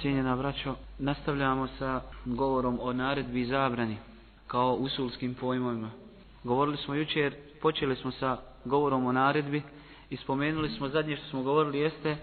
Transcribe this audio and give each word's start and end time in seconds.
Cijenjena 0.00 0.36
braćo, 0.36 0.74
nastavljamo 0.98 1.68
sa 1.78 2.00
govorom 2.24 2.78
o 2.82 2.92
naredbi 2.92 3.40
i 3.40 3.46
zabrani 3.46 3.96
kao 4.46 4.74
usulskim 4.74 5.34
pojmovima. 5.34 5.90
Govorili 6.44 6.76
smo 6.76 6.94
jučer, 6.94 7.34
počeli 7.62 7.96
smo 7.96 8.10
sa 8.10 8.36
govorom 8.64 9.06
o 9.06 9.12
naredbi 9.12 9.62
i 10.10 10.16
spomenuli 10.16 10.68
smo 10.70 10.88
zadnje 10.88 11.16
što 11.16 11.26
smo 11.26 11.42
govorili 11.42 11.78
jeste 11.78 12.16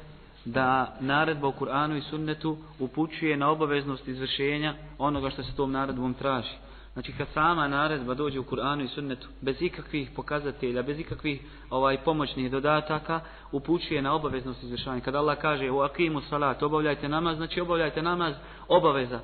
da 0.46 0.98
naredba 1.00 1.48
u 1.48 1.54
Kur'anu 1.54 1.98
i 1.98 2.02
sunnetu 2.02 2.58
upućuje 2.80 3.38
na 3.38 3.50
obaveznost 3.50 4.08
izvršenja 4.08 4.74
onoga 4.98 5.30
što 5.30 5.44
se 5.44 5.56
tom 5.56 5.72
naredbom 5.72 6.14
traži. 6.14 6.56
Znači 6.96 7.14
kad 7.18 7.28
sama 7.34 7.68
naredba 7.68 8.14
dođe 8.14 8.40
u 8.40 8.44
Kur'anu 8.44 8.84
i 8.84 8.88
sunnetu 8.88 9.28
bez 9.42 9.62
ikakvih 9.62 10.10
pokazatelja, 10.16 10.82
bez 10.82 11.00
ikakvih 11.00 11.42
ovaj 11.70 11.98
pomoćnih 11.98 12.52
dodataka, 12.52 13.20
upućuje 13.52 14.02
na 14.02 14.14
obaveznost 14.14 14.64
izvršavanja. 14.64 15.02
Kad 15.02 15.16
Allah 15.16 15.38
kaže 15.38 15.72
u 15.72 15.80
akimu 15.80 16.22
salat, 16.22 16.64
obavljajte 16.64 17.10
namaz, 17.10 17.38
znači 17.38 17.62
obavljajte 17.62 18.02
namaz 18.02 18.36
obaveza. 18.68 19.20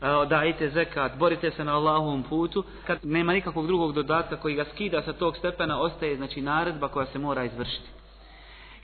E, 0.00 0.26
dajte 0.28 0.68
zekat, 0.70 1.18
borite 1.18 1.50
se 1.50 1.64
na 1.64 1.76
Allahovom 1.76 2.22
putu. 2.22 2.64
Kad 2.86 2.98
nema 3.02 3.32
nikakvog 3.32 3.66
drugog 3.66 3.92
dodatka 3.92 4.36
koji 4.36 4.54
ga 4.54 4.64
skida 4.74 5.02
sa 5.02 5.12
tog 5.12 5.36
stepena, 5.36 5.80
ostaje 5.80 6.16
znači 6.16 6.40
naredba 6.40 6.88
koja 6.88 7.06
se 7.06 7.18
mora 7.18 7.44
izvršiti. 7.44 7.88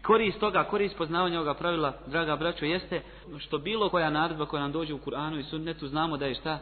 Korist 0.03 0.41
toga, 0.41 0.65
korist 0.65 0.97
poznavanja 0.97 1.37
ovoga 1.37 1.55
pravila, 1.55 1.93
draga 2.07 2.37
braćo, 2.37 2.65
jeste 2.65 3.03
što 3.39 3.59
bilo 3.59 3.89
koja 3.89 4.11
naredba 4.11 4.47
koja 4.47 4.63
nam 4.63 4.73
dođe 4.73 4.95
u 4.95 4.99
Kur'anu 4.99 5.39
i 5.39 5.43
sunnetu, 5.43 5.89
znamo 5.89 6.17
da 6.17 6.27
je 6.27 6.35
šta? 6.35 6.59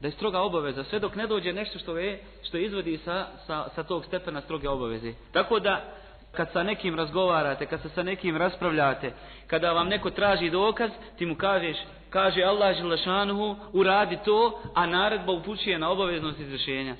Da 0.00 0.08
je 0.08 0.12
stroga 0.12 0.40
obaveza, 0.40 0.84
sve 0.84 0.98
dok 0.98 1.14
ne 1.14 1.26
dođe 1.26 1.52
nešto 1.52 1.78
što 1.78 1.98
je, 1.98 2.20
što 2.42 2.56
izvodi 2.58 2.98
sa, 3.04 3.26
sa, 3.46 3.68
sa 3.74 3.82
tog 3.82 4.04
stepena 4.04 4.40
stroge 4.40 4.68
obaveze. 4.68 5.12
Tako 5.32 5.58
da, 5.60 5.84
kad 6.32 6.52
sa 6.52 6.62
nekim 6.62 6.94
razgovarate, 6.94 7.66
kad 7.66 7.82
se 7.82 7.88
sa 7.88 8.02
nekim 8.02 8.36
raspravljate, 8.36 9.12
kada 9.46 9.72
vam 9.72 9.88
neko 9.88 10.10
traži 10.10 10.50
dokaz, 10.50 10.90
ti 11.18 11.26
mu 11.26 11.36
kažeš, 11.36 11.76
kaže 12.10 12.42
Allah 12.42 12.76
Želešanuhu, 12.76 13.56
uradi 13.72 14.18
to, 14.24 14.62
a 14.74 14.86
naredba 14.86 15.32
upućuje 15.32 15.78
na 15.78 15.90
obaveznost 15.90 16.40
izvršenja. 16.40 16.96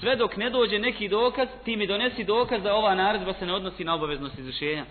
Sve 0.00 0.16
dok 0.16 0.36
ne 0.36 0.50
dođe 0.50 0.78
neki 0.78 1.08
dokaz, 1.08 1.48
ti 1.64 1.76
mi 1.76 1.86
donesi 1.86 2.24
dokaz 2.24 2.62
da 2.62 2.74
ova 2.74 2.94
naredba 2.94 3.32
se 3.32 3.46
ne 3.46 3.54
odnosi 3.54 3.84
na 3.84 3.94
obaveznost 3.94 4.38
izvršenja. 4.38 4.84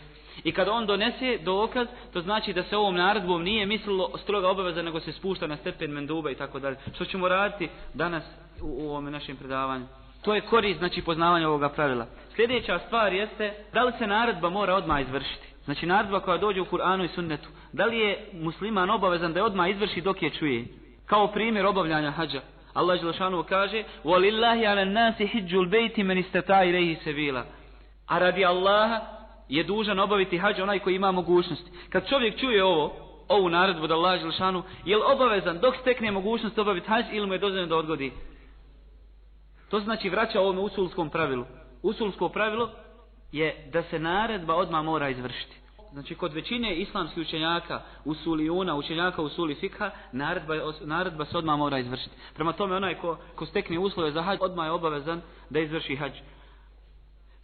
I 0.45 0.53
kada 0.53 0.73
on 0.73 0.87
donese 0.87 1.39
dokaz, 1.45 1.87
to 2.13 2.21
znači 2.21 2.53
da 2.53 2.63
se 2.63 2.77
ovom 2.77 2.95
naredbom 2.95 3.43
nije 3.43 3.67
mislilo 3.67 4.11
stroga 4.23 4.49
obaveza, 4.49 4.83
nego 4.83 5.01
se 5.01 5.13
spušta 5.13 5.47
na 5.47 5.57
stepen 5.57 5.91
menduba 5.91 6.31
i 6.31 6.35
tako 6.35 6.59
dalje. 6.59 6.77
Što 6.95 7.05
ćemo 7.05 7.29
raditi 7.29 7.69
danas 7.95 8.25
u, 8.63 8.67
u 8.67 8.91
ovom 8.91 9.11
našem 9.11 9.37
predavanju? 9.37 9.87
To 10.23 10.35
je 10.35 10.41
korist, 10.41 10.79
znači, 10.79 11.03
poznavanja 11.03 11.49
ovoga 11.49 11.69
pravila. 11.69 12.07
Sljedeća 12.37 12.79
stvar 12.87 13.13
jeste, 13.13 13.55
da 13.73 13.83
li 13.83 13.93
se 13.99 14.07
naredba 14.07 14.51
mora 14.51 14.75
odmah 14.75 15.01
izvršiti? 15.01 15.47
Znači, 15.65 15.87
naredba 15.87 16.21
koja 16.21 16.39
dođe 16.39 16.61
u 16.61 16.65
Kur'anu 16.65 17.05
i 17.05 17.09
sunnetu. 17.09 17.49
Da 17.73 17.85
li 17.85 17.99
je 17.99 18.31
musliman 18.33 18.91
obavezan 18.91 19.33
da 19.33 19.41
je 19.41 19.45
odmah 19.45 19.71
izvrši 19.71 20.01
dok 20.01 20.23
je 20.23 20.31
čuje? 20.31 20.65
Kao 21.07 21.27
primjer 21.27 21.67
obavljanja 21.67 22.11
hađa. 22.11 22.41
Allah 22.75 23.01
Želešanu 23.01 23.45
kaže, 23.49 23.85
وَلِلَّهِ 24.05 24.67
عَلَى 24.67 24.83
النَّاسِ 24.83 25.27
حِجُّ 25.33 25.55
الْبَيْتِ 25.55 25.99
مَنِ 25.99 26.19
اسْتَتَا 26.19 26.63
إِلَيْهِ 26.63 26.97
سَبِيلًا 27.05 27.45
A 28.07 28.19
radi 28.19 28.45
Allaha 28.45 29.01
je 29.52 29.64
dužan 29.64 30.00
obaviti 30.00 30.38
hađ 30.38 30.60
onaj 30.60 30.80
koji 30.80 30.96
ima 30.96 31.12
mogućnost. 31.12 31.64
Kad 31.90 32.10
čovjek 32.10 32.40
čuje 32.40 32.64
ovo, 32.64 32.94
ovu 33.28 33.50
naredbu 33.50 33.88
da 33.88 33.94
Allah 33.94 34.22
Želšanu, 34.22 34.64
je 34.86 34.98
li 34.98 35.04
obavezan 35.14 35.60
dok 35.60 35.76
stekne 35.82 36.12
mogućnost 36.12 36.60
obaviti 36.60 36.88
hađ 36.88 37.06
ili 37.12 37.28
mu 37.28 37.34
je 37.34 37.40
dozvoljeno 37.40 37.70
da 37.70 37.76
odgodi? 37.76 38.12
To 39.70 39.80
znači 39.80 40.10
vraća 40.10 40.42
ovom 40.42 40.60
usulskom 40.60 41.10
pravilu. 41.10 41.46
Usulsko 41.84 42.30
pravilo 42.30 42.70
je 43.32 43.70
da 43.74 43.84
se 43.84 44.00
naredba 44.00 44.56
odma 44.56 44.82
mora 44.82 45.10
izvršiti. 45.10 45.56
Znači 45.92 46.16
kod 46.16 46.34
većine 46.34 46.76
islamskih 46.76 47.22
učenjaka, 47.22 47.82
usulijuna, 48.06 48.76
učenjaka 48.76 49.22
usuli 49.22 49.56
fikha, 49.56 49.92
naredba, 50.12 50.54
naredba 50.82 51.26
se 51.26 51.38
odma 51.38 51.56
mora 51.56 51.80
izvršiti. 51.80 52.16
Prema 52.36 52.54
tome 52.54 52.76
onaj 52.76 52.96
ko, 52.96 53.18
ko 53.36 53.46
stekne 53.46 53.80
uslove 53.80 54.12
za 54.12 54.22
hađ, 54.22 54.38
odma 54.42 54.66
je 54.66 54.72
obavezan 54.72 55.22
da 55.50 55.60
izvrši 55.60 55.96
hađ 55.96 56.12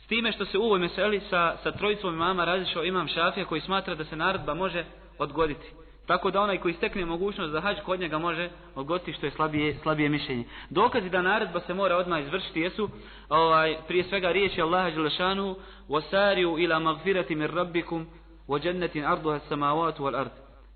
time 0.08 0.32
što 0.32 0.46
se 0.46 0.58
u 0.58 0.64
ovoj 0.64 0.80
meseli 0.80 1.22
sa, 1.30 1.58
sa 1.64 1.72
trojicom 1.72 2.16
imama 2.16 2.46
razišao 2.46 2.84
imam 2.84 3.08
šafija 3.08 3.46
koji 3.46 3.62
smatra 3.62 3.96
da 3.96 4.06
se 4.06 4.16
naredba 4.16 4.54
može 4.54 4.86
odgoditi. 5.18 5.68
Tako 6.08 6.32
da 6.32 6.42
onaj 6.42 6.58
koji 6.58 6.74
stekne 6.74 7.06
mogućnost 7.06 7.52
za 7.52 7.62
hađ 7.62 7.78
kod 7.86 8.00
njega 8.00 8.18
može 8.18 8.50
odgoditi 8.76 9.14
što 9.14 9.26
je 9.26 9.32
slabije, 9.32 9.78
slabije 9.84 10.10
mišljenje. 10.10 10.44
Dokazi 10.70 11.10
da 11.10 11.22
naredba 11.22 11.60
se 11.60 11.74
mora 11.74 11.98
odmah 11.98 12.22
izvršiti 12.22 12.62
jesu 12.62 12.90
ovaj, 13.30 13.78
prije 13.88 14.04
svega 14.04 14.32
riječi 14.32 14.62
Allaha 14.62 14.90
Đelešanu 14.90 15.56
wasariu 15.90 16.64
ila 16.64 16.80
magfirati 16.80 17.36
مِنْ 17.36 17.56
rabbikum 17.56 18.08
wa 18.48 18.66
jannatin 18.66 19.06
arduha 19.06 19.40
samawati 19.50 20.02
wal. 20.02 20.26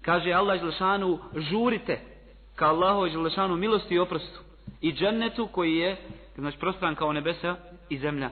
Kaže 0.02 0.31
Allah 0.31 0.59
Đelešanu 0.59 1.20
žurite 1.36 2.00
ka 2.56 2.68
Allahu 2.68 3.09
Đelešanu 3.09 3.56
milosti 3.56 3.96
i 3.96 4.00
oprostu 4.00 4.40
i 4.81 4.94
džennetu 4.94 5.47
koji 5.47 5.75
je 5.75 5.97
znači 6.36 6.58
prostran 6.58 6.96
kao 6.96 7.14
nebesa 7.14 7.56
i 7.90 7.97
zemlja 7.97 8.30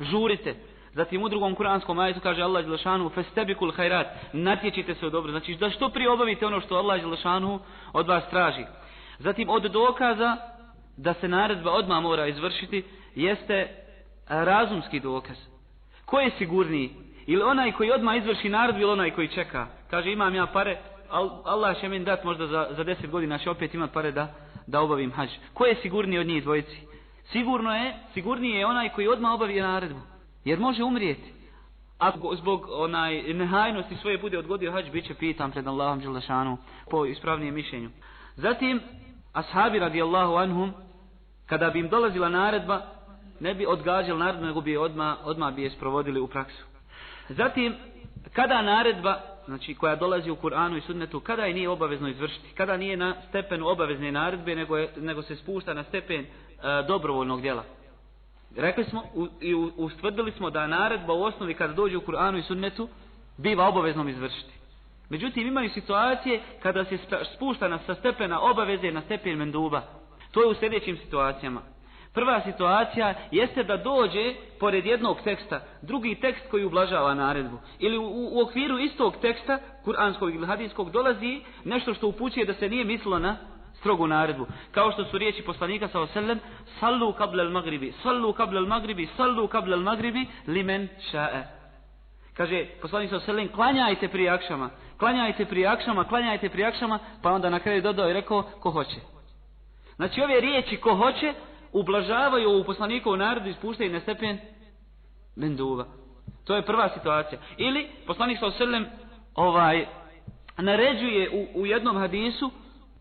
žurite. 0.00 0.54
Zatim 0.92 1.22
u 1.22 1.28
drugom 1.28 1.54
kuranskom 1.54 1.98
ajetu 1.98 2.20
kaže 2.20 2.42
Allah 2.42 2.64
Đelešanu 2.64 3.08
festebikul 3.08 3.72
hajrat, 3.72 4.06
natječite 4.32 4.94
se 4.94 5.06
u 5.06 5.10
dobro. 5.10 5.30
Znači 5.30 5.54
da 5.54 5.70
što 5.70 5.88
prije 5.88 6.10
obavite 6.10 6.46
ono 6.46 6.60
što 6.60 6.74
Allah 6.76 7.00
Đelešanu 7.00 7.60
od 7.92 8.06
vas 8.06 8.30
traži. 8.30 8.64
Zatim 9.18 9.48
od 9.48 9.62
dokaza 9.62 10.36
da 10.96 11.14
se 11.14 11.28
naredba 11.28 11.70
odmah 11.70 12.02
mora 12.02 12.26
izvršiti 12.26 12.84
jeste 13.14 13.68
razumski 14.28 15.00
dokaz. 15.00 15.36
Ko 16.04 16.20
je 16.20 16.30
sigurniji? 16.38 16.90
Ili 17.26 17.42
onaj 17.42 17.72
koji 17.72 17.90
odmah 17.90 18.16
izvrši 18.16 18.48
naredbu 18.48 18.80
ili 18.80 18.90
onaj 18.90 19.10
koji 19.10 19.28
čeka? 19.28 19.66
Kaže 19.90 20.12
imam 20.12 20.34
ja 20.34 20.46
pare, 20.46 20.78
Allah 21.44 21.80
će 21.80 21.88
mi 21.88 22.04
dat 22.04 22.24
možda 22.24 22.46
za, 22.46 22.68
za 22.70 22.84
deset 22.84 23.10
godina 23.10 23.38
će 23.38 23.50
opet 23.50 23.74
imat 23.74 23.92
pare 23.92 24.12
da, 24.12 24.34
da 24.66 24.80
obavim 24.80 25.12
hađ. 25.12 25.28
Ko 25.54 25.64
je 25.64 25.74
sigurniji 25.82 26.18
od 26.18 26.26
njih 26.26 26.42
dvojici? 26.42 26.86
Sigurno 27.32 27.74
je, 27.74 27.94
sigurnije 28.14 28.58
je 28.58 28.66
onaj 28.66 28.88
koji 28.88 29.08
odmah 29.08 29.32
obavi 29.32 29.60
naredbu. 29.60 30.00
Jer 30.44 30.58
može 30.58 30.84
umrijeti. 30.84 31.32
Ako 31.98 32.36
zbog 32.36 32.66
onaj 32.70 33.22
nehajnosti 33.22 33.96
svoje 33.96 34.18
bude 34.18 34.38
odgodio 34.38 34.72
hađ, 34.72 34.90
bit 34.90 35.06
će 35.06 35.14
pitan 35.14 35.50
pred 35.50 35.66
Allahom 35.66 36.00
Đelešanu 36.00 36.58
po 36.90 37.06
ispravnijem 37.06 37.54
mišljenju. 37.54 37.90
Zatim, 38.36 38.80
ashabi 39.32 39.78
radijallahu 39.78 40.34
anhum, 40.34 40.72
kada 41.46 41.70
bi 41.70 41.78
im 41.78 41.88
dolazila 41.88 42.28
naredba, 42.28 42.80
ne 43.40 43.54
bi 43.54 43.66
odgađali 43.66 44.18
naredbu, 44.18 44.46
nego 44.46 44.60
bi 44.60 44.76
odmah, 44.76 45.16
odmah 45.24 45.54
bi 45.54 45.62
je 45.62 45.70
sprovodili 45.70 46.20
u 46.20 46.28
praksu. 46.28 46.64
Zatim, 47.28 47.74
kada 48.32 48.62
naredba, 48.62 49.20
znači 49.46 49.74
koja 49.74 49.96
dolazi 49.96 50.30
u 50.30 50.36
Kur'anu 50.36 50.76
i 50.76 50.80
Sunnetu, 50.80 51.20
kada 51.20 51.44
je 51.44 51.54
nije 51.54 51.68
obavezno 51.68 52.08
izvršiti? 52.08 52.54
Kada 52.54 52.76
nije 52.76 52.96
na 52.96 53.14
stepenu 53.28 53.68
obavezne 53.68 54.12
naredbe, 54.12 54.54
nego, 54.54 54.76
je, 54.76 54.92
nego 54.96 55.22
se 55.22 55.36
spušta 55.36 55.74
na 55.74 55.84
stepen 55.84 56.26
e, 56.62 56.82
dobrovoljnog 56.86 57.40
djela. 57.40 57.64
Rekli 58.56 58.84
smo 58.84 59.02
u, 59.14 59.26
i 59.40 59.54
ustvrdili 59.76 60.32
smo 60.32 60.50
da 60.50 60.66
naredba 60.66 61.12
u 61.12 61.22
osnovi 61.22 61.54
kada 61.54 61.72
dođe 61.72 61.96
u 61.96 62.00
Kur'anu 62.00 62.38
i 62.38 62.42
Sunnetu 62.42 62.88
biva 63.36 63.68
obaveznom 63.68 64.08
izvršiti. 64.08 64.52
Međutim, 65.08 65.46
imaju 65.46 65.70
situacije 65.70 66.40
kada 66.62 66.84
se 66.84 66.98
spušta 67.34 67.68
na, 67.68 67.78
sa 67.86 67.94
stepena 67.94 68.40
obaveze 68.40 68.90
na 68.90 69.00
stepen 69.00 69.38
menduba. 69.38 69.82
To 70.30 70.42
je 70.42 70.48
u 70.48 70.54
sljedećim 70.54 70.96
situacijama. 70.96 71.60
Prva 72.14 72.40
situacija 72.40 73.14
jeste 73.30 73.64
da 73.64 73.76
dođe 73.76 74.34
pored 74.60 74.86
jednog 74.86 75.16
teksta, 75.24 75.60
drugi 75.82 76.14
tekst 76.14 76.42
koji 76.50 76.64
ublažava 76.64 77.14
naredbu. 77.14 77.58
Ili 77.78 77.98
u, 77.98 78.28
u 78.32 78.40
okviru 78.42 78.78
istog 78.78 79.16
teksta, 79.20 79.58
kuranskog 79.84 80.34
ili 80.34 80.46
hadijskog, 80.46 80.90
dolazi 80.90 81.40
nešto 81.64 81.94
što 81.94 82.08
upućuje 82.08 82.46
da 82.46 82.54
se 82.54 82.68
nije 82.68 82.84
mislilo 82.84 83.18
na 83.18 83.36
strogu 83.86 84.06
naredbu. 84.06 84.46
Kao 84.70 84.92
što 84.92 85.04
su 85.04 85.18
riječi 85.18 85.42
poslanika 85.42 85.88
sa 85.88 86.00
oselem, 86.00 86.40
sallu 86.80 87.12
kabla 87.12 87.42
al 87.42 87.50
magribi, 87.50 87.92
sallu 88.02 88.32
kabla 88.32 88.60
al 88.60 88.66
magribi, 88.66 89.08
sallu 89.16 89.48
kabla 89.48 89.76
al 89.76 89.82
magribi, 89.82 90.26
limen 90.46 90.88
ša'e. 91.12 91.42
Kaže, 92.34 92.66
poslanik 92.82 93.10
sa 93.10 93.16
oselem, 93.16 93.48
klanjajte 93.48 94.08
prije 94.08 94.30
akšama, 94.30 94.70
klanjajte 94.98 95.44
prije 95.44 95.66
akšama, 95.66 96.04
klanjajte 96.04 96.48
prije 96.48 96.68
akšama, 96.68 96.98
pa 97.22 97.32
onda 97.32 97.50
na 97.50 97.60
kraju 97.60 97.82
dodao 97.82 98.10
i 98.10 98.12
rekao, 98.12 98.42
ko 98.42 98.70
hoće. 98.70 99.00
Znači 99.96 100.22
ove 100.22 100.40
riječi 100.40 100.76
ko 100.76 100.96
hoće, 100.96 101.34
ublažavaju 101.72 102.48
ovu 102.48 102.64
poslanikovu 102.64 103.16
naredbu 103.16 103.48
i 103.48 103.54
spuštaju 103.54 103.92
na 103.92 104.00
stepen 104.00 104.38
menduva. 105.36 105.86
To 106.44 106.56
je 106.56 106.66
prva 106.66 106.88
situacija. 106.94 107.40
Ili 107.56 107.88
poslanik 108.06 108.38
sa 108.38 108.46
oselem, 108.46 108.86
ovaj, 109.34 109.86
naređuje 110.58 111.30
u, 111.30 111.60
u 111.60 111.66
jednom 111.66 111.96
hadisu, 111.96 112.50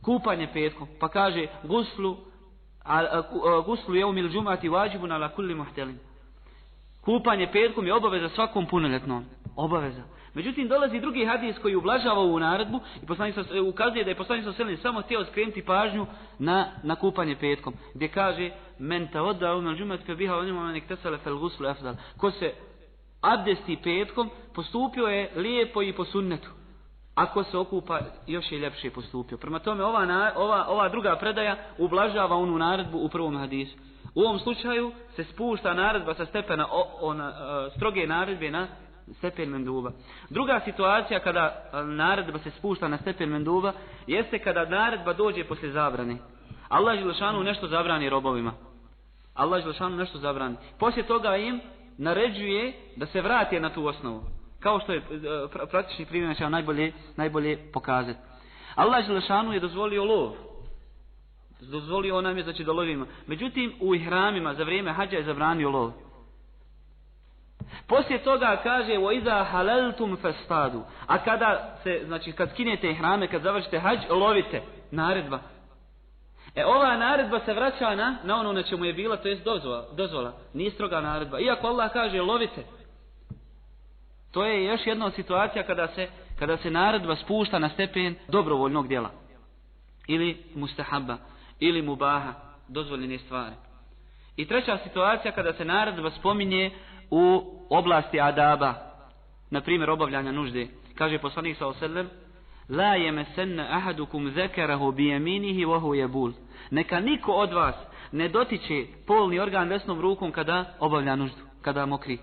kupanje 0.06 0.48
petkom, 0.54 0.88
pa 1.00 1.10
kaže 1.10 1.48
guslu 1.63 2.18
a, 2.84 3.00
a, 3.00 3.19
a, 3.19 3.62
guslu 3.66 3.96
je 3.96 4.06
umil 4.06 4.30
džumati 4.30 4.69
vađibu 4.69 5.07
na 5.07 5.30
kulli 5.30 5.56
muhtelin. 5.56 6.00
Kupanje 7.02 7.52
petkom 7.52 7.88
je 7.88 7.94
obaveza 7.94 8.30
svakom 8.30 8.66
punoljetnom. 8.66 9.25
Obaveza. 9.56 10.04
Međutim, 10.34 10.68
dolazi 10.68 11.00
drugi 11.00 11.25
hadis 11.25 11.60
koji 11.62 11.75
ublažava 11.75 12.19
ovu 12.19 12.40
naredbu 12.40 12.80
i 13.04 13.06
poslanik 13.06 13.36
e, 13.38 13.62
ukazuje 13.62 14.04
da 14.04 14.10
je 14.10 14.16
poslanik 14.16 14.46
sa 14.46 14.78
samo 14.81 15.02
htio 15.02 15.25
skrenuti 15.25 15.66
pažnju 15.66 16.06
na, 16.40 16.72
na 16.84 16.96
kupanje 16.96 17.36
petkom. 17.36 17.74
Gdje 17.94 18.07
kaže, 18.07 18.52
men 18.80 19.07
ta 19.07 19.24
odda 19.24 19.56
umil 19.56 19.75
džumati 19.75 20.04
fe 20.04 20.16
biha 20.16 20.36
onima 20.36 20.63
manik 20.63 20.88
tesale 20.88 21.18
fel 21.18 21.38
guslu 21.38 21.68
efdal. 21.68 21.96
Ko 22.18 22.31
se 22.31 22.54
abdesti 23.22 23.78
petkom, 23.84 24.30
postupio 24.54 25.07
je 25.07 25.31
lijepo 25.36 25.81
i 25.81 25.94
po 25.94 26.06
sunnetu. 26.06 26.50
Ako 27.15 27.44
se 27.44 27.57
okupa, 27.57 28.00
još 28.27 28.51
je 28.51 28.59
ljepše 28.59 28.89
postupio. 28.89 29.38
Prema 29.38 29.59
tome, 29.59 29.83
ova, 29.83 30.06
na, 30.06 30.31
ova, 30.35 30.65
ova 30.67 30.89
druga 30.89 31.15
predaja 31.15 31.56
ublažava 31.77 32.35
onu 32.35 32.57
naredbu 32.57 32.97
u 32.97 33.09
prvom 33.09 33.38
hadisu. 33.38 33.77
U 34.15 34.21
ovom 34.21 34.39
slučaju 34.39 34.91
se 35.15 35.23
spušta 35.23 35.73
naredba 35.73 36.13
sa 36.13 36.25
stepena 36.25 36.67
o, 36.71 36.97
ona, 37.01 37.33
e, 37.67 37.69
stroge 37.75 38.07
naredbe 38.07 38.51
na 38.51 38.67
stepen 39.17 39.50
menduba. 39.50 39.91
Druga 40.29 40.62
situacija 40.65 41.19
kada 41.19 41.69
e, 41.73 41.83
naredba 41.83 42.39
se 42.39 42.51
spušta 42.51 42.88
na 42.88 42.97
stepen 42.97 43.29
menduba 43.29 43.73
jeste 44.07 44.39
kada 44.39 44.65
naredba 44.65 45.13
dođe 45.13 45.44
posle 45.44 45.69
zabrane. 45.69 46.18
Allah 46.69 47.00
Želešanu 47.00 47.44
nešto 47.44 47.68
zabrani 47.68 48.09
robovima. 48.09 48.53
Allah 49.33 49.61
Želešanu 49.61 49.95
nešto 49.95 50.18
zabrani. 50.18 50.56
Poslije 50.79 51.07
toga 51.07 51.35
im 51.35 51.61
naređuje 51.97 52.73
da 52.95 53.06
se 53.06 53.21
vrate 53.21 53.59
na 53.59 53.69
tu 53.69 53.85
osnovu. 53.85 54.34
Kao 54.65 54.79
što 54.79 54.91
je 54.94 54.97
e, 54.97 55.67
praktični 55.71 56.06
primjer 56.06 56.27
znači, 56.27 56.38
će 56.38 56.50
najbolje, 56.50 56.91
najbolje 57.15 57.71
pokazati. 57.73 58.19
Allah 58.75 59.06
Želešanu 59.06 59.53
je 59.53 59.59
dozvolio 59.59 60.03
lov. 60.03 60.31
Dozvolio 61.62 62.21
nam 62.21 62.38
je 62.38 62.44
znači 62.44 62.63
da 62.63 62.71
lovimo. 62.71 63.06
Međutim, 63.27 63.73
u 63.81 63.95
ihramima 63.95 64.53
za 64.53 64.63
vrijeme 64.63 64.94
hađa 64.94 65.17
je 65.17 65.23
zabranio 65.23 65.69
lov. 65.69 65.91
Poslije 67.88 68.23
toga 68.23 68.59
kaže 68.63 68.91
wa 68.91 69.17
iza 69.17 69.44
halaltum 69.44 70.17
fastadu. 70.17 70.83
A 71.07 71.23
kada 71.23 71.77
se 71.83 72.01
znači 72.06 72.31
kad 72.31 72.50
skinete 72.51 72.91
ihrame, 72.91 73.27
kad 73.27 73.41
završite 73.41 73.79
hađ, 73.79 74.00
lovite. 74.09 74.61
Naredba. 74.91 75.39
E 76.56 76.65
ova 76.65 76.97
naredba 76.97 77.39
se 77.39 77.53
vraća 77.53 77.95
na 77.95 78.18
na 78.23 78.39
ono 78.39 78.53
na 78.53 78.63
čemu 78.63 78.85
je 78.85 78.94
bila, 78.94 79.18
to 79.18 79.27
jest 79.27 79.44
dozvola, 79.44 79.85
dozvola. 79.95 80.33
Nije 80.53 80.71
stroga 80.71 81.01
naredba. 81.01 81.39
Iako 81.39 81.68
Allah 81.68 81.94
kaže 81.94 82.21
lovite. 82.21 82.63
To 84.35 84.45
je 84.45 84.65
još 84.65 84.87
jedna 84.87 85.11
situacija 85.11 85.63
kada 85.63 85.87
se 85.87 86.07
kada 86.39 86.57
se 86.57 86.71
naredba 86.71 87.15
spušta 87.15 87.59
na 87.59 87.69
stepen 87.69 88.15
dobrovoljnog 88.27 88.87
djela. 88.87 89.09
Ili 90.07 90.37
mustahabba, 90.55 91.17
ili 91.59 91.81
mubaha, 91.81 92.33
dozvoljene 92.67 93.17
stvari. 93.17 93.55
I 94.37 94.45
treća 94.47 94.77
situacija 94.83 95.31
kada 95.31 95.53
se 95.53 95.65
naredba 95.65 96.11
spominje 96.11 96.71
u 97.11 97.43
oblasti 97.69 98.21
adaba, 98.21 98.73
na 99.49 99.61
primjer 99.61 99.89
obavljanja 99.89 100.31
nužde. 100.31 100.67
Kaže 100.95 101.17
poslanik 101.17 101.57
sa 101.57 101.67
oselem, 101.67 102.09
La 102.69 102.97
yemessenna 102.97 103.67
ahadukum 103.69 104.31
zekerahu 104.31 104.91
bi 104.91 105.07
yaminihi 105.07 105.65
wa 105.65 105.79
huwa 105.79 105.95
yabul. 105.95 106.33
Neka 106.71 106.99
niko 106.99 107.31
od 107.31 107.53
vas 107.53 107.75
ne 108.11 108.29
dotiče 108.29 108.85
polni 109.07 109.39
organ 109.39 109.69
desnom 109.69 110.01
rukom 110.01 110.31
kada 110.31 110.75
obavlja 110.79 111.15
nuždu, 111.15 111.41
kada 111.61 111.85
mokri. 111.85 112.19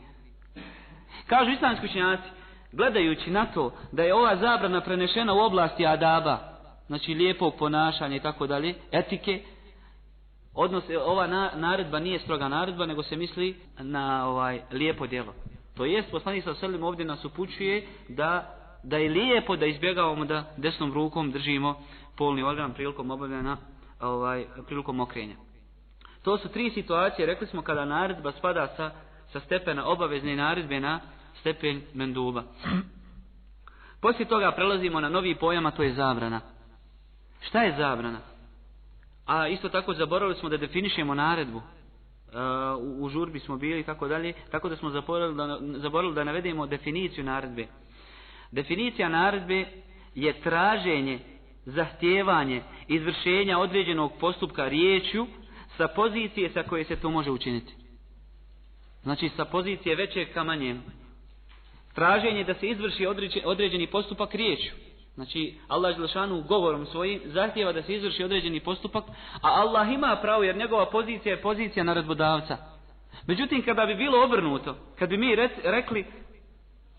Kažu 1.26 1.50
islamski 1.50 1.86
učenjaci, 1.86 2.28
gledajući 2.72 3.30
na 3.30 3.46
to 3.46 3.72
da 3.92 4.02
je 4.02 4.14
ova 4.14 4.36
zabrana 4.36 4.80
prenešena 4.80 5.32
u 5.32 5.38
oblasti 5.38 5.86
adaba, 5.86 6.38
znači 6.86 7.14
lijepog 7.14 7.54
ponašanja 7.58 8.16
i 8.16 8.20
tako 8.20 8.46
dalje, 8.46 8.74
etike, 8.92 9.42
odnos, 10.54 10.84
ova 11.04 11.26
naredba 11.56 11.98
nije 11.98 12.19
stroga 12.19 12.48
naredba, 12.48 12.86
nego 12.86 13.02
se 13.02 13.16
misli 13.16 13.56
na 13.78 14.28
ovaj 14.28 14.60
lijepo 14.72 15.06
djelo. 15.06 15.34
To 15.76 15.84
jest, 15.84 16.10
poslanik 16.10 16.44
sa 16.44 16.54
selim 16.54 16.82
ovdje 16.82 17.04
nas 17.04 17.24
upućuje 17.24 17.86
da, 18.08 18.54
da 18.82 18.96
je 18.96 19.10
lijepo 19.10 19.56
da 19.56 19.66
izbjegavamo 19.66 20.24
da 20.24 20.44
desnom 20.56 20.92
rukom 20.92 21.32
držimo 21.32 21.82
polni 22.16 22.42
organ 22.42 22.72
prilikom 22.72 23.10
obavljena, 23.10 23.56
ovaj, 24.00 24.44
prilikom 24.66 25.00
okrenja. 25.00 25.34
To 26.22 26.38
su 26.38 26.48
tri 26.48 26.70
situacije, 26.70 27.26
rekli 27.26 27.46
smo, 27.46 27.62
kada 27.62 27.84
naredba 27.84 28.32
spada 28.32 28.69
sa, 28.76 28.90
sa 29.32 29.40
stepena 29.40 29.87
obavezne 29.87 30.37
naredbe 30.37 30.81
na 30.81 31.00
stepen 31.40 31.82
menduba. 31.94 32.43
Poslije 34.02 34.29
toga 34.29 34.52
prelazimo 34.52 35.00
na 35.00 35.08
novi 35.08 35.34
pojam, 35.34 35.67
a 35.67 35.70
to 35.70 35.82
je 35.82 35.94
zabrana. 35.94 36.40
Šta 37.40 37.62
je 37.62 37.76
zabrana? 37.76 38.19
A 39.26 39.49
isto 39.49 39.69
tako 39.69 39.94
zaboravili 39.94 40.38
smo 40.38 40.49
da 40.49 40.56
definišemo 40.56 41.14
naredbu. 41.14 41.58
Uh, 41.58 41.64
u, 42.81 43.05
u 43.05 43.08
žurbi 43.08 43.40
smo 43.40 43.56
bili 43.56 43.81
i 43.81 43.82
tako 43.82 44.08
dalje, 44.08 44.32
tako 44.50 44.69
da 44.69 44.76
smo 44.76 44.90
zaboravili 44.90 45.37
da, 45.37 45.58
zaboravili 45.79 46.14
da 46.14 46.25
navedemo 46.25 46.67
definiciju 46.67 47.25
naredbe. 47.25 47.67
Definicija 48.50 49.08
naredbe 49.08 49.67
je 50.14 50.40
traženje, 50.40 51.19
zahtjevanje, 51.64 52.62
izvršenja 52.88 53.58
određenog 53.58 54.12
postupka 54.20 54.69
riječju 54.69 55.26
sa 55.76 55.88
pozicije 55.88 56.50
sa 56.50 56.62
koje 56.62 56.84
se 56.84 56.96
to 56.96 57.11
može 57.11 57.31
učiniti. 57.31 57.81
Znači 59.02 59.28
sa 59.37 59.44
pozicije 59.44 59.96
većeg 59.96 60.32
kamanjem. 60.34 60.82
Traženje 61.94 62.44
da 62.44 62.54
se 62.54 62.66
izvrši 62.69 63.06
određeni 63.44 63.87
postupak 63.87 64.34
riječu. 64.34 64.75
Znači, 65.14 65.54
Allah 65.69 65.96
Želešanu 65.96 66.43
govorom 66.43 66.87
svojim 66.87 67.20
zahtjeva 67.25 67.72
da 67.72 67.82
se 67.82 67.94
izvrši 67.94 68.25
određeni 68.25 68.60
postupak, 68.60 69.04
a 69.43 69.49
Allah 69.49 69.93
ima 69.93 70.19
pravo 70.22 70.43
jer 70.43 70.56
njegova 70.56 70.90
pozicija 70.90 71.34
je 71.34 71.43
pozicija 71.43 71.84
naredbodavca. 71.84 72.56
Međutim, 73.26 73.62
kada 73.64 73.87
bi 73.87 73.94
bilo 73.94 74.25
obrnuto, 74.25 74.76
kad 74.99 75.08
bi 75.08 75.16
mi 75.16 75.37
rekli 75.64 76.06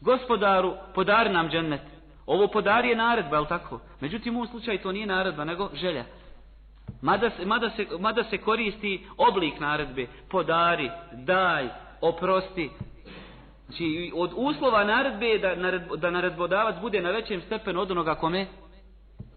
gospodaru, 0.02 0.74
podari 0.96 1.30
nam 1.30 1.50
džennet, 1.50 1.82
ovo 2.26 2.48
podari 2.48 2.90
je 2.90 2.96
naredba, 2.96 3.38
je 3.38 3.48
tako? 3.48 3.80
Međutim, 4.00 4.36
u 4.36 4.40
ovom 4.40 4.48
slučaju 4.48 4.80
to 4.80 4.92
nije 4.92 5.06
naredba, 5.06 5.46
nego 5.46 5.70
želja. 5.74 6.06
Mada 7.02 7.30
se, 7.30 7.46
mada, 7.46 7.70
se, 7.70 7.88
mada 8.00 8.24
se 8.24 8.38
koristi 8.38 9.06
oblik 9.18 9.60
naredbe, 9.60 10.08
podari, 10.30 10.90
daj, 11.12 11.70
oprosti, 12.04 12.70
Znači, 13.74 14.12
od 14.16 14.32
uslova 14.36 14.84
naredbe 14.84 15.26
je 15.26 15.40
da, 15.40 15.56
nared, 15.56 15.82
da 15.98 16.12
naredbodavac 16.12 16.76
bude 16.82 17.02
na 17.02 17.12
većem 17.12 17.42
stepenu 17.42 17.82
od 17.82 17.92
onoga 17.92 18.16
kome, 18.16 18.46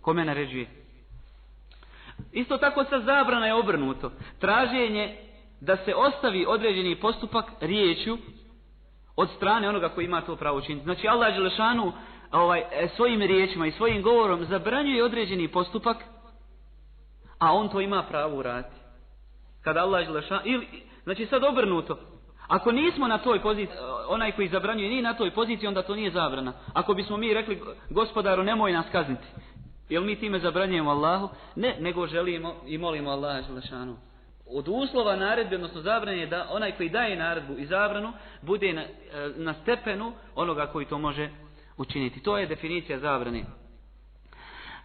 kome 0.01 0.25
naređuje. 0.25 0.67
Isto 2.33 2.59
tako 2.59 2.85
sa 2.85 3.01
zabrana 3.01 3.47
je 3.47 3.55
obrnuto. 3.55 4.11
Traženje 4.39 5.17
da 5.61 5.77
se 5.77 5.95
ostavi 5.95 6.47
određeni 6.49 7.01
postupak 7.01 7.45
riječju 7.61 8.19
od 9.17 9.29
strane 9.37 9.69
onoga 9.69 9.89
koji 9.89 10.05
ima 10.05 10.21
to 10.21 10.37
pravo 10.37 10.59
učiniti. 10.59 10.85
Znači, 10.85 11.09
Allah 11.09 11.35
Đelešanu 11.35 11.93
ovaj, 12.33 12.63
svojim 12.97 13.23
riječima 13.23 13.67
i 13.67 13.73
svojim 13.73 14.03
govorom 14.03 14.45
zabranjuje 14.45 15.05
određeni 15.05 15.49
postupak, 15.49 15.97
a 17.39 17.53
on 17.53 17.69
to 17.69 17.81
ima 17.81 18.03
pravo 18.03 18.37
uraditi. 18.37 18.77
Kada 19.63 19.81
Allah 19.81 20.07
Đelešanu... 20.07 20.41
Ili, 20.45 20.67
znači, 21.05 21.27
sad 21.27 21.45
obrnuto. 21.45 22.16
Ako 22.49 22.73
nismo 22.73 23.09
na 23.09 23.19
toj 23.19 23.43
poziciji, 23.43 23.77
e, 23.77 23.81
onaj 24.09 24.33
koji 24.33 24.49
zabranjuje 24.49 24.91
nije 24.91 25.03
na 25.03 25.15
toj 25.15 25.31
poziciji, 25.31 25.69
onda 25.69 25.83
to 25.83 25.95
nije 25.95 26.11
zabrana. 26.11 26.53
Ako 26.73 26.95
bismo 26.95 27.17
mi 27.17 27.35
rekli, 27.35 27.63
gospodaru, 27.91 28.45
nemoj 28.45 28.73
nas 28.73 28.87
kazniti. 28.93 29.27
Jel 29.89 30.05
mi 30.05 30.17
time 30.17 30.39
zabranjujemo 30.39 30.91
Allahu? 30.91 31.29
Ne, 31.57 31.77
nego 31.81 32.07
želimo 32.07 32.55
i 32.67 32.79
molimo 32.79 33.11
Allaha 33.11 33.43
Želešanu. 33.43 33.97
Od 34.51 34.69
uslova 34.69 35.17
naredbe, 35.17 35.57
odnosno 35.57 35.81
zabranje, 35.81 36.21
je 36.21 36.27
da 36.27 36.49
onaj 36.51 36.73
koji 36.73 36.89
daje 36.89 37.17
naredbu 37.17 37.55
i 37.59 37.67
zabranu, 37.67 38.13
bude 38.43 38.73
na, 38.73 38.83
e, 38.83 38.89
na 39.37 39.55
stepenu 39.55 40.13
onoga 40.35 40.67
koji 40.67 40.87
to 40.87 40.99
može 40.99 41.31
učiniti. 41.77 42.23
To 42.23 42.39
je 42.39 42.47
definicija 42.47 42.99
zabrane. 42.99 43.45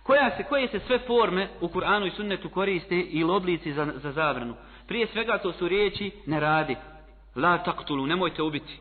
Koja 0.04 0.38
se, 0.38 0.44
koje 0.44 0.68
se 0.68 0.80
sve 0.80 1.00
forme 1.00 1.48
u 1.62 1.68
Kur'anu 1.68 2.08
i 2.08 2.12
Sunnetu 2.12 2.50
koriste 2.50 2.96
ili 2.96 3.32
oblici 3.32 3.74
za, 3.74 3.88
za 3.96 4.12
zabranu? 4.12 4.56
Prije 4.88 5.08
svega 5.08 5.38
to 5.38 5.54
su 5.54 5.68
riječi 5.68 6.12
ne 6.26 6.40
radi, 6.40 6.76
La 7.36 7.58
taktulu, 7.58 8.08
nemojte 8.08 8.44
ubiti. 8.44 8.80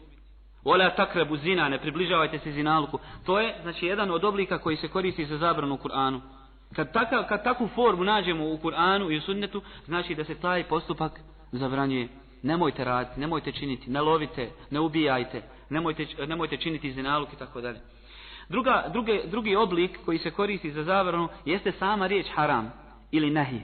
Ola 0.64 0.90
takrebu 0.90 1.36
zina, 1.36 1.68
ne 1.68 1.78
približavajte 1.78 2.38
se 2.38 2.52
zinaluku. 2.52 2.98
To 3.26 3.40
je, 3.40 3.54
znači, 3.62 3.86
jedan 3.86 4.10
od 4.10 4.24
oblika 4.24 4.58
koji 4.58 4.76
se 4.76 4.88
koristi 4.88 5.26
za 5.26 5.38
zabranu 5.38 5.74
u 5.74 5.78
Kur'anu. 5.78 6.20
Kad, 6.74 6.92
taka, 6.92 7.26
kad 7.26 7.44
takvu 7.44 7.68
formu 7.68 8.04
nađemo 8.04 8.44
u 8.44 8.58
Kur'anu 8.58 9.12
i 9.12 9.16
u 9.16 9.20
sunnetu, 9.20 9.62
znači 9.86 10.14
da 10.14 10.24
se 10.24 10.34
taj 10.34 10.64
postupak 10.64 11.20
zabranjuje. 11.52 12.08
Nemojte 12.42 12.84
raditi, 12.84 13.20
nemojte 13.20 13.52
činiti, 13.52 13.90
ne 13.90 14.00
lovite, 14.00 14.50
ne 14.70 14.80
ubijajte, 14.80 15.42
nemojte, 15.70 16.06
nemojte 16.26 16.56
činiti 16.56 16.92
zinaluk 16.92 17.32
i 17.32 17.36
tako 17.36 17.60
dalje. 17.60 17.80
Druga, 18.48 18.84
druge, 18.92 19.22
drugi 19.26 19.56
oblik 19.56 19.98
koji 20.04 20.18
se 20.18 20.30
koristi 20.30 20.72
za 20.72 20.82
zabranu 20.82 21.28
jeste 21.44 21.72
sama 21.72 22.06
riječ 22.06 22.26
haram 22.34 22.72
ili 23.10 23.30
nehi. 23.30 23.60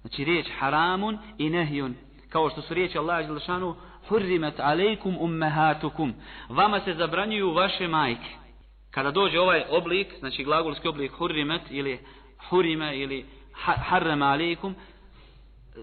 Znači 0.00 0.24
riječ 0.24 0.46
haramun 0.58 1.18
i 1.38 1.50
nehijun. 1.50 1.94
Kao 2.28 2.50
što 2.50 2.62
su 2.62 2.74
riječi 2.74 2.98
Allah 2.98 3.26
Želešanu 3.26 3.74
hurrimet 4.08 4.60
alejkum 4.60 5.16
ummehatukum. 5.20 6.14
Vama 6.48 6.80
se 6.80 6.94
zabranjuju 6.94 7.52
vaše 7.52 7.88
majke. 7.88 8.30
Kada 8.90 9.10
dođe 9.10 9.40
ovaj 9.40 9.64
oblik, 9.70 10.06
znači 10.18 10.44
glagolski 10.44 10.88
oblik 10.88 11.12
hurrimet 11.12 11.62
ili 11.70 11.98
hurime 12.48 12.98
ili 12.98 13.26
harrama 13.62 14.26
alejkum, 14.26 14.74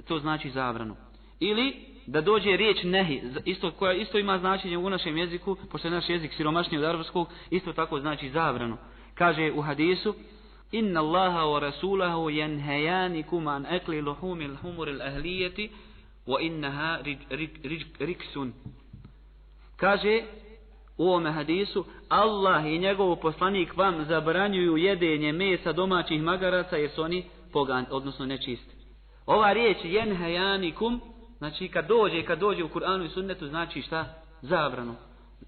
to 0.08 0.20
znači 0.20 0.50
zabranu. 0.50 0.96
Ili 1.40 1.76
da 2.08 2.22
dođe 2.22 2.58
riječ 2.58 2.84
nehi, 2.84 3.22
isto, 3.46 3.72
koja 3.72 3.94
isto 3.94 4.18
ima 4.18 4.38
značenje 4.38 4.78
u 4.78 4.90
našem 4.90 5.18
jeziku, 5.18 5.58
pošto 5.72 5.88
je 5.88 5.92
naš 5.92 6.10
jezik 6.10 6.34
siromašniji 6.34 6.80
od 6.80 6.86
arabskog, 6.86 7.28
isto 7.50 7.74
tako 7.74 8.00
znači 8.00 8.30
zabranu. 8.30 8.78
Kaže 9.14 9.52
u 9.52 9.62
hadisu, 9.62 10.16
Inna 10.72 11.00
Allaha 11.00 11.46
wa 11.46 11.60
rasulahu 11.60 12.30
yanhayanikum 12.30 13.48
an 13.48 13.66
akli 13.66 14.02
luhumil 14.02 14.56
humuril 14.62 15.02
ahliyati 15.02 15.70
wa 16.28 16.42
innaha 16.42 17.00
riksun. 18.00 18.54
Kaže, 19.76 20.24
u 20.98 21.08
ovome 21.08 21.32
hadisu, 21.32 21.86
Allah 22.10 22.66
i 22.66 22.80
njegov 22.80 23.16
poslanik 23.16 23.78
vam 23.78 24.06
zabranjuju 24.06 24.78
jedenje 24.78 25.32
mesa 25.32 25.72
domaćih 25.72 26.22
magaraca 26.22 26.78
jer 26.78 26.90
su 26.92 27.02
oni 27.02 27.26
pogan, 27.54 27.86
odnosno 27.90 28.26
nečisti. 28.26 28.76
Ova 29.26 29.54
riječ 29.54 29.78
jenhajanikum, 29.84 31.02
znači 31.38 31.68
kad 31.68 31.88
dođe, 31.88 32.24
kad 32.24 32.40
dođe 32.40 32.64
u 32.64 32.70
Kur'anu 32.70 33.06
i 33.06 33.10
sunnetu, 33.10 33.48
znači 33.48 33.82
šta? 33.82 34.06
Zabranu. 34.42 34.96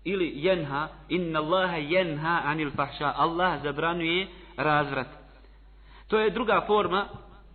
Ili 0.04 0.32
jenha, 0.36 0.88
inna 1.10 1.40
Allaha 1.40 1.76
jenha 1.76 2.42
anil 2.46 2.72
fahša, 2.76 3.14
Allah 3.16 3.64
zabranuje 3.64 4.28
razvrat. 4.58 5.08
To 6.08 6.20
je 6.20 6.30
druga 6.30 6.64
forma 6.68 7.06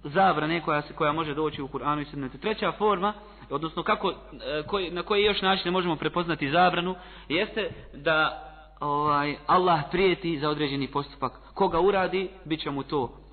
zabrane 0.03 0.61
koja, 0.61 0.81
koja 0.95 1.11
može 1.11 1.33
doći 1.33 1.61
u 1.61 1.67
Kur'anu 1.67 2.01
i 2.01 2.05
sunnetu. 2.05 2.37
Treća 2.37 2.71
forma, 2.71 3.13
odnosno 3.49 3.83
kako, 3.83 4.09
e, 4.09 4.63
koji, 4.67 4.91
na 4.91 5.03
koji 5.03 5.23
još 5.23 5.41
način 5.41 5.71
možemo 5.71 5.95
prepoznati 5.95 6.51
zabranu, 6.51 6.95
jeste 7.29 7.69
da 7.93 8.41
ovaj 8.79 9.35
Allah 9.47 9.81
prijeti 9.91 10.39
za 10.39 10.49
određeni 10.49 10.87
postupak. 10.87 11.31
Koga 11.53 11.79
uradi, 11.79 12.29
bit 12.45 12.61
će 12.61 12.71
mu 12.71 12.83
to. 12.83 13.25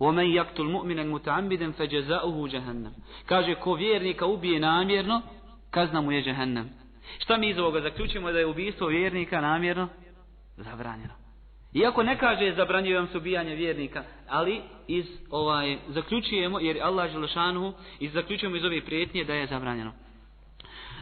وَمَنْ 0.00 0.26
يَقْتُلْ 0.40 0.68
مُؤْمِنًا 0.76 1.04
مُتَعَمِّدًا 1.04 1.72
فَجَزَاؤُهُ 1.72 2.48
جَهَنَّمْ 2.48 2.90
Kaže, 3.26 3.54
ko 3.54 3.74
vjernika 3.74 4.26
ubije 4.26 4.60
namjerno, 4.60 5.22
kazna 5.70 6.00
mu 6.00 6.12
je 6.12 6.22
džahannam. 6.22 6.70
Šta 7.18 7.36
mi 7.36 7.50
iz 7.50 7.58
ovoga 7.58 7.80
zaključimo 7.80 8.32
da 8.32 8.38
je 8.38 8.46
ubijstvo 8.46 8.86
vjernika 8.86 9.40
namjerno? 9.40 9.88
Zabranjeno. 10.56 11.14
Iako 11.73 12.03
ne 12.03 12.17
kaže 12.17 12.53
zabranjujem 12.55 13.07
se 13.07 13.17
ubijanje 13.17 13.55
vjernika, 13.55 14.03
ali 14.29 14.61
iz 14.87 15.05
ovaj 15.31 15.77
zaključujemo 15.87 16.59
jer 16.59 16.77
Allah 16.83 17.11
dželešanu 17.11 17.73
i 17.99 18.09
zaključujemo 18.09 18.55
iz 18.55 18.65
ove 18.65 18.81
prijetnje 18.81 19.23
da 19.23 19.33
je 19.33 19.47
zabranjeno. 19.47 19.91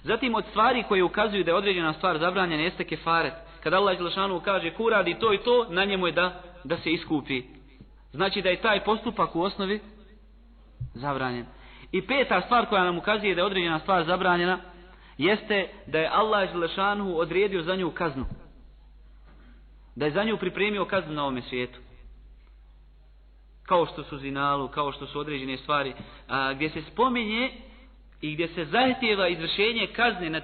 Zatim 0.03 0.35
od 0.35 0.45
stvari 0.49 0.83
koje 0.87 1.03
ukazuju 1.03 1.43
da 1.43 1.51
je 1.51 1.55
određena 1.55 1.93
stvar 1.93 2.17
zabranjena 2.17 2.63
jeste 2.63 2.83
kefaret. 2.83 3.33
Kada 3.63 3.77
Allah 3.77 3.97
dželešanu 3.97 4.39
kaže 4.39 4.73
ko 4.73 4.89
radi 4.89 5.15
to 5.19 5.33
i 5.33 5.37
to, 5.37 5.67
na 5.69 5.85
njemu 5.85 6.07
je 6.07 6.11
da 6.11 6.41
da 6.63 6.77
se 6.77 6.91
iskupi. 6.91 7.43
Znači 8.11 8.41
da 8.41 8.49
je 8.49 8.61
taj 8.61 8.83
postupak 8.83 9.35
u 9.35 9.41
osnovi 9.41 9.79
zabranjen. 10.93 11.45
I 11.91 12.07
peta 12.07 12.41
stvar 12.41 12.65
koja 12.65 12.83
nam 12.83 12.97
ukazuje 12.97 13.35
da 13.35 13.41
je 13.41 13.45
određena 13.45 13.79
stvar 13.79 14.03
zabranjena 14.03 14.59
jeste 15.17 15.67
da 15.87 15.99
je 15.99 16.09
Allah 16.13 16.51
dželešanu 16.51 17.17
odredio 17.17 17.61
za 17.61 17.75
nju 17.75 17.91
kaznu 17.91 18.25
da 19.97 20.05
je 20.05 20.11
za 20.11 20.23
nju 20.23 20.37
pripremio 20.37 20.85
kaznu 20.85 21.13
na 21.13 21.21
ovome 21.21 21.41
svijetu. 21.41 21.79
Kao 23.63 23.85
što 23.85 24.03
su 24.03 24.17
zinalu, 24.17 24.67
kao 24.67 24.91
što 24.91 25.07
su 25.07 25.19
određene 25.19 25.57
stvari, 25.57 25.93
a, 26.27 26.53
gdje 26.53 26.69
se 26.69 26.81
spominje 26.81 27.51
i 28.21 28.33
gdje 28.33 28.47
se 28.47 28.65
zahtjeva 28.65 29.27
izvršenje 29.27 29.87
kazne 29.95 30.29
nad 30.29 30.43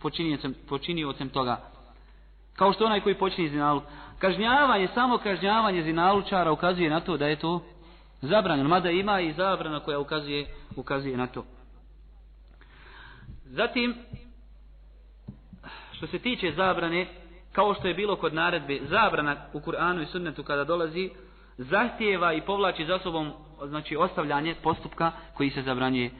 počinjecem, 0.00 0.54
počinjecem 0.68 1.28
toga. 1.28 1.60
Kao 2.56 2.72
što 2.72 2.86
onaj 2.86 3.00
koji 3.00 3.14
počini 3.14 3.48
zinalu. 3.48 3.82
Kažnjavanje, 4.18 4.88
samo 4.94 5.18
kažnjavanje 5.18 5.82
zinalučara 5.82 6.52
ukazuje 6.52 6.90
na 6.90 7.00
to 7.00 7.16
da 7.16 7.26
je 7.26 7.38
to 7.38 7.64
zabranjeno. 8.22 8.68
Mada 8.68 8.90
ima 8.90 9.20
i 9.20 9.32
zabrana 9.32 9.80
koja 9.80 9.98
ukazuje, 9.98 10.46
ukazuje 10.76 11.16
na 11.16 11.26
to. 11.26 11.44
Zatim, 13.44 13.94
što 15.92 16.06
se 16.06 16.18
tiče 16.18 16.52
zabrane, 16.52 17.23
kao 17.54 17.74
što 17.74 17.88
je 17.88 17.94
bilo 17.94 18.16
kod 18.16 18.34
naredbe 18.34 18.80
zabrana 18.82 19.36
u 19.52 19.60
Kur'anu 19.60 20.02
i 20.02 20.06
sunnetu 20.06 20.42
kada 20.42 20.64
dolazi, 20.64 21.10
zahtijeva 21.58 22.32
i 22.32 22.40
povlači 22.40 22.84
za 22.84 22.98
sobom 22.98 23.32
znači 23.62 23.96
ostavljanje 23.96 24.54
postupka 24.62 25.12
koji 25.34 25.50
se 25.50 25.62
zabranjuje. 25.62 26.10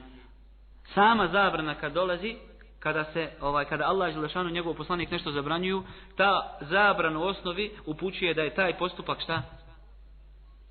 Sama 0.93 1.27
zabrana 1.27 1.75
kad 1.75 1.93
dolazi, 1.93 2.35
kada 2.79 3.03
se 3.03 3.31
ovaj 3.41 3.65
kada 3.65 3.85
Allah 3.85 4.13
dželle 4.13 4.51
njegov 4.51 4.73
poslanik 4.73 5.11
nešto 5.11 5.31
zabranjuju, 5.31 5.83
ta 6.17 6.57
zabrana 6.61 7.19
u 7.19 7.23
osnovi 7.23 7.71
upućuje 7.85 8.33
da 8.33 8.41
je 8.41 8.55
taj 8.55 8.77
postupak 8.77 9.21
šta 9.21 9.41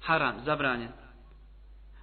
haram, 0.02 0.35
zabranjen. 0.44 0.88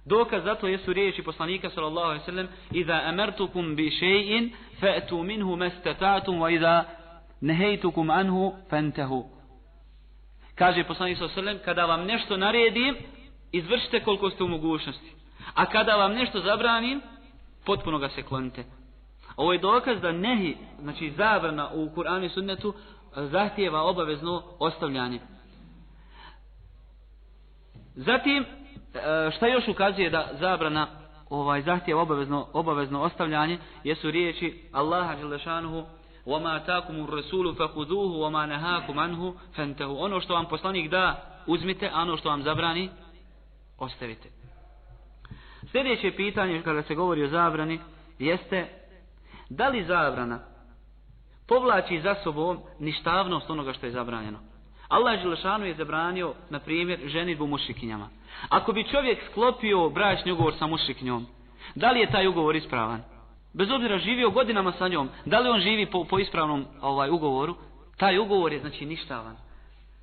Dokaz 0.04 0.44
zato 0.44 0.66
jesu 0.66 0.92
riječi 0.92 1.22
poslanika 1.22 1.70
sallallahu 1.70 2.06
alejhi 2.06 2.20
ve 2.20 2.26
sellem: 2.26 2.48
"Iza 2.70 3.00
amartukum 3.04 3.76
bi 3.76 3.90
shay'in 3.90 4.50
fa'tu 4.80 5.22
minhu 5.22 5.56
mastata'tum 5.56 6.38
wa 6.38 6.54
iza 6.54 6.84
nehejtukum 7.42 8.10
anhu 8.10 8.54
fentehu. 8.70 9.26
Kaže 10.54 10.84
poslanik 10.84 11.18
sa 11.18 11.28
srlem, 11.28 11.58
kada 11.64 11.86
vam 11.86 12.04
nešto 12.06 12.36
naredim, 12.36 12.96
izvršite 13.52 14.00
koliko 14.04 14.30
ste 14.30 14.44
u 14.44 14.48
mogućnosti. 14.48 15.12
A 15.54 15.66
kada 15.66 15.96
vam 15.96 16.12
nešto 16.12 16.40
zabranim, 16.40 17.00
potpuno 17.66 17.98
ga 17.98 18.08
se 18.08 18.22
klonite. 18.22 18.64
Ovo 19.36 19.52
je 19.52 19.58
dokaz 19.58 20.00
da 20.00 20.12
nehi, 20.12 20.56
znači 20.80 21.10
zabrana 21.10 21.70
u 21.74 21.90
Kur'anu 21.96 22.24
i 22.24 22.28
sunnetu, 22.28 22.74
e, 23.16 23.26
zahtijeva 23.26 23.82
obavezno 23.82 24.42
ostavljanje. 24.58 25.20
Zatim, 27.94 28.42
e, 28.42 29.30
šta 29.36 29.46
još 29.46 29.68
ukazuje 29.68 30.10
da 30.10 30.28
zabrana 30.40 30.86
ovaj 31.30 31.62
zahtijeva 31.62 32.02
obavezno, 32.02 32.46
obavezno 32.52 33.02
ostavljanje, 33.02 33.58
jesu 33.84 34.10
riječi 34.10 34.62
Allaha 34.72 35.16
Đelešanuhu 35.16 35.84
وما 36.25 36.57
تاكم 36.57 37.03
الرسول 37.03 37.55
فخذوه 37.55 38.11
وما 38.11 38.45
نهاكم 38.45 38.99
عنه 38.99 39.35
فانتهوا 39.55 40.05
ono 40.05 40.21
što 40.21 40.33
vam 40.33 40.45
poslanik 40.45 40.89
da 40.89 41.21
uzmite 41.47 41.89
a 41.93 42.01
ono 42.01 42.17
što 42.17 42.29
vam 42.29 42.43
zabrani 42.43 42.89
ostavite 43.77 44.29
sljedeće 45.71 46.11
pitanje 46.11 46.61
kada 46.61 46.83
se 46.83 46.95
govori 46.95 47.23
o 47.23 47.27
zabrani 47.27 47.79
jeste 48.19 48.67
da 49.49 49.67
li 49.67 49.83
zabrana 49.83 50.39
povlači 51.47 52.01
za 52.01 52.15
sobom 52.23 52.59
ništavnost 52.79 53.49
onoga 53.49 53.73
što 53.73 53.85
je 53.85 53.91
zabranjeno 53.91 54.39
Allah 54.87 55.21
Želešanu 55.21 55.65
je 55.65 55.75
zabranio, 55.75 56.33
na 56.49 56.59
primjer, 56.59 56.99
ženitbu 57.05 57.47
mušikinjama. 57.47 58.09
Ako 58.49 58.73
bi 58.73 58.89
čovjek 58.91 59.19
sklopio 59.31 59.89
bračni 59.89 60.31
ugovor 60.31 60.53
sa 60.59 60.67
mušikinjom, 60.67 61.27
da 61.75 61.91
li 61.91 61.99
je 61.99 62.11
taj 62.11 62.27
ugovor 62.27 62.55
ispravan? 62.55 63.03
Bez 63.54 63.70
obzira 63.70 63.98
živio 63.98 64.30
godinama 64.30 64.72
sa 64.72 64.88
njom, 64.88 65.08
da 65.24 65.38
li 65.38 65.48
on 65.48 65.60
živi 65.60 65.86
po, 65.86 66.04
po 66.04 66.18
ispravnom 66.18 66.66
ovaj 66.80 67.10
ugovoru, 67.10 67.56
taj 67.96 68.18
ugovor 68.18 68.52
je 68.52 68.60
znači 68.60 68.86
ništavan. 68.86 69.36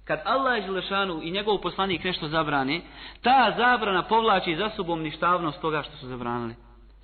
Kad 0.06 0.22
Allah 0.25 0.65
Želešanu 0.65 1.20
i 1.24 1.32
njegov 1.32 1.58
poslanik 1.58 2.03
nešto 2.03 2.27
zabrani, 2.27 2.82
ta 3.22 3.53
zabrana 3.58 4.03
povlači 4.03 4.56
za 4.56 4.70
sobom 4.70 5.01
ništavnost 5.01 5.62
toga 5.62 5.84
što 5.84 5.98
su 5.98 6.08
zabranili. 6.08 6.56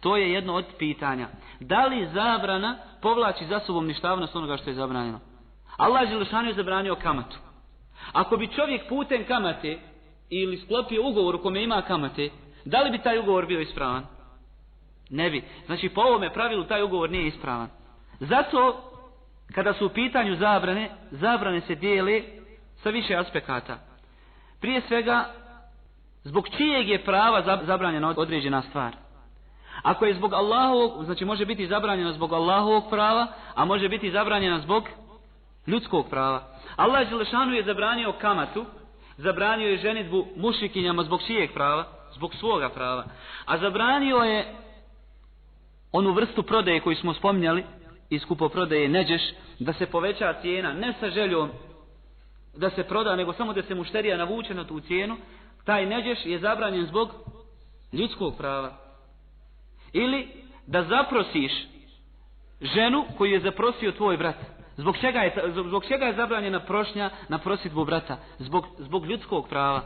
To 0.02 0.18
je 0.18 0.32
jedno 0.32 0.54
od 0.54 0.66
pitanja. 0.78 1.28
Da 1.60 1.86
li 1.86 2.10
zabrana 2.14 2.78
povlači 3.02 3.46
za 3.46 3.60
sobom 3.60 3.88
ništavnost 3.88 4.36
onoga 4.36 4.58
što 4.58 4.70
je 4.70 4.76
zabranjeno? 4.76 5.20
Allah 5.78 6.10
Želešanu 6.10 6.48
je 6.48 6.54
zabranio 6.54 6.96
kamatu. 6.96 7.38
Ako 8.14 8.38
bi 8.38 8.48
čovjek 8.48 8.90
putem 8.90 9.26
kamate 9.28 9.80
ili 10.30 10.58
sklopio 10.58 11.08
ugovor 11.08 11.36
u 11.36 11.42
kome 11.42 11.64
ima 11.64 11.82
kamate, 11.82 12.30
da 12.66 12.82
li 12.82 12.92
bi 12.92 13.04
taj 13.04 13.20
ugovor 13.20 13.46
bio 13.46 13.60
ispravan? 13.60 14.15
Ne 15.10 15.30
bi. 15.30 15.44
Znači 15.66 15.90
po 15.90 16.02
ovome 16.02 16.34
pravilu 16.34 16.64
taj 16.64 16.84
ugovor 16.84 17.10
nije 17.10 17.28
ispravan. 17.28 17.70
Zato 18.20 18.92
kada 19.54 19.74
su 19.74 19.86
u 19.86 19.90
pitanju 19.90 20.36
zabrane, 20.36 20.90
zabrane 21.12 21.62
se 21.62 21.76
dijele 21.76 22.22
sa 22.76 22.90
više 22.90 23.16
aspekata. 23.16 23.78
Prije 24.62 24.82
svega, 24.82 25.26
zbog 26.24 26.48
čijeg 26.58 26.90
je 26.90 27.04
prava 27.04 27.60
zabranjena 27.66 28.14
određena 28.18 28.62
stvar. 28.62 28.96
Ako 29.82 30.06
je 30.06 30.14
zbog 30.14 30.34
Allahovog, 30.34 31.06
znači 31.06 31.26
može 31.26 31.46
biti 31.46 31.68
zabranjena 31.68 32.14
zbog 32.14 32.34
Allahovog 32.34 32.84
prava, 32.90 33.28
a 33.56 33.66
može 33.66 33.90
biti 33.90 34.12
zabranjena 34.12 34.60
zbog 34.60 34.84
ljudskog 35.68 36.10
prava. 36.10 36.44
Allah 36.76 37.10
Želešanu 37.10 37.54
je 37.54 37.64
zabranio 37.64 38.12
kamatu, 38.12 38.66
zabranio 39.18 39.68
je 39.68 39.78
ženitbu 39.78 40.26
mušikinjama 40.36 41.04
zbog 41.04 41.22
čijeg 41.28 41.54
prava? 41.54 41.86
Zbog 42.14 42.36
svoga 42.36 42.70
prava. 42.70 43.06
A 43.46 43.58
zabranio 43.58 44.18
je 44.18 44.56
onu 45.92 46.12
vrstu 46.14 46.44
prodaje 46.44 46.80
koju 46.80 46.96
smo 46.96 47.14
spominjali 47.14 47.64
iz 48.10 48.26
kupo 48.26 48.50
prodaje 48.50 48.90
neđeš 48.90 49.22
da 49.60 49.74
se 49.74 49.86
poveća 49.86 50.34
cijena 50.42 50.74
ne 50.74 50.94
sa 51.00 51.10
željom 51.10 51.50
da 52.58 52.70
se 52.70 52.84
proda 52.84 53.16
nego 53.16 53.34
samo 53.34 53.54
da 53.54 53.64
se 53.64 53.76
mušterija 53.76 54.18
navuče 54.18 54.54
na 54.54 54.68
tu 54.68 54.80
cijenu 54.80 55.18
taj 55.66 55.86
neđeš 55.86 56.26
je 56.26 56.40
zabranjen 56.40 56.86
zbog 56.86 57.10
ljudskog 57.94 58.38
prava. 58.38 58.78
Ili 59.94 60.28
da 60.68 60.84
zaprosiš 60.84 61.52
ženu 62.62 63.06
koju 63.18 63.32
je 63.32 63.40
zaprosio 63.40 63.92
tvoj 63.92 64.18
brat. 64.18 64.36
Zbog 64.78 64.98
čega 64.98 65.20
je, 65.20 65.52
zbog 65.68 65.86
čega 65.88 66.06
je 66.06 66.16
zabranjena 66.16 66.60
prošnja 66.60 67.10
na 67.30 67.38
prositbu 67.38 67.86
brata? 67.86 68.18
Zbog, 68.40 68.66
zbog 68.78 69.06
ljudskog 69.06 69.50
prava. 69.50 69.82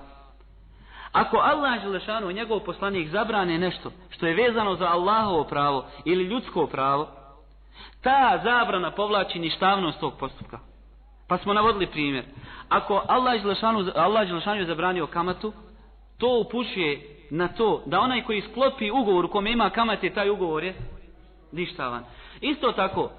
Ako 1.11 1.37
Allah 1.37 1.81
Želešanu 1.81 2.29
i 2.29 2.33
njegov 2.33 2.59
poslanik 2.59 3.09
zabrane 3.09 3.57
nešto 3.57 3.91
što 4.09 4.27
je 4.27 4.35
vezano 4.35 4.75
za 4.75 4.87
Allahovo 4.87 5.43
pravo 5.43 5.85
ili 6.05 6.23
ljudsko 6.23 6.67
pravo, 6.67 7.07
ta 8.03 8.39
zabrana 8.43 8.91
povlači 8.91 9.39
ništavnost 9.39 9.99
tog 9.99 10.13
postupka. 10.19 10.59
Pa 11.27 11.37
smo 11.37 11.53
navodili 11.53 11.87
primjer. 11.87 12.25
Ako 12.69 13.03
Allah 13.07 13.41
Želešanu, 13.41 13.91
Allah 13.95 14.27
Želešanu 14.27 14.59
je 14.59 14.65
zabranio 14.65 15.07
kamatu, 15.07 15.53
to 16.17 16.39
upućuje 16.39 17.01
na 17.29 17.47
to 17.47 17.83
da 17.85 17.99
onaj 17.99 18.23
koji 18.23 18.41
sklopi 18.41 18.91
ugovor 18.91 19.25
u 19.25 19.29
kome 19.29 19.51
ima 19.51 19.69
kamate, 19.69 20.09
taj 20.09 20.29
ugovor 20.29 20.63
je 20.63 20.75
ništavan. 21.51 22.03
Isto 22.41 22.71
tako, 22.71 23.11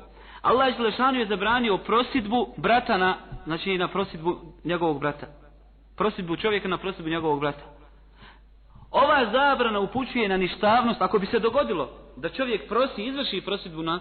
Allah 0.42 0.76
Želešanu 0.76 1.18
je 1.18 1.26
zabranio 1.26 1.78
prosidbu 1.78 2.54
brata 2.56 2.98
na, 2.98 3.16
znači 3.44 3.78
na 3.78 3.88
prosidbu 3.88 4.36
njegovog 4.64 5.00
brata. 5.00 5.26
Prosidbu 5.96 6.36
čovjeka 6.36 6.68
na 6.68 6.78
prosidbu 6.78 7.08
njegovog 7.10 7.40
brata. 7.40 7.79
Ova 8.90 9.30
zabrana 9.32 9.80
upućuje 9.80 10.28
na 10.28 10.36
ništavnost, 10.36 11.02
ako 11.02 11.18
bi 11.18 11.26
se 11.26 11.38
dogodilo 11.38 11.90
da 12.16 12.28
čovjek 12.28 12.68
prosi, 12.68 13.04
izvrši 13.04 13.40
prosidbu 13.40 13.82
na 13.82 14.00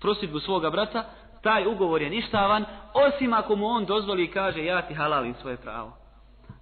prosidbu 0.00 0.40
svoga 0.40 0.70
brata, 0.70 1.04
taj 1.42 1.66
ugovor 1.66 2.02
je 2.02 2.10
ništavan, 2.10 2.64
osim 2.94 3.32
ako 3.32 3.56
mu 3.56 3.66
on 3.66 3.84
dozvoli 3.84 4.24
i 4.24 4.30
kaže 4.30 4.64
ja 4.64 4.82
ti 4.82 4.94
halalim 4.94 5.34
svoje 5.34 5.56
pravo. 5.56 5.92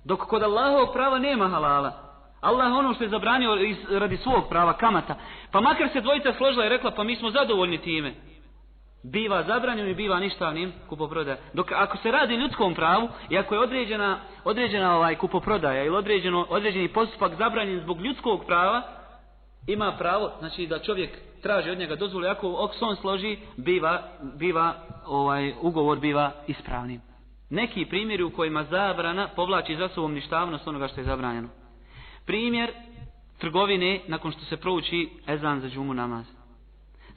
Dok 0.04 0.20
kod 0.20 0.42
Allahovog 0.42 0.88
prava 0.92 1.18
nema 1.18 1.48
halala. 1.48 1.92
Allah 2.40 2.72
ono 2.72 2.94
što 2.94 3.04
je 3.04 3.10
zabranio 3.10 3.58
radi 3.90 4.16
svog 4.16 4.48
prava, 4.48 4.72
kamata. 4.72 5.14
Pa 5.52 5.60
makar 5.60 5.88
se 5.92 6.00
dvojica 6.00 6.32
složila 6.32 6.66
i 6.66 6.68
rekla, 6.68 6.90
pa 6.90 7.04
mi 7.04 7.16
smo 7.16 7.30
zadovoljni 7.30 7.78
time. 7.78 8.14
Biva 9.12 9.42
zabranjeno 9.42 9.88
i 9.88 9.94
biva 9.94 10.20
ništavnim 10.20 10.72
kupoprodaja. 10.88 11.36
Dok 11.52 11.72
ako 11.72 11.96
se 11.96 12.10
radi 12.10 12.34
ljudskom 12.34 12.74
pravu 12.74 13.08
i 13.30 13.38
ako 13.38 13.54
je 13.54 13.60
određena, 13.60 14.18
određena 14.44 14.96
ovaj 14.96 15.16
kupoprodaja 15.16 15.84
ili 15.84 15.96
određeno, 15.96 16.46
određeni 16.48 16.88
postupak 16.88 17.34
zabranjen 17.34 17.80
zbog 17.80 18.00
ljudskog 18.00 18.44
prava, 18.46 18.82
ima 19.66 19.96
pravo, 19.98 20.32
znači 20.38 20.66
da 20.66 20.78
čovjek 20.78 21.18
traži 21.42 21.70
od 21.70 21.78
njega 21.78 21.96
dozvolu, 21.96 22.26
ako 22.26 22.68
on 22.80 22.96
složi, 22.96 23.38
biva, 23.56 24.02
biva, 24.38 24.74
ovaj, 25.06 25.52
ugovor 25.60 25.98
biva 25.98 26.32
ispravnim. 26.46 27.00
Neki 27.50 27.86
primjeri 27.86 28.22
u 28.22 28.30
kojima 28.30 28.64
zabrana 28.64 29.28
povlači 29.36 29.76
za 29.76 29.88
sobom 29.88 30.14
ništavnost 30.14 30.68
onoga 30.68 30.88
što 30.88 31.00
je 31.00 31.04
zabranjeno. 31.04 31.48
Primjer 32.26 32.72
trgovine 33.38 34.00
nakon 34.06 34.32
što 34.32 34.44
se 34.44 34.56
prouči 34.56 35.08
ezan 35.26 35.60
za 35.60 35.68
džumu 35.68 35.94
namaz. 35.94 36.37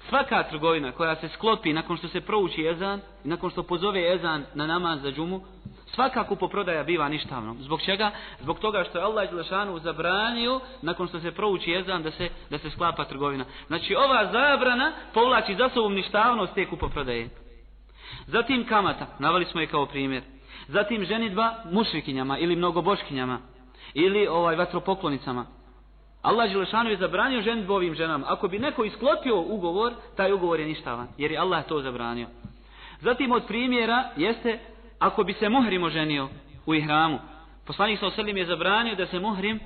Svaka 0.09 0.43
trgovina 0.43 0.91
koja 0.91 1.15
se 1.15 1.29
sklopi 1.29 1.73
nakon 1.73 1.97
što 1.97 2.07
se 2.07 2.21
prouči 2.21 2.67
ezan 2.67 3.01
i 3.25 3.27
nakon 3.27 3.49
što 3.49 3.63
pozove 3.63 4.13
ezan 4.13 4.45
na 4.53 4.67
namaz 4.67 5.01
za 5.01 5.11
džumu, 5.11 5.41
svaka 5.85 6.23
kupoprodaja 6.23 6.83
biva 6.83 7.09
ništavnom. 7.09 7.57
Zbog 7.59 7.81
čega? 7.81 8.11
Zbog 8.39 8.59
toga 8.59 8.83
što 8.83 8.97
je 8.97 9.03
Allah 9.03 9.29
Đelešanu 9.29 9.79
zabranio 9.79 10.59
nakon 10.81 11.07
što 11.07 11.19
se 11.19 11.31
prouči 11.31 11.73
ezan 11.73 12.03
da 12.03 12.11
se, 12.11 12.29
da 12.49 12.57
se 12.57 12.69
sklapa 12.69 13.05
trgovina. 13.05 13.45
Znači 13.67 13.95
ova 13.95 14.25
zabrana 14.31 14.91
povlači 15.13 15.55
za 15.55 15.69
sobom 15.69 15.93
ništavnost 15.93 16.53
te 16.53 16.65
kupoprodaje. 16.65 17.29
Zatim 18.27 18.65
kamata, 18.65 19.07
navali 19.19 19.45
smo 19.45 19.61
je 19.61 19.67
kao 19.67 19.85
primjer. 19.85 20.23
Zatim 20.67 21.05
ženitba 21.05 21.55
mušrikinjama 21.71 22.37
ili 22.37 22.55
mnogoboškinjama 22.55 23.39
ili 23.93 24.27
ovaj 24.27 24.55
vatropoklonicama. 24.55 25.45
Allah 26.21 26.51
Đelešanu 26.51 26.89
je 26.89 26.97
zabranio 26.97 27.41
ženitbu 27.41 27.73
ovim 27.73 27.95
ženama. 27.95 28.25
Ako 28.29 28.47
bi 28.47 28.59
neko 28.59 28.83
isklopio 28.83 29.39
ugovor, 29.39 29.93
taj 30.17 30.33
ugovor 30.33 30.59
je 30.59 30.65
ništavan, 30.65 31.07
jer 31.17 31.31
je 31.31 31.37
Allah 31.37 31.65
to 31.67 31.81
zabranio. 31.81 32.27
Zatim 32.99 33.31
od 33.31 33.43
primjera 33.47 34.09
jeste 34.17 34.59
ako 34.99 35.23
bi 35.23 35.33
se 35.33 35.49
muhrim 35.49 35.83
oženio 35.83 36.29
u 36.65 36.75
ihramu. 36.75 37.19
Poslanik 37.65 37.99
sa 37.99 38.07
oselim 38.07 38.37
je 38.37 38.45
zabranio 38.45 38.95
da 38.95 39.07
se 39.07 39.19
muhrim 39.19 39.59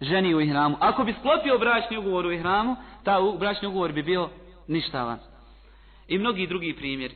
ženi 0.00 0.34
u 0.34 0.40
ihramu. 0.40 0.76
Ako 0.80 1.04
bi 1.04 1.14
sklopio 1.18 1.58
bračni 1.58 1.98
ugovor 1.98 2.26
u 2.26 2.32
ihramu, 2.32 2.76
ta 3.04 3.18
bračni 3.38 3.68
ugovor 3.68 3.92
bi 3.92 4.02
bio 4.02 4.28
ništavan. 4.68 5.18
I 6.08 6.18
mnogi 6.18 6.46
drugi 6.46 6.76
primjeri. 6.76 7.14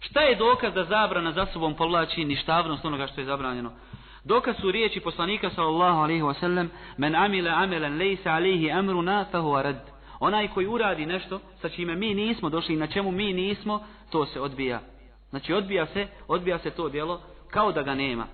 Šta 0.00 0.20
je 0.20 0.36
dokaz 0.36 0.74
da 0.74 0.84
zabrana 0.84 1.32
za 1.32 1.46
sobom 1.46 1.74
povlači 1.74 2.24
ništavnost 2.24 2.84
onoga 2.84 3.06
što 3.06 3.20
je 3.20 3.24
zabranjeno? 3.24 3.72
Dokaz 4.24 4.56
su 4.60 4.70
riječi 4.70 5.00
poslanika 5.00 5.50
sallallahu 5.50 6.00
alaihi 6.00 6.22
wa 6.22 6.40
sallam 6.40 6.70
Men 6.96 7.14
amila 7.14 7.50
amelan 7.50 7.98
lejsa 7.98 8.30
alaihi 8.30 8.70
amruna 8.70 9.24
fahu 9.32 9.54
arad. 9.54 9.90
Onaj 10.20 10.48
koji 10.48 10.66
uradi 10.66 11.06
nešto 11.06 11.40
sa 11.60 11.68
čime 11.68 11.96
mi 11.96 12.14
nismo 12.14 12.50
došli 12.50 12.74
i 12.74 12.78
na 12.78 12.86
čemu 12.86 13.10
mi 13.10 13.32
nismo, 13.32 13.86
to 14.10 14.26
se 14.26 14.40
odbija. 14.40 14.80
Znači 15.30 15.54
odbija 15.54 15.86
se, 15.86 16.06
odbija 16.28 16.58
se 16.58 16.70
to 16.70 16.88
djelo 16.88 17.20
kao 17.50 17.72
da 17.72 17.82
ga 17.82 17.94
nema. 17.94 18.26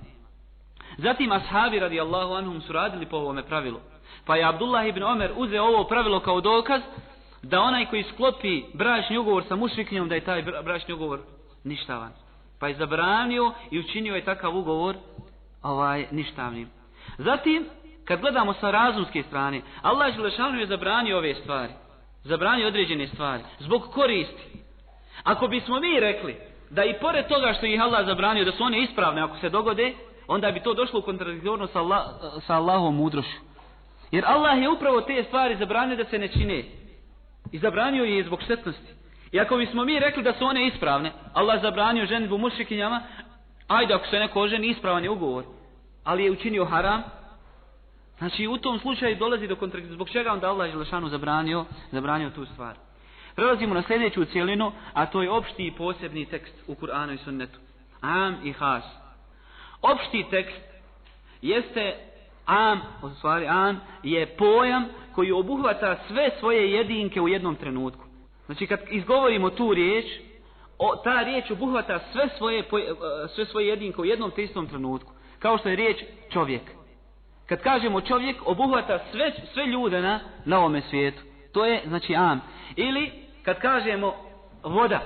Zatim 0.99 1.33
ashabi 1.33 1.79
radijallahu 1.79 2.35
anhum 2.35 2.61
su 2.61 2.73
radili 2.73 3.07
po 3.07 3.17
ovome 3.17 3.43
pravilu. 3.43 3.81
Pa 4.25 4.37
je 4.37 4.45
Abdullah 4.45 4.89
ibn 4.89 5.03
Omer 5.03 5.33
uzeo 5.37 5.65
ovo 5.65 5.85
pravilo 5.85 6.21
kao 6.21 6.41
dokaz 6.41 6.83
da 7.43 7.61
onaj 7.61 7.87
koji 7.87 8.03
sklopi 8.03 8.63
bračni 8.75 9.19
ugovor 9.19 9.45
sa 9.49 9.57
mušriknjom 9.57 10.09
da 10.09 10.15
je 10.15 10.25
taj 10.25 10.43
bračni 10.43 10.95
ugovor 10.95 11.21
ništavan. 11.65 12.13
Pa 12.61 12.69
je 12.69 12.75
zabranio 12.75 13.53
i 13.71 13.79
učinio 13.79 14.15
je 14.15 14.25
takav 14.25 14.57
ugovor 14.57 14.97
ovaj 15.71 16.07
ništavnim. 16.11 16.71
Zatim, 17.19 17.67
kad 18.05 18.21
gledamo 18.21 18.53
sa 18.53 18.71
razumske 18.71 19.23
strane, 19.23 19.61
Allah 19.83 20.15
Želešanu 20.15 20.59
je 20.59 20.67
zabranio 20.67 21.19
ove 21.19 21.35
stvari. 21.35 21.73
Zabranio 22.25 22.69
određene 22.69 23.07
stvari. 23.07 23.43
Zbog 23.59 23.83
koristi. 23.83 24.43
Ako 25.23 25.49
bismo 25.49 25.81
mi 25.81 26.01
rekli 26.01 26.37
da 26.71 26.85
i 26.85 26.99
pored 27.01 27.29
toga 27.29 27.53
što 27.53 27.67
ih 27.67 27.81
Allah 27.81 28.07
zabranio 28.07 28.45
da 28.45 28.53
su 28.53 28.65
one 28.65 28.83
ispravne 28.83 29.23
ako 29.23 29.39
se 29.39 29.49
dogode, 29.49 29.95
onda 30.29 30.51
bi 30.51 30.61
to 30.61 30.75
došlo 30.75 30.99
u 30.99 31.03
kontradiktornost 31.03 31.73
sa, 31.73 31.79
Allah, 31.79 32.03
sa 32.47 32.55
Allahom 32.55 32.97
mudrošću. 32.97 33.39
Jer 34.11 34.25
Allah 34.27 34.63
je 34.63 34.69
upravo 34.69 35.01
te 35.01 35.25
stvari 35.25 35.57
zabranio 35.57 35.97
da 35.97 36.05
se 36.05 36.19
ne 36.19 36.29
čine. 36.29 36.65
I 37.53 37.59
zabranio 37.59 38.05
je 38.05 38.25
zbog 38.25 38.43
štetnosti. 38.43 38.93
I 39.33 39.41
ako 39.41 39.57
bismo 39.57 39.85
mi 39.85 39.99
rekli 39.99 40.23
da 40.23 40.33
su 40.33 40.45
one 40.45 40.67
ispravne, 40.67 41.13
Allah 41.35 41.63
zabranio 41.63 42.07
ženitbu 42.07 42.39
mušikinjama, 42.39 43.01
ajde 43.69 43.95
ako 43.95 44.07
se 44.07 44.19
neko 44.19 44.41
oženi 44.41 44.67
ispravan 44.67 45.05
je 45.05 45.11
ugovor, 45.11 45.45
ali 46.07 46.25
je 46.25 46.31
učinio 46.31 46.65
haram, 46.65 47.03
znači 48.19 48.47
u 48.47 48.57
tom 48.59 48.79
slučaju 48.79 49.17
dolazi 49.17 49.47
do 49.47 49.57
kontradikcije. 49.57 49.95
zbog 49.95 50.11
čega 50.11 50.33
onda 50.33 50.49
Allah 50.49 50.71
Želešanu 50.71 51.09
zabranio, 51.09 51.65
zabranio 51.93 52.31
tu 52.31 52.47
stvar. 52.47 52.77
Prelazimo 53.35 53.75
na 53.75 53.83
sljedeću 53.83 54.25
cijelinu, 54.25 54.73
a 54.93 55.07
to 55.07 55.23
je 55.23 55.31
opšti 55.31 55.67
i 55.67 55.73
posebni 55.73 56.27
tekst 56.27 56.55
u 56.67 56.75
Kur'anu 56.75 57.15
i 57.15 57.19
Sunnetu. 57.19 57.59
Am 58.01 58.37
i 58.45 58.53
Has. 58.53 58.85
Opšti 59.83 60.27
tekst 60.31 60.63
jeste 61.43 61.97
am, 62.47 62.81
u 63.03 63.11
stvari 63.11 63.47
am, 63.49 63.81
je 64.03 64.27
pojam 64.27 64.85
koji 65.15 65.33
obuhvata 65.33 65.97
sve 66.09 66.31
svoje 66.39 66.73
jedinke 66.73 67.21
u 67.21 67.29
jednom 67.29 67.57
trenutku. 67.57 68.05
Znači 68.47 68.67
kad 68.67 68.81
izgovorimo 68.91 69.51
tu 69.51 69.75
riječ, 69.75 70.07
o, 70.79 70.97
ta 70.97 71.23
riječ 71.23 71.51
obuhvata 71.51 72.01
sve 72.13 72.29
svoje, 72.39 72.59
e, 72.59 72.65
sve 73.35 73.47
svoje 73.47 73.69
jedinke 73.69 74.01
u 74.01 74.05
jednom 74.05 74.31
te 74.31 74.45
istom 74.45 74.67
trenutku. 74.67 75.16
Kao 75.39 75.59
što 75.59 75.69
je 75.69 75.77
riječ 75.77 75.97
čovjek. 76.33 76.63
Kad 77.47 77.63
kažemo 77.63 78.01
čovjek, 78.01 78.37
obuhvata 78.47 78.99
sve, 79.13 79.33
sve 79.53 79.67
ljude 79.67 80.01
na, 80.01 80.21
na 80.45 80.59
ovome 80.59 80.83
svijetu. 80.91 81.23
To 81.53 81.65
je, 81.65 81.83
znači, 81.87 82.15
am. 82.15 82.41
Ili, 82.77 83.13
kad 83.43 83.61
kažemo 83.61 84.15
voda, 84.63 85.01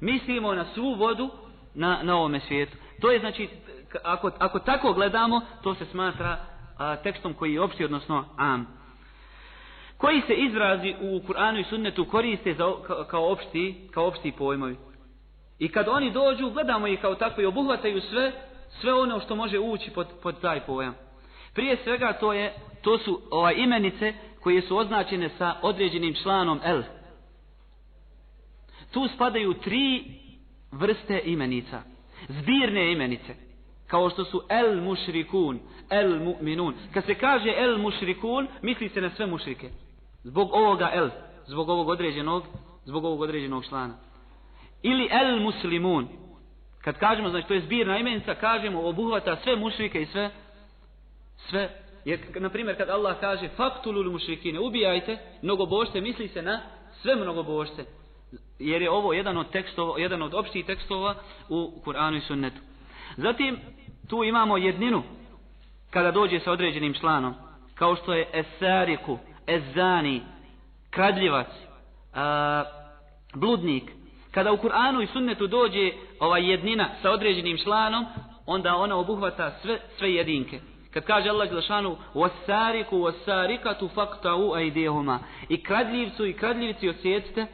mislimo 0.00 0.54
na 0.54 0.64
svu 0.74 0.94
vodu 0.94 1.30
na, 1.74 2.00
na 2.02 2.16
ovome 2.16 2.40
svijetu. 2.40 2.76
To 3.00 3.10
je, 3.10 3.20
znači, 3.20 3.48
ako, 4.04 4.30
ako 4.38 4.58
tako 4.58 4.92
gledamo, 4.92 5.40
to 5.62 5.74
se 5.74 5.84
smatra 5.84 6.36
a, 6.78 6.96
tekstom 6.96 7.34
koji 7.34 7.54
je 7.54 7.60
opšti, 7.60 7.84
odnosno 7.84 8.24
am 8.36 8.80
koji 10.00 10.20
se 10.20 10.34
izrazi 10.34 10.94
u 11.00 11.20
Kur'anu 11.28 11.60
i 11.60 11.64
Sunnetu 11.64 12.04
koriste 12.04 12.54
za, 12.54 12.72
kao, 13.10 13.32
opšti, 13.32 13.88
kao 13.90 14.06
opšti 14.06 14.32
pojmovi. 14.32 14.76
I 15.58 15.68
kad 15.68 15.88
oni 15.88 16.10
dođu, 16.10 16.50
gledamo 16.50 16.86
ih 16.86 17.00
kao 17.00 17.14
tako 17.14 17.40
i 17.40 17.46
obuhvataju 17.46 18.00
sve, 18.00 18.32
sve 18.70 18.94
ono 18.94 19.20
što 19.20 19.36
može 19.36 19.58
ući 19.58 19.90
pod, 19.90 20.06
pod 20.22 20.40
taj 20.40 20.60
pojam. 20.60 20.94
Prije 21.54 21.76
svega 21.84 22.12
to 22.12 22.32
je, 22.32 22.54
to 22.82 22.98
su 22.98 23.20
ovaj 23.30 23.54
imenice 23.56 24.14
koje 24.42 24.62
su 24.62 24.76
označene 24.76 25.30
sa 25.38 25.54
određenim 25.62 26.14
članom 26.14 26.60
L. 26.64 26.82
Tu 28.90 29.08
spadaju 29.14 29.54
tri 29.54 30.04
vrste 30.72 31.22
imenica. 31.24 31.82
Zbirne 32.28 32.92
imenice. 32.92 33.34
Kao 33.86 34.10
što 34.10 34.24
su 34.24 34.42
El 34.48 34.82
Mušrikun, 34.82 35.60
El 35.90 36.08
Mu'minun. 36.08 36.72
Kad 36.94 37.04
se 37.04 37.14
kaže 37.14 37.54
El 37.56 37.78
Mušrikun, 37.78 38.48
misli 38.62 38.88
se 38.88 39.00
na 39.00 39.10
sve 39.10 39.26
mušrike. 39.26 39.70
Zbog 40.22 40.48
ovoga 40.52 40.90
el, 40.94 41.10
zbog 41.46 41.68
ovog 41.68 41.88
određenog, 41.88 42.44
zbog 42.84 43.04
ovog 43.04 43.20
određenog 43.20 43.64
člana. 43.64 43.94
Ili 44.82 45.08
el 45.10 45.40
muslimun. 45.40 46.08
Kad 46.84 46.98
kažemo, 46.98 47.30
znači 47.30 47.48
to 47.48 47.54
je 47.54 47.60
zbirna 47.60 47.98
imenica, 47.98 48.34
kažemo 48.34 48.88
obuhvata 48.88 49.36
sve 49.36 49.56
mušrike 49.56 50.02
i 50.02 50.06
sve, 50.06 50.30
sve. 51.36 51.70
Jer, 52.04 52.20
na 52.40 52.48
primjer, 52.48 52.76
kad 52.76 52.90
Allah 52.90 53.20
kaže 53.20 53.48
faktulul 53.48 54.12
mušrikine, 54.12 54.60
ubijajte 54.60 55.18
mnogobožce, 55.42 56.00
misli 56.00 56.28
se 56.28 56.42
na 56.42 56.60
sve 57.02 57.16
mnogobožce. 57.16 57.84
Jer 58.58 58.82
je 58.82 58.90
ovo 58.90 59.12
jedan 59.12 59.38
od 59.38 59.50
tekstova, 59.50 59.98
jedan 59.98 60.22
od 60.22 60.34
opštih 60.34 60.66
tekstova 60.66 61.14
u 61.48 61.82
Kur'anu 61.84 62.16
i 62.16 62.20
Sunnetu. 62.20 62.60
Zatim, 63.16 63.58
tu 64.08 64.24
imamo 64.24 64.56
jedninu, 64.56 65.02
kada 65.90 66.10
dođe 66.10 66.40
sa 66.40 66.52
određenim 66.52 66.94
članom, 66.94 67.34
kao 67.74 67.96
što 67.96 68.14
je 68.14 68.28
esariku, 68.32 69.18
ezani, 69.46 70.22
kradljivac, 70.90 71.46
a, 72.14 72.64
bludnik. 73.34 73.99
Kada 74.30 74.52
u 74.52 74.56
Kur'anu 74.56 75.02
i 75.02 75.06
sunnetu 75.06 75.46
dođe 75.46 75.92
ova 76.20 76.38
jednina 76.38 76.88
sa 77.02 77.10
određenim 77.10 77.58
članom, 77.58 78.06
onda 78.46 78.76
ona 78.76 78.96
obuhvata 78.96 79.58
sve, 79.62 79.78
sve 79.98 80.14
jedinke. 80.14 80.60
Kad 80.90 81.04
kaže 81.04 81.28
Allah 81.28 81.50
Đelšanu, 81.50 81.96
وَسَارِكُ 82.14 82.90
wasarikatu 82.90 83.88
faktau 83.94 84.54
aidehuma. 84.54 85.18
I 85.48 85.62
kradljivcu 85.62 86.26
i 86.26 86.32
kradljivici 86.32 86.88
osjetite 86.88 87.46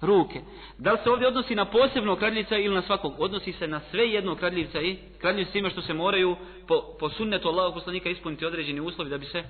ruke. 0.00 0.40
Da 0.78 0.92
li 0.92 0.98
se 1.04 1.10
ovdje 1.10 1.28
odnosi 1.28 1.54
na 1.54 1.64
posebno 1.64 2.16
kradljivca 2.16 2.56
ili 2.56 2.74
na 2.74 2.82
svakog? 2.82 3.14
Odnosi 3.18 3.52
se 3.52 3.66
na 3.66 3.80
sve 3.90 4.08
jedno 4.08 4.34
kradljivca 4.36 4.80
i 4.80 4.98
kradljivci 5.20 5.58
ima 5.58 5.70
što 5.70 5.82
se 5.82 5.94
moraju 5.94 6.36
po, 6.66 6.82
po 7.00 7.08
sunnetu 7.08 7.48
Allahog 7.48 7.74
poslanika 7.74 8.08
ispuniti 8.08 8.46
određeni 8.46 8.80
uslovi 8.80 9.10
da 9.10 9.18
bi 9.18 9.26
se, 9.26 9.44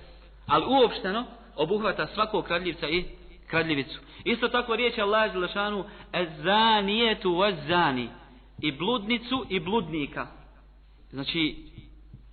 ali 0.47 0.65
uopšteno 0.69 1.25
obuhvata 1.57 2.07
svakog 2.07 2.45
kradljivca 2.45 2.89
i 2.89 3.05
kradljivicu. 3.55 4.01
Isto 4.25 4.49
tako 4.49 4.77
riječ 4.77 4.99
Allah 4.99 5.33
Želešanu 5.33 5.85
ezanijetu 6.13 7.35
vazani 7.35 8.09
i 8.61 8.73
bludnicu 8.73 9.47
i 9.49 9.61
bludnika. 9.61 10.27
Znači, 11.11 11.57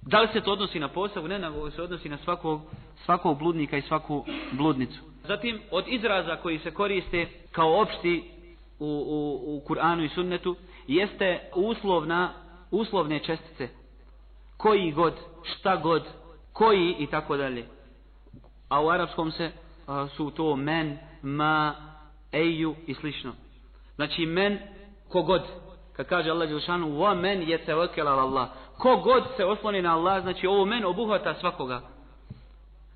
da 0.01 0.21
li 0.21 0.27
se 0.34 0.41
to 0.41 0.51
odnosi 0.51 0.79
na 0.79 0.88
posavu? 0.88 1.27
Ne, 1.27 1.39
nego 1.39 1.71
se 1.71 1.81
odnosi 1.81 2.10
na 2.10 2.17
svakog, 2.17 2.62
svakog 3.05 3.38
bludnika 3.38 3.77
i 3.77 3.81
svaku 3.81 4.25
bludnicu. 4.51 4.99
Zatim, 5.27 5.60
od 5.71 5.86
izraza 5.88 6.36
koji 6.36 6.60
se 6.60 6.71
koriste 6.71 7.27
kao 7.51 7.81
opšti 7.81 8.23
u, 8.79 8.86
u, 8.86 9.55
u 9.55 9.62
Kur'anu 9.67 10.05
i 10.05 10.10
Sunnetu, 10.10 10.55
jeste 10.88 11.39
uslovna, 11.55 12.34
uslovne 12.71 13.19
čestice. 13.19 13.69
Koji 14.57 14.91
god, 14.91 15.13
šta 15.43 15.75
god, 15.75 16.03
koji 16.53 16.95
i 16.99 17.07
tako 17.07 17.38
dalje. 17.38 17.65
A 18.69 18.81
u 18.81 18.89
arapskom 18.89 19.31
se 19.31 19.51
a, 19.88 20.07
su 20.07 20.31
to 20.31 20.55
men, 20.55 20.97
ma, 21.21 21.73
eju 22.31 22.75
i 22.88 22.93
slično. 22.93 23.34
Znači 23.95 24.25
men, 24.25 24.60
kogod. 25.10 25.41
Kad 25.95 26.07
kaže 26.07 26.29
Allah 26.29 26.49
Đelšanu, 26.49 26.88
wa 26.88 27.21
men 27.21 27.49
je 27.49 27.57
te 27.57 27.73
Allah. 27.73 28.47
Kogod 28.77 29.23
se 29.38 29.45
osloni 29.45 29.81
na 29.81 29.93
Allah, 29.93 30.21
znači 30.21 30.47
ovo 30.47 30.65
men 30.65 30.86
obuhvata 30.86 31.34
svakoga. 31.34 31.81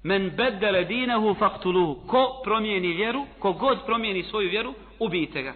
Men 0.03 0.31
beddele 0.38 0.83
dinehu 0.83 1.33
faktuluhu. 1.33 2.07
Ko 2.07 2.41
promijeni 2.43 2.88
vjeru, 2.88 3.25
kogod 3.39 3.77
promijeni 3.85 4.23
svoju 4.23 4.49
vjeru, 4.49 4.73
ubijte 4.99 5.41
ga. 5.41 5.53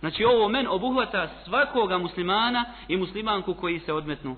Znači 0.00 0.24
ovo 0.24 0.48
men 0.48 0.66
obuhvata 0.66 1.28
svakoga 1.44 1.98
muslimana 1.98 2.64
i 2.88 2.96
muslimanku 2.96 3.54
koji 3.54 3.80
se 3.80 3.92
odmetnu. 3.92 4.36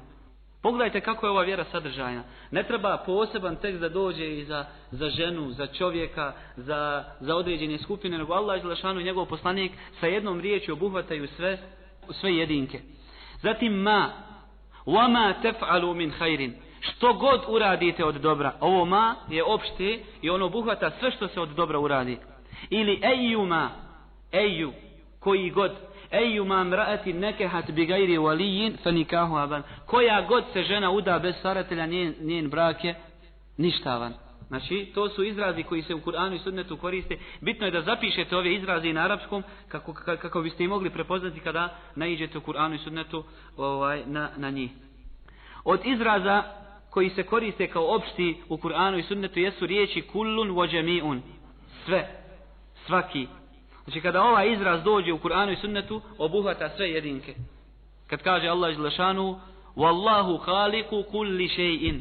Pogledajte 0.64 1.00
kako 1.00 1.26
je 1.26 1.30
ova 1.30 1.42
vjera 1.42 1.64
sadržajna. 1.64 2.22
Ne 2.50 2.62
treba 2.62 3.02
poseban 3.06 3.56
tekst 3.56 3.80
da 3.80 3.88
dođe 3.88 4.26
i 4.26 4.44
za, 4.44 4.64
za 4.90 5.10
ženu, 5.10 5.50
za 5.50 5.66
čovjeka, 5.66 6.32
za, 6.56 7.04
za 7.20 7.36
određene 7.36 7.78
skupine, 7.78 8.18
nego 8.18 8.32
Allah 8.32 8.62
Želešanu 8.62 9.00
i 9.00 9.04
njegov 9.04 9.26
poslanik 9.26 9.72
sa 10.00 10.06
jednom 10.06 10.40
riječi 10.40 10.72
obuhvataju 10.72 11.28
sve, 11.36 11.58
sve 12.10 12.34
jedinke. 12.34 12.80
Zatim 13.42 13.72
ma, 13.72 14.12
wama 14.86 15.34
tef'alu 15.42 15.94
min 15.94 16.10
hajrin 16.10 16.54
što 16.80 17.12
god 17.12 17.40
uradite 17.48 18.04
od 18.04 18.14
dobra. 18.14 18.52
Ovo 18.60 18.84
ma 18.84 19.14
je 19.28 19.44
opšte 19.44 19.98
i 20.22 20.30
ono 20.30 20.46
obuhvata 20.46 20.90
sve 21.00 21.10
što 21.10 21.28
se 21.28 21.40
od 21.40 21.48
dobra 21.48 21.78
uradi. 21.78 22.18
Ili 22.70 23.00
ejuma, 23.02 23.70
eju, 24.32 24.72
koji 25.20 25.50
god, 25.50 25.72
ejuma 26.14 26.64
mraati 26.64 27.12
nekehat 27.12 27.70
bi 27.70 27.86
gajri 27.86 28.18
walijin, 28.18 28.76
fa 28.82 28.90
nikahu 28.90 29.36
aban. 29.36 29.62
Koja 29.86 30.20
god 30.28 30.44
se 30.52 30.62
žena 30.62 30.90
uda 30.90 31.18
bez 31.18 31.34
staratelja, 31.38 31.86
njen, 31.86 32.14
njen 32.20 32.50
brak 32.50 32.84
je 32.84 32.94
ništavan. 33.56 34.14
Znači, 34.48 34.90
to 34.94 35.08
su 35.08 35.24
izrazi 35.24 35.62
koji 35.62 35.82
se 35.82 35.94
u 35.94 36.00
Kur'anu 36.00 36.34
i 36.34 36.38
Sunnetu 36.38 36.76
koriste. 36.76 37.18
Bitno 37.40 37.66
je 37.66 37.70
da 37.70 37.82
zapišete 37.82 38.36
ove 38.36 38.54
izraze 38.54 38.92
na 38.92 39.04
arapskom 39.04 39.42
kako, 39.68 39.94
kako 39.94 40.42
biste 40.42 40.64
i 40.64 40.68
mogli 40.68 40.90
prepoznati 40.90 41.40
kada 41.40 41.76
naiđete 41.96 42.38
u 42.38 42.40
Kur'anu 42.40 42.74
i 42.74 42.78
Sunnetu 42.78 43.24
ovaj, 43.56 44.02
na, 44.06 44.30
na 44.36 44.50
njih. 44.50 44.70
Od 45.64 45.80
izraza 45.84 46.42
koji 46.90 47.10
se 47.10 47.22
koriste 47.22 47.66
kao 47.66 47.94
opšti 47.96 48.42
u 48.48 48.56
Kur'anu 48.56 48.98
i 48.98 49.02
Sunnetu 49.02 49.40
jesu 49.40 49.66
riječi 49.66 50.02
kullun 50.02 50.50
wa 50.50 50.76
jami'un. 50.76 51.20
Sve. 51.84 52.08
Svaki. 52.86 53.26
Znači 53.84 54.00
kada 54.00 54.22
ovaj 54.22 54.52
izraz 54.52 54.82
dođe 54.82 55.12
u 55.12 55.18
Kur'anu 55.18 55.52
i 55.52 55.56
Sunnetu, 55.56 56.00
obuhvata 56.18 56.68
sve 56.76 56.90
jedinke. 56.90 57.34
Kad 58.06 58.22
kaže 58.22 58.48
Allah 58.48 58.72
izlašanu, 58.72 59.40
Wallahu 59.76 60.44
khaliku 60.44 61.02
kulli 61.10 61.48
shay'in. 61.48 62.00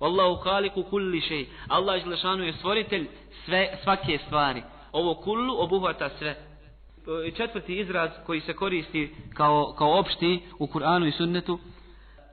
Wallahu 0.00 0.42
khaliku 0.42 0.82
kulli 0.82 1.20
shay. 1.20 1.46
Allah 1.68 1.98
izlašanu 1.98 2.44
je 2.44 2.52
stvoritelj 2.52 3.08
sve, 3.44 3.78
svake 3.82 4.18
stvari. 4.26 4.62
Ovo 4.92 5.14
kullu 5.14 5.60
obuhvata 5.60 6.10
sve. 6.18 6.28
E, 6.28 7.30
četvrti 7.30 7.80
izraz 7.80 8.10
koji 8.26 8.40
se 8.40 8.52
koristi 8.52 9.14
kao, 9.34 9.74
kao 9.78 9.98
opšti 9.98 10.40
u 10.58 10.66
Kur'anu 10.66 11.08
i 11.08 11.12
Sunnetu 11.12 11.58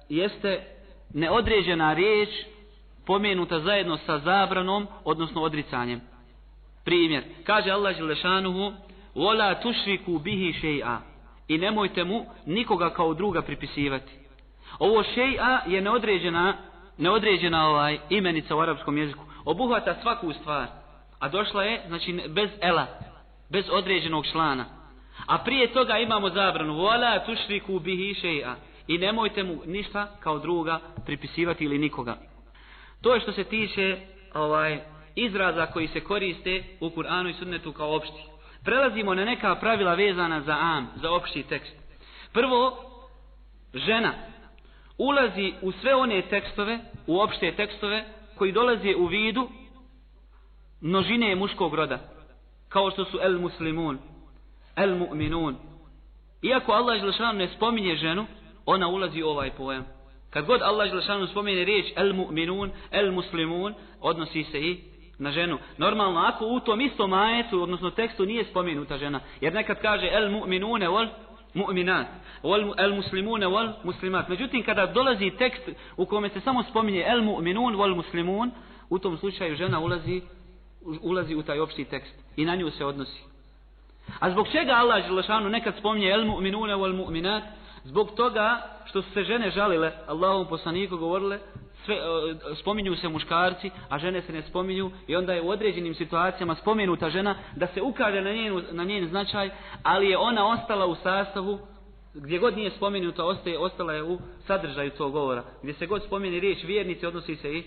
jeste 0.09 0.63
neodređena 1.13 1.93
riječ 1.93 2.29
pomenuta 3.05 3.59
zajedno 3.59 3.97
sa 3.97 4.19
zabranom, 4.19 4.87
odnosno 5.03 5.41
odricanjem. 5.41 6.01
Primjer, 6.85 7.23
kaže 7.43 7.71
Allah 7.71 7.95
Želešanuhu, 7.95 8.73
vola 9.15 9.55
tušriku 9.55 10.19
bihi 10.19 10.53
šeja 10.53 11.01
i 11.47 11.57
nemojte 11.57 12.03
mu 12.03 12.25
nikoga 12.45 12.89
kao 12.89 13.13
druga 13.13 13.41
pripisivati. 13.41 14.11
Ovo 14.79 15.03
šeja 15.03 15.61
je 15.67 15.81
neodređena, 15.81 16.57
neodređena 16.97 17.67
ovaj 17.67 17.99
imenica 18.09 18.55
u 18.55 18.59
arapskom 18.59 18.97
jeziku. 18.97 19.25
Obuhvata 19.45 19.95
svaku 20.01 20.33
stvar, 20.33 20.67
a 21.19 21.29
došla 21.29 21.63
je 21.63 21.81
znači 21.87 22.21
bez 22.29 22.49
ela, 22.61 22.87
bez 23.49 23.65
određenog 23.71 24.25
člana. 24.31 24.65
A 25.27 25.37
prije 25.37 25.73
toga 25.73 25.97
imamo 25.97 26.29
zabranu, 26.29 26.73
vola 26.73 27.25
tušriku 27.25 27.79
bihi 27.79 28.13
šeja 28.13 28.55
i 28.87 28.97
nemojte 28.97 29.43
mu 29.43 29.61
ništa 29.65 30.07
kao 30.19 30.39
druga 30.39 30.79
pripisivati 31.05 31.63
ili 31.63 31.77
nikoga. 31.77 32.17
To 33.01 33.13
je 33.13 33.19
što 33.19 33.31
se 33.31 33.43
tiče 33.43 33.97
ovaj 34.33 34.79
izraza 35.15 35.65
koji 35.65 35.87
se 35.87 35.99
koriste 35.99 36.63
u 36.79 36.89
Kur'anu 36.89 37.29
i 37.29 37.33
Sunnetu 37.33 37.73
kao 37.73 37.95
opšti. 37.95 38.34
Prelazimo 38.65 39.15
na 39.15 39.25
neka 39.25 39.55
pravila 39.55 39.93
vezana 39.93 40.41
za 40.41 40.57
am, 40.59 40.87
za 40.95 41.11
opšti 41.11 41.43
tekst. 41.43 41.75
Prvo, 42.33 42.77
žena 43.73 44.13
ulazi 44.97 45.53
u 45.61 45.71
sve 45.71 45.95
one 45.95 46.21
tekstove, 46.21 46.79
u 47.07 47.19
opšte 47.19 47.51
tekstove, 47.51 48.05
koji 48.37 48.51
dolaze 48.51 48.95
u 48.95 49.05
vidu 49.05 49.49
množine 50.81 51.35
muškog 51.35 51.73
roda. 51.73 51.99
Kao 52.69 52.91
što 52.91 53.05
su 53.05 53.19
el 53.21 53.39
muslimun, 53.39 53.97
el 54.75 54.95
mu'minun. 54.95 55.55
Iako 56.41 56.71
Allah 56.71 57.01
ne 57.35 57.47
spominje 57.47 57.95
ženu, 57.95 58.25
ona 58.65 58.87
ulazi 58.87 59.23
u 59.23 59.27
ovaj 59.27 59.51
pojam. 59.51 59.85
Kad 60.29 60.45
god 60.45 60.61
Allah 60.61 60.89
Želešanu 60.89 61.27
spomene 61.27 61.65
riječ 61.65 61.85
el 61.95 62.13
mu'minun, 62.13 62.69
el 62.91 63.11
muslimun, 63.11 63.73
odnosi 64.01 64.43
se 64.43 64.59
i 64.59 64.83
na 65.19 65.31
ženu. 65.31 65.57
Normalno, 65.77 66.19
ako 66.19 66.45
u 66.45 66.59
tom 66.59 66.81
istom 66.81 67.13
ajetu, 67.13 67.61
odnosno 67.61 67.89
tekstu, 67.89 68.25
nije 68.25 68.43
spomenuta 68.43 68.97
žena. 68.97 69.19
Jer 69.41 69.53
nekad 69.53 69.81
kaže 69.81 70.07
el 70.11 70.29
mu'minune 70.29 70.87
wal 70.87 71.07
mu'minat, 71.53 72.05
wal 72.43 72.73
el 72.77 72.95
muslimune 72.95 73.47
wal 73.47 73.73
muslimat. 73.83 74.29
Međutim, 74.29 74.63
kada 74.63 74.85
dolazi 74.85 75.31
tekst 75.37 75.69
u 75.97 76.05
kome 76.05 76.29
se 76.29 76.39
samo 76.41 76.63
spominje 76.63 77.03
el 77.07 77.21
mu'minun 77.21 77.75
wal 77.75 77.95
muslimun, 77.95 78.51
u 78.89 78.99
tom 78.99 79.17
slučaju 79.17 79.55
žena 79.55 79.79
ulazi, 79.79 80.21
ulazi 81.01 81.35
u 81.35 81.43
taj 81.43 81.59
opšti 81.59 81.85
tekst. 81.85 82.15
I 82.35 82.45
na 82.45 82.55
nju 82.55 82.71
se 82.71 82.85
odnosi. 82.85 83.23
A 84.19 84.31
zbog 84.31 84.47
čega 84.51 84.71
Allah 84.71 85.05
Želešanu 85.07 85.49
nekad 85.49 85.77
spominje 85.77 86.09
el 86.09 86.25
mu'minune 86.25 86.75
wal 86.75 86.95
mu'minat, 86.95 87.43
Zbog 87.85 88.15
toga 88.15 88.61
što 88.85 89.01
su 89.01 89.11
se 89.11 89.23
žene 89.23 89.49
žalile, 89.49 89.91
Allahom 90.07 90.47
poslaniku 90.47 90.97
govorile, 90.97 91.39
sve, 91.85 91.95
e, 91.95 92.55
spominju 92.55 92.95
se 92.95 93.09
muškarci, 93.09 93.71
a 93.89 93.99
žene 93.99 94.21
se 94.21 94.33
ne 94.33 94.41
spominju 94.41 94.91
i 95.07 95.15
onda 95.15 95.33
je 95.33 95.41
u 95.41 95.49
određenim 95.49 95.95
situacijama 95.95 96.55
spomenuta 96.55 97.09
žena 97.09 97.35
da 97.55 97.67
se 97.67 97.81
ukaže 97.81 98.21
na 98.21 98.31
njen, 98.31 98.63
na 98.71 98.83
njen 98.83 99.07
značaj, 99.07 99.49
ali 99.83 100.09
je 100.09 100.17
ona 100.17 100.47
ostala 100.47 100.85
u 100.85 100.95
sastavu 100.95 101.59
gdje 102.15 102.39
god 102.39 102.57
nije 102.57 102.71
spomenuta, 102.71 103.25
ostaje, 103.25 103.59
ostala 103.59 103.93
je 103.93 104.03
u 104.03 104.19
sadržaju 104.47 104.91
tog 104.91 105.11
govora. 105.11 105.43
Gdje 105.61 105.73
se 105.73 105.85
god 105.85 106.03
spomeni 106.03 106.39
riječ 106.39 106.63
vjernice 106.63 107.07
odnosi 107.07 107.35
se 107.35 107.53
i, 107.53 107.63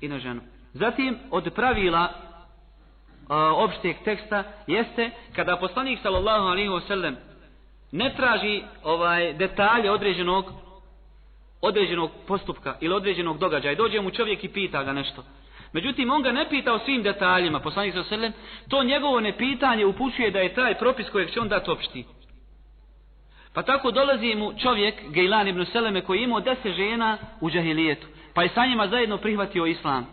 i 0.00 0.08
na 0.08 0.18
ženu. 0.18 0.40
Zatim, 0.72 1.18
od 1.30 1.54
pravila 1.54 2.08
uh, 2.08 3.36
opšteg 3.64 3.96
teksta 4.04 4.44
jeste 4.66 5.10
kada 5.36 5.56
poslanik 5.56 5.98
sallallahu 6.02 6.46
alaihi 6.46 6.68
wa 6.68 6.86
sallam 6.88 7.16
ne 7.92 8.14
traži 8.16 8.62
ovaj 8.82 9.32
detalje 9.32 9.90
određenog 9.90 10.63
određenog 11.64 12.10
postupka 12.26 12.76
ili 12.80 12.94
određenog 12.94 13.38
događaja. 13.38 13.74
Dođe 13.74 14.00
mu 14.00 14.10
čovjek 14.10 14.44
i 14.44 14.48
pita 14.48 14.82
ga 14.82 14.92
nešto. 14.92 15.24
Međutim, 15.72 16.10
on 16.10 16.22
ga 16.22 16.32
ne 16.32 16.48
pita 16.48 16.74
o 16.74 16.78
svim 16.78 17.02
detaljima, 17.02 17.60
poslanik 17.60 17.94
sa 17.94 18.04
selem, 18.04 18.32
to 18.68 18.84
njegovo 18.84 19.20
nepitanje 19.20 19.86
upućuje 19.86 20.30
da 20.30 20.38
je 20.38 20.54
taj 20.54 20.78
propis 20.78 21.08
kojeg 21.10 21.30
će 21.30 21.40
on 21.40 21.48
dati 21.48 21.70
opšti. 21.70 22.04
Pa 23.54 23.62
tako 23.62 23.90
dolazi 23.90 24.34
mu 24.34 24.52
čovjek, 24.58 24.94
Gejlan 25.10 25.48
ibn 25.48 25.64
Seleme, 25.72 26.00
koji 26.00 26.22
imao 26.22 26.40
deset 26.40 26.74
žena 26.76 27.18
u 27.40 27.50
džahilijetu, 27.50 28.06
pa 28.34 28.42
je 28.42 28.48
sa 28.48 28.66
njima 28.66 28.88
zajedno 28.88 29.18
prihvatio 29.18 29.66
islam. 29.66 30.06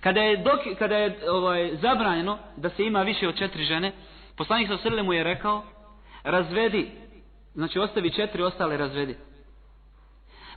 Kada 0.00 0.20
je, 0.20 0.36
dok, 0.36 0.78
kada 0.78 0.96
je 0.96 1.18
ovaj, 1.30 1.70
zabranjeno 1.76 2.38
da 2.56 2.70
se 2.70 2.84
ima 2.84 3.02
više 3.02 3.28
od 3.28 3.38
četiri 3.38 3.64
žene, 3.64 3.92
poslanik 4.36 4.68
sa 4.68 4.78
selem 4.78 5.06
mu 5.06 5.12
je 5.12 5.24
rekao, 5.24 5.64
razvedi. 6.22 6.90
Znači 7.54 7.78
ostavi 7.78 8.10
četiri, 8.10 8.42
ostale 8.42 8.76
razvedi. 8.76 9.16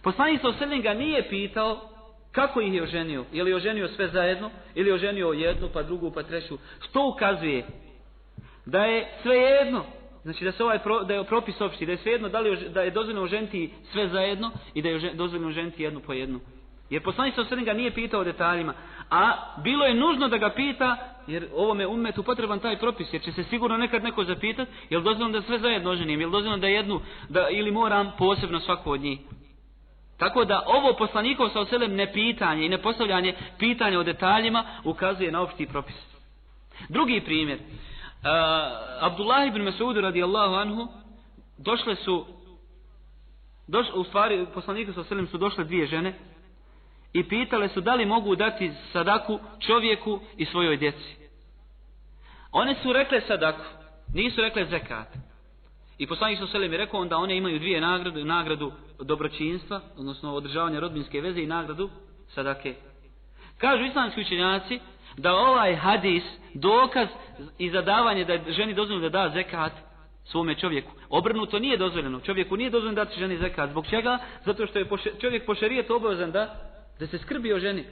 Poslanik 0.07 0.41
sa 0.41 0.47
oselin 0.47 0.81
ga 0.81 0.93
nije 0.93 1.29
pitao 1.29 1.89
kako 2.31 2.61
ih 2.61 2.73
je 2.73 2.83
oženio. 2.83 3.25
Je 3.31 3.43
li 3.43 3.53
oženio 3.53 3.87
sve 3.87 4.07
zajedno 4.07 4.49
ili 4.75 4.89
je 4.89 4.93
oženio 4.93 5.27
jednu, 5.27 5.69
pa 5.73 5.83
drugu, 5.83 6.11
pa 6.11 6.23
treću. 6.23 6.57
Što 6.79 7.07
ukazuje? 7.07 7.65
da 8.67 8.85
je 8.85 9.07
sve 9.21 9.35
jedno, 9.35 9.83
znači 10.23 10.45
da 10.45 10.51
se 10.51 10.63
ovaj 10.63 10.79
pro, 10.79 11.03
da 11.03 11.13
je 11.13 11.23
propis 11.23 11.61
opšti, 11.61 11.85
da 11.85 11.91
je 11.91 11.97
sve 11.97 12.11
jedno, 12.11 12.29
da, 12.29 12.39
li, 12.39 12.69
da 12.69 12.81
je 12.81 12.91
dozvoljeno 12.91 13.23
oženiti 13.23 13.73
sve 13.91 14.07
zajedno 14.07 14.51
i 14.73 14.81
da 14.81 14.89
je 14.89 15.13
dozvoljeno 15.13 15.49
oženiti 15.49 15.83
jednu 15.83 15.99
po 15.99 16.13
jednu. 16.13 16.39
Jer 16.89 17.03
poslanik 17.03 17.35
sa 17.35 17.55
ga 17.55 17.73
nije 17.73 17.93
pitao 17.93 18.21
o 18.21 18.23
detaljima, 18.23 18.73
a 19.09 19.31
bilo 19.63 19.85
je 19.85 19.93
nužno 19.93 20.27
da 20.27 20.37
ga 20.37 20.49
pita, 20.49 20.97
jer 21.27 21.47
ovome 21.53 21.87
umetu 21.87 22.23
potreban 22.23 22.59
taj 22.59 22.79
propis, 22.79 23.13
jer 23.13 23.21
će 23.21 23.31
se 23.31 23.43
sigurno 23.43 23.77
nekad 23.77 24.03
neko 24.03 24.23
zapitati, 24.23 24.71
jel 24.89 25.01
dozvoljeno 25.01 25.39
da 25.39 25.45
sve 25.45 25.59
zajedno 25.59 25.91
oženim, 25.91 26.21
jel 26.21 26.29
dozvoljeno 26.29 26.61
da 26.61 26.67
jednu, 26.67 27.01
da, 27.29 27.49
ili 27.49 27.71
moram 27.71 28.11
posebno 28.17 28.59
svako 28.59 28.91
od 28.91 29.01
njih. 29.01 29.19
Tako 30.17 30.45
da 30.45 30.63
ovo 30.65 30.93
poslanikov 30.93 31.49
sa 31.49 31.59
oselem 31.59 31.95
ne 31.95 32.13
pitanje 32.13 32.65
i 32.65 32.69
ne 32.69 32.81
postavljanje 32.81 33.35
pitanja 33.59 33.99
o 33.99 34.03
detaljima 34.03 34.65
ukazuje 34.83 35.31
na 35.31 35.41
opšti 35.41 35.67
propis. 35.67 35.95
Drugi 36.89 37.21
primjer. 37.21 37.59
Uh, 37.59 37.63
Abdullah 38.99 39.47
ibn 39.47 39.61
Mas'ud 39.61 40.01
radijallahu 40.01 40.53
anhu 40.53 40.87
došle 41.57 41.95
su 41.95 42.25
doš, 43.67 43.87
u 43.93 44.03
stvari 44.03 44.45
poslaniku 44.53 44.93
sa 44.93 45.01
oselem 45.01 45.27
su 45.27 45.37
došle 45.37 45.63
dvije 45.63 45.87
žene 45.87 46.13
i 47.13 47.23
pitale 47.23 47.69
su 47.69 47.81
da 47.81 47.95
li 47.95 48.05
mogu 48.05 48.35
dati 48.35 48.71
sadaku 48.93 49.39
čovjeku 49.59 50.19
i 50.37 50.45
svojoj 50.45 50.77
djeci. 50.77 51.15
One 52.51 52.75
su 52.83 52.93
rekle 52.93 53.21
sadaku, 53.21 53.63
nisu 54.13 54.41
rekle 54.41 54.65
zekat. 54.65 55.26
I 55.97 56.07
poslanik 56.07 56.39
sa 56.39 56.47
Selim 56.47 56.71
je 56.71 56.77
rekao 56.77 56.99
onda 56.99 57.17
one 57.17 57.37
imaju 57.37 57.59
dvije 57.59 57.81
nagrade, 57.81 58.23
nagradu 58.23 58.71
dobročinstva, 58.99 59.81
odnosno 59.97 60.33
održavanja 60.33 60.79
rodbinske 60.79 61.21
veze 61.21 61.41
i 61.41 61.47
nagradu 61.47 61.89
sadake. 62.27 62.75
Kažu 63.57 63.83
islamski 63.83 64.21
učenjaci 64.21 64.79
da 65.17 65.33
ovaj 65.33 65.75
hadis 65.75 66.23
dokaz 66.53 67.07
i 67.57 67.69
zadavanje 67.69 68.25
da 68.25 68.51
ženi 68.51 68.73
dozvoljeno 68.73 69.09
da 69.09 69.23
da 69.23 69.33
zekat 69.33 69.71
svome 70.23 70.55
čovjeku. 70.55 70.91
Obrnuto 71.09 71.59
nije 71.59 71.77
dozvoljeno. 71.77 72.19
Čovjeku 72.19 72.57
nije 72.57 72.69
dozvoljeno 72.69 73.05
dati 73.05 73.19
ženi 73.19 73.37
zekat. 73.37 73.69
Zbog 73.69 73.87
čega? 73.87 74.17
Zato 74.45 74.67
što 74.67 74.79
je 74.79 74.87
čovjek 75.21 75.45
po 75.45 75.55
šarijetu 75.55 75.95
obavezan 75.95 76.31
da, 76.31 76.55
da 76.99 77.07
se 77.07 77.17
skrbi 77.17 77.53
o 77.53 77.59
ženi. 77.59 77.85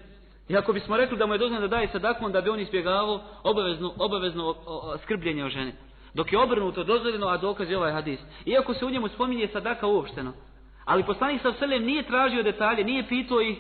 I 0.50 0.58
ako 0.58 0.74
bismo 0.74 0.98
rekli 0.98 1.18
da 1.18 1.26
mu 1.26 1.34
je 1.34 1.38
dozvoljeno 1.38 1.68
da 1.68 1.76
daje 1.76 1.88
sadakom, 1.88 2.32
da 2.32 2.42
bi 2.42 2.50
on 2.50 2.60
izbjegavao 2.60 3.22
obavezno, 3.44 3.94
obavezno 4.00 4.46
o, 4.46 4.56
o, 4.66 4.98
skrbljenje 4.98 5.46
o 5.46 5.50
ženi. 5.50 5.74
Dok 6.16 6.34
je 6.34 6.40
obrnuto 6.40 6.84
dozvoljeno, 6.84 7.28
a 7.28 7.38
dokaz 7.38 7.70
je 7.70 7.78
ovaj 7.78 7.92
hadis. 7.92 8.20
Iako 8.46 8.74
se 8.74 8.86
u 8.86 8.90
njemu 8.90 9.08
spominje 9.08 9.48
sadaka 9.48 9.88
uopšteno. 9.88 10.34
Ali 10.86 11.04
poslanik 11.04 11.42
sa 11.42 11.50
vselem 11.50 11.86
nije 11.86 12.04
tražio 12.04 12.44
detalje, 12.44 12.84
nije 12.84 13.08
pitao 13.08 13.42
ih 13.42 13.58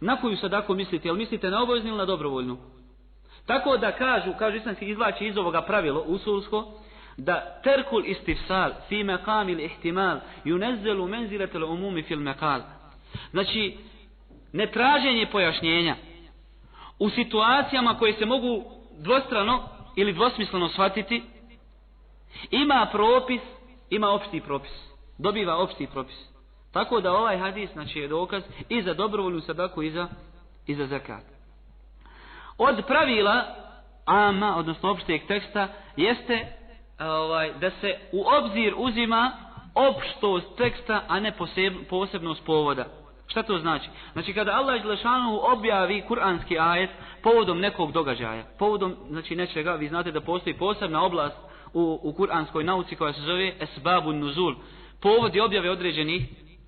na 0.00 0.16
koju 0.20 0.36
sadaku 0.36 0.74
mislite, 0.74 1.08
jel 1.08 1.16
mislite 1.16 1.50
na 1.50 1.62
obaveznu 1.62 1.88
ili 1.88 1.98
na 1.98 2.04
dobrovoljnu. 2.04 2.58
Tako 3.46 3.76
da 3.76 3.92
kažu, 3.92 4.32
kažu 4.38 4.56
islamski 4.56 4.90
izvlači 4.90 5.26
iz 5.26 5.36
ovoga 5.36 5.62
pravilo 5.62 6.00
usulsko, 6.00 6.64
da 7.16 7.60
terkul 7.64 8.02
istifsal 8.06 8.70
fi 8.88 9.04
maqam 9.04 9.48
il 9.48 9.60
ihtimal 9.60 10.20
yunazzalu 10.44 11.08
manzilat 11.08 11.54
al 11.54 11.64
umum 11.64 12.02
fi 12.02 12.14
al 12.14 12.20
maqal. 12.20 12.60
Znači 13.30 13.76
netraženje 14.52 15.26
pojašnjenja 15.32 15.96
u 16.98 17.10
situacijama 17.10 17.98
koje 17.98 18.12
se 18.12 18.26
mogu 18.26 18.64
dvostrano 18.98 19.68
ili 19.96 20.12
dvosmisleno 20.12 20.68
shvatiti 20.68 21.22
ima 22.50 22.88
propis, 22.92 23.40
ima 23.90 24.08
opšti 24.08 24.40
propis. 24.40 24.72
Dobiva 25.18 25.56
opšti 25.56 25.86
propis. 25.86 26.16
Tako 26.72 27.00
da 27.00 27.12
ovaj 27.12 27.38
hadis 27.38 27.70
znači 27.72 27.98
je 27.98 28.08
dokaz 28.08 28.42
i 28.68 28.82
za 28.82 28.94
dobrovoljnu 28.94 29.40
sadaku 29.40 29.82
i 29.82 29.90
za, 29.90 30.08
i 30.66 30.74
za 30.74 30.86
zakat. 30.86 31.24
Od 32.58 32.86
pravila 32.86 33.44
ama, 34.04 34.56
odnosno 34.56 34.90
opšteg 34.90 35.26
teksta, 35.26 35.68
jeste 35.96 36.46
ovaj, 36.98 37.52
da 37.52 37.70
se 37.70 37.98
u 38.12 38.24
obzir 38.26 38.74
uzima 38.76 39.32
opštost 39.74 40.56
teksta, 40.56 41.02
a 41.08 41.20
ne 41.20 41.32
posebno, 41.32 41.80
posebnost 41.90 42.44
povoda. 42.44 42.84
Šta 43.26 43.42
to 43.42 43.58
znači? 43.58 43.88
Znači 44.12 44.32
kada 44.32 44.52
Allah 44.52 44.82
Đelešanu 44.82 45.40
objavi 45.42 46.04
kuranski 46.08 46.58
ajet 46.58 46.90
povodom 47.22 47.60
nekog 47.60 47.92
događaja, 47.92 48.44
povodom 48.58 48.96
znači 49.08 49.36
nečega, 49.36 49.72
vi 49.72 49.88
znate 49.88 50.12
da 50.12 50.20
postoji 50.20 50.58
posebna 50.58 51.04
oblast 51.04 51.36
u, 51.72 52.00
u 52.02 52.12
kuranskoj 52.12 52.64
nauci 52.64 52.96
koja 52.96 53.12
se 53.12 53.20
zove 53.20 53.52
Esbabun 53.60 54.18
Nuzul, 54.18 54.54
povodi 55.00 55.40
objave 55.40 55.70
određenih 55.70 56.22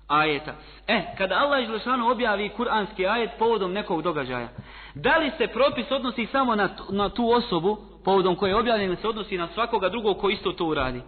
ajeta. 0.07 0.55
E, 0.87 1.15
kada 1.17 1.35
Allah 1.35 1.65
Želešanu 1.65 2.09
objavi 2.11 2.49
kuranski 2.49 3.07
ajet 3.07 3.31
povodom 3.39 3.73
nekog 3.73 4.01
događaja, 4.01 4.49
da 4.95 5.17
li 5.17 5.31
se 5.37 5.47
propis 5.47 5.91
odnosi 5.91 6.25
samo 6.25 6.55
na, 6.55 6.69
na 6.89 7.09
tu 7.09 7.31
osobu 7.31 7.77
povodom 8.05 8.35
koje 8.35 8.49
je 8.49 8.55
objavljeno 8.55 8.95
se 8.95 9.07
odnosi 9.07 9.37
na 9.37 9.47
svakoga 9.53 9.89
drugog 9.89 10.19
ko 10.19 10.29
isto 10.29 10.51
to 10.51 10.65
uradi? 10.65 11.01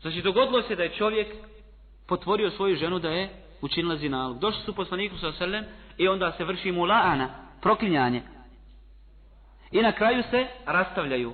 Znači, 0.00 0.22
dogodilo 0.22 0.62
se 0.62 0.76
da 0.76 0.82
je 0.82 0.94
čovjek 0.94 1.28
potvorio 2.08 2.50
svoju 2.50 2.76
ženu 2.76 2.98
da 2.98 3.10
je 3.10 3.28
učinila 3.60 3.96
zinalog. 3.96 4.38
Došli 4.38 4.62
su 4.64 4.74
poslaniku 4.74 5.18
sa 5.18 5.32
selem 5.32 5.64
i 5.98 6.08
onda 6.08 6.32
se 6.32 6.44
vrši 6.44 6.72
mu 6.72 6.84
laana, 6.84 7.28
proklinjanje. 7.62 8.22
I 9.70 9.82
na 9.82 9.92
kraju 9.92 10.22
se 10.30 10.46
rastavljaju. 10.66 11.32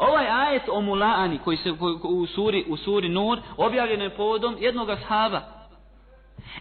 Ovaj 0.00 0.26
ajet 0.28 0.62
o 0.68 0.80
mulaani 0.80 1.38
koji 1.44 1.56
se 1.56 1.72
u 2.02 2.26
suri, 2.26 2.64
u 2.68 2.76
suri 2.76 3.08
Nur 3.08 3.38
objavljen 3.56 4.02
je 4.02 4.16
povodom 4.16 4.56
jednog 4.60 4.90
ashaba. 4.90 5.40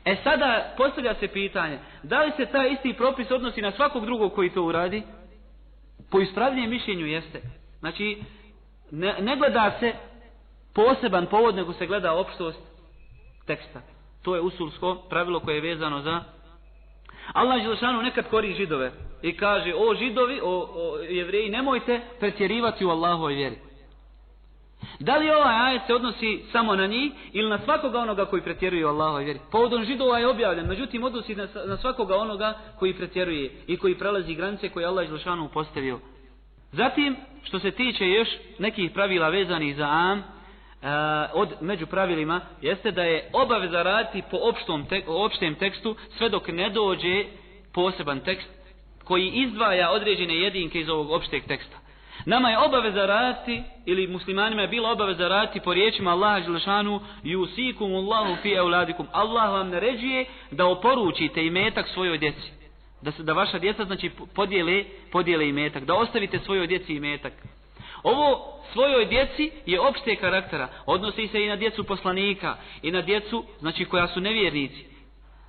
E 0.06 0.16
sada 0.24 0.74
postavlja 0.78 1.16
se 1.16 1.28
pitanje, 1.28 1.80
da 2.04 2.24
li 2.24 2.32
se 2.38 2.46
taj 2.46 2.72
isti 2.72 2.94
propis 2.94 3.32
odnosi 3.32 3.62
na 3.62 3.72
svakog 3.72 4.06
drugog 4.06 4.34
koji 4.34 4.50
to 4.50 4.64
uradi? 4.64 5.04
Po 6.12 6.20
ispravljenjem 6.20 6.70
mišljenju 6.70 7.06
jeste. 7.06 7.42
Znači, 7.80 8.24
ne, 8.92 9.16
ne 9.20 9.36
gleda 9.36 9.78
se 9.80 9.94
poseban 10.74 11.26
povod, 11.26 11.56
nego 11.56 11.74
se 11.74 11.88
gleda 11.88 12.14
opštost 12.14 12.60
teksta. 13.46 13.82
To 14.22 14.36
je 14.36 14.42
usulsko 14.42 14.96
pravilo 15.10 15.40
koje 15.40 15.56
je 15.56 15.62
vezano 15.62 16.02
za 16.02 16.24
Allah 17.34 17.62
Đelešanu 17.64 18.02
nekad 18.02 18.30
kori 18.30 18.54
židove 18.54 18.92
i 19.22 19.38
kaže 19.38 19.74
o 19.76 19.96
židovi, 19.96 20.40
o, 20.44 20.70
o 20.74 20.98
jevreji, 20.98 21.50
nemojte 21.50 22.02
pretjerivati 22.20 22.86
u 22.86 22.90
Allahovoj 22.90 23.34
vjeri. 23.34 23.56
Da 25.00 25.18
li 25.18 25.30
ovaj 25.30 25.56
ajet 25.56 25.82
se 25.88 25.96
odnosi 25.96 26.44
samo 26.52 26.76
na 26.76 26.88
njih 26.88 27.12
ili 27.34 27.50
na 27.50 27.60
svakoga 27.66 28.00
onoga 28.00 28.26
koji 28.26 28.42
pretjeruje 28.42 28.86
u 28.86 28.90
Allahovoj 28.90 29.24
vjeri? 29.24 29.40
Povodom 29.52 29.86
židova 29.86 30.20
je 30.20 30.28
objavljen, 30.28 30.68
međutim 30.68 31.04
odnosi 31.04 31.36
na, 31.36 31.48
na 31.66 31.78
svakoga 31.78 32.16
onoga 32.16 32.58
koji 32.80 32.94
pretjeruje 32.94 33.52
i 33.68 33.78
koji 33.78 33.96
prelazi 33.96 34.36
granice 34.36 34.70
koje 34.70 34.86
Allah 34.86 35.08
Đelešanu 35.08 35.50
postavio. 35.54 36.00
Zatim, 36.72 37.16
što 37.44 37.60
se 37.60 37.72
tiče 37.72 38.08
još 38.08 38.28
nekih 38.60 38.92
pravila 38.92 39.30
vezanih 39.30 39.76
za 39.76 39.88
am, 39.90 40.24
uh, 40.82 40.88
od 41.34 41.50
među 41.62 41.88
pravilima 41.88 42.42
jeste 42.62 42.92
da 42.92 43.04
je 43.04 43.30
obaveza 43.34 43.84
raditi 43.84 44.24
po 44.32 44.38
opštom 44.42 44.86
tek, 44.86 45.04
opštem 45.08 45.56
tekstu 45.56 45.96
sve 46.18 46.30
dok 46.30 46.48
ne 46.48 46.70
dođe 46.70 47.26
poseban 47.74 48.20
tekst 48.20 48.50
koji 49.04 49.30
izdvaja 49.30 49.92
određene 49.92 50.36
jedinke 50.36 50.80
iz 50.80 50.90
ovog 50.90 51.12
opšteg 51.12 51.44
teksta. 51.48 51.78
Nama 52.26 52.50
je 52.50 52.58
obaveza 52.58 53.06
raditi, 53.06 53.64
ili 53.86 54.08
muslimanima 54.08 54.62
je 54.62 54.68
bila 54.68 54.92
obaveza 54.92 55.28
raditi 55.28 55.60
po 55.60 55.74
riječima 55.74 56.12
Allaha 56.12 56.42
Želešanu 56.42 57.00
Jusikum 57.24 57.96
Allahu 57.96 58.36
fi 58.42 58.52
euladikum. 58.52 59.08
Allah 59.12 59.52
vam 59.52 59.70
naređuje 59.70 60.26
da 60.52 60.66
oporučite 60.66 61.46
imetak 61.46 61.88
svojoj 61.88 62.18
djeci. 62.18 62.52
Da 63.02 63.12
se 63.12 63.24
da 63.24 63.34
vaša 63.34 63.60
djeca 63.60 63.86
znači 63.86 64.12
podijele, 64.36 64.84
podijele 65.12 65.50
imetak. 65.50 65.84
Da 65.84 65.96
ostavite 65.96 66.40
svojoj 66.40 66.68
djeci 66.68 66.94
imetak. 66.94 67.34
Ovo 68.04 68.60
svojoj 68.74 69.06
djeci 69.06 69.52
je 69.66 69.82
opšte 69.82 70.16
karaktera. 70.16 70.68
Odnosi 70.86 71.28
se 71.28 71.44
i 71.44 71.48
na 71.48 71.56
djecu 71.56 71.84
poslanika 71.84 72.58
i 72.82 72.92
na 72.92 73.02
djecu 73.02 73.44
znači 73.60 73.86
koja 73.86 74.08
su 74.08 74.22
nevjernici. 74.22 74.86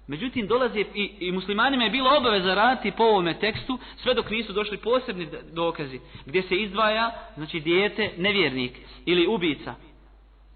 Međutim, 0.06 0.46
dolazi 0.46 0.84
i, 0.94 1.10
i 1.20 1.32
muslimanima 1.32 1.84
je 1.84 1.90
bilo 1.90 2.16
obaveza 2.16 2.54
raditi 2.54 2.96
po 2.96 3.04
ovome 3.04 3.38
tekstu 3.38 3.78
sve 3.96 4.14
dok 4.14 4.30
nisu 4.30 4.52
došli 4.52 4.76
posebni 4.76 5.28
dokazi 5.52 6.00
gdje 6.26 6.42
se 6.42 6.56
izdvaja 6.56 7.10
znači 7.36 7.60
dijete 7.60 8.10
nevjernik 8.16 8.72
ili 9.06 9.26
ubica. 9.26 9.74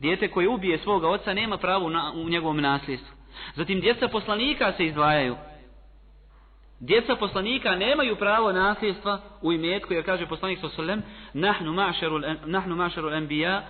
Dijete 0.01 0.29
koje 0.29 0.49
ubije 0.49 0.79
svoga 0.79 1.09
oca 1.09 1.35
nema 1.35 1.57
pravo 1.57 1.89
na, 1.89 2.13
u 2.15 2.29
njegovom 2.29 2.61
nasljedstvu. 2.61 3.15
Zatim 3.55 3.81
djeca 3.81 4.09
poslanika 4.09 4.73
se 4.73 4.87
izdvajaju. 4.87 5.37
Djeca 6.81 7.17
poslanika 7.17 7.77
nemaju 7.77 8.17
pravo 8.17 8.53
nasljedstva 8.53 9.21
u 9.43 9.53
imetku, 9.53 9.93
jer 9.93 10.05
kaže 10.05 10.27
poslanik 10.27 10.61
sa 10.61 10.69
sallam, 10.69 11.03
nahnu 11.33 11.73
mašaru, 11.73 12.21
nahnu 12.47 12.77
mašaru 12.77 13.11
enbija, 13.11 13.63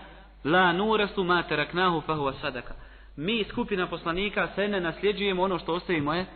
la 0.44 0.72
nuresu 0.72 1.24
ma 1.24 1.42
teraknahu 1.42 2.00
fahuva 2.00 2.32
sadaka. 2.32 2.74
Mi, 3.16 3.44
skupina 3.44 3.86
poslanika, 3.86 4.48
se 4.54 4.68
ne 4.68 4.80
nasljeđujemo 4.80 5.42
ono 5.42 5.58
što 5.58 5.72
ostavimo 5.72 6.14
je 6.14 6.26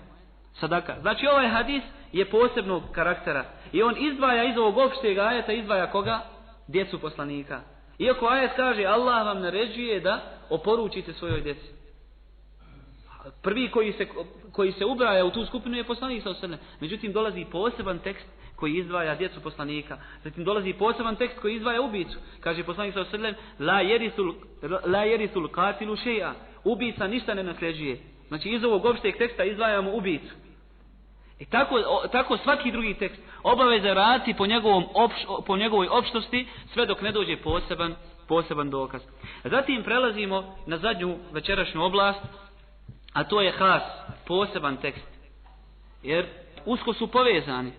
sadaka. 0.52 0.96
Znači 1.00 1.26
ovaj 1.26 1.48
hadis 1.48 1.82
je 2.12 2.30
posebnog 2.30 2.82
karaktera. 2.92 3.44
I 3.72 3.82
on 3.82 3.94
izdvaja 3.98 4.44
iz 4.44 4.58
ovog 4.58 4.78
opšteg 4.78 5.18
ajeta, 5.18 5.52
izdvaja 5.52 5.90
koga? 5.90 6.20
Djecu 6.68 6.98
poslanika. 6.98 7.60
Iako 7.98 8.26
ajet 8.26 8.50
kaže, 8.56 8.84
Allah 8.84 9.26
vam 9.26 9.40
naređuje 9.40 10.00
da 10.00 10.20
oporučite 10.50 11.12
svojoj 11.12 11.40
djeci. 11.40 11.77
Prvi 13.42 13.70
koji 13.70 13.92
se, 13.92 14.06
koji 14.52 14.72
se 14.72 14.84
ubraja 14.84 15.24
u 15.24 15.30
tu 15.30 15.46
skupinu 15.46 15.76
je 15.76 15.84
poslanik 15.84 16.22
sa 16.22 16.30
osrne. 16.30 16.58
Međutim, 16.80 17.12
dolazi 17.12 17.44
poseban 17.44 17.98
tekst 17.98 18.26
koji 18.56 18.76
izdvaja 18.76 19.14
djecu 19.14 19.40
poslanika. 19.40 19.98
Zatim 20.24 20.44
dolazi 20.44 20.72
poseban 20.72 21.16
tekst 21.16 21.38
koji 21.38 21.54
izdvaja 21.54 21.80
ubicu. 21.80 22.18
Kaže 22.40 22.64
poslanik 22.64 22.94
sa 22.94 23.00
osrne, 23.00 23.34
la 23.58 23.80
jerisul, 23.80 24.34
la 24.86 25.04
jerisul 25.04 25.48
katilu 25.48 25.96
šeja. 25.96 26.34
Ubica 26.64 27.06
ništa 27.06 27.34
ne 27.34 27.42
nasljeđuje. 27.42 27.98
Znači, 28.28 28.48
iz 28.48 28.64
ovog 28.64 28.84
opšteg 28.84 29.16
teksta 29.16 29.44
izdvajamo 29.44 29.90
ubicu. 29.92 30.34
I 31.38 31.44
tako, 31.44 31.74
o, 31.74 32.08
tako 32.08 32.36
svaki 32.36 32.72
drugi 32.72 32.94
tekst 32.94 33.22
obaveza 33.42 33.94
raditi 33.94 34.34
po, 34.34 34.46
njegovom 34.46 34.84
opš, 34.94 35.14
po 35.46 35.56
njegovoj 35.56 35.88
opštosti 35.90 36.46
sve 36.72 36.86
dok 36.86 37.02
ne 37.02 37.12
dođe 37.12 37.36
poseban, 37.36 37.94
poseban 38.28 38.70
dokaz. 38.70 39.02
Zatim 39.44 39.82
prelazimo 39.82 40.56
na 40.66 40.78
zadnju 40.78 41.16
večerašnju 41.32 41.84
oblast, 41.84 42.20
a 43.12 43.24
to 43.24 43.40
je 43.40 43.52
has, 43.52 43.82
poseban 44.26 44.76
tekst. 44.76 45.08
Jer 46.02 46.26
usko 46.64 46.92
su 46.92 47.06
povezani. 47.06 47.72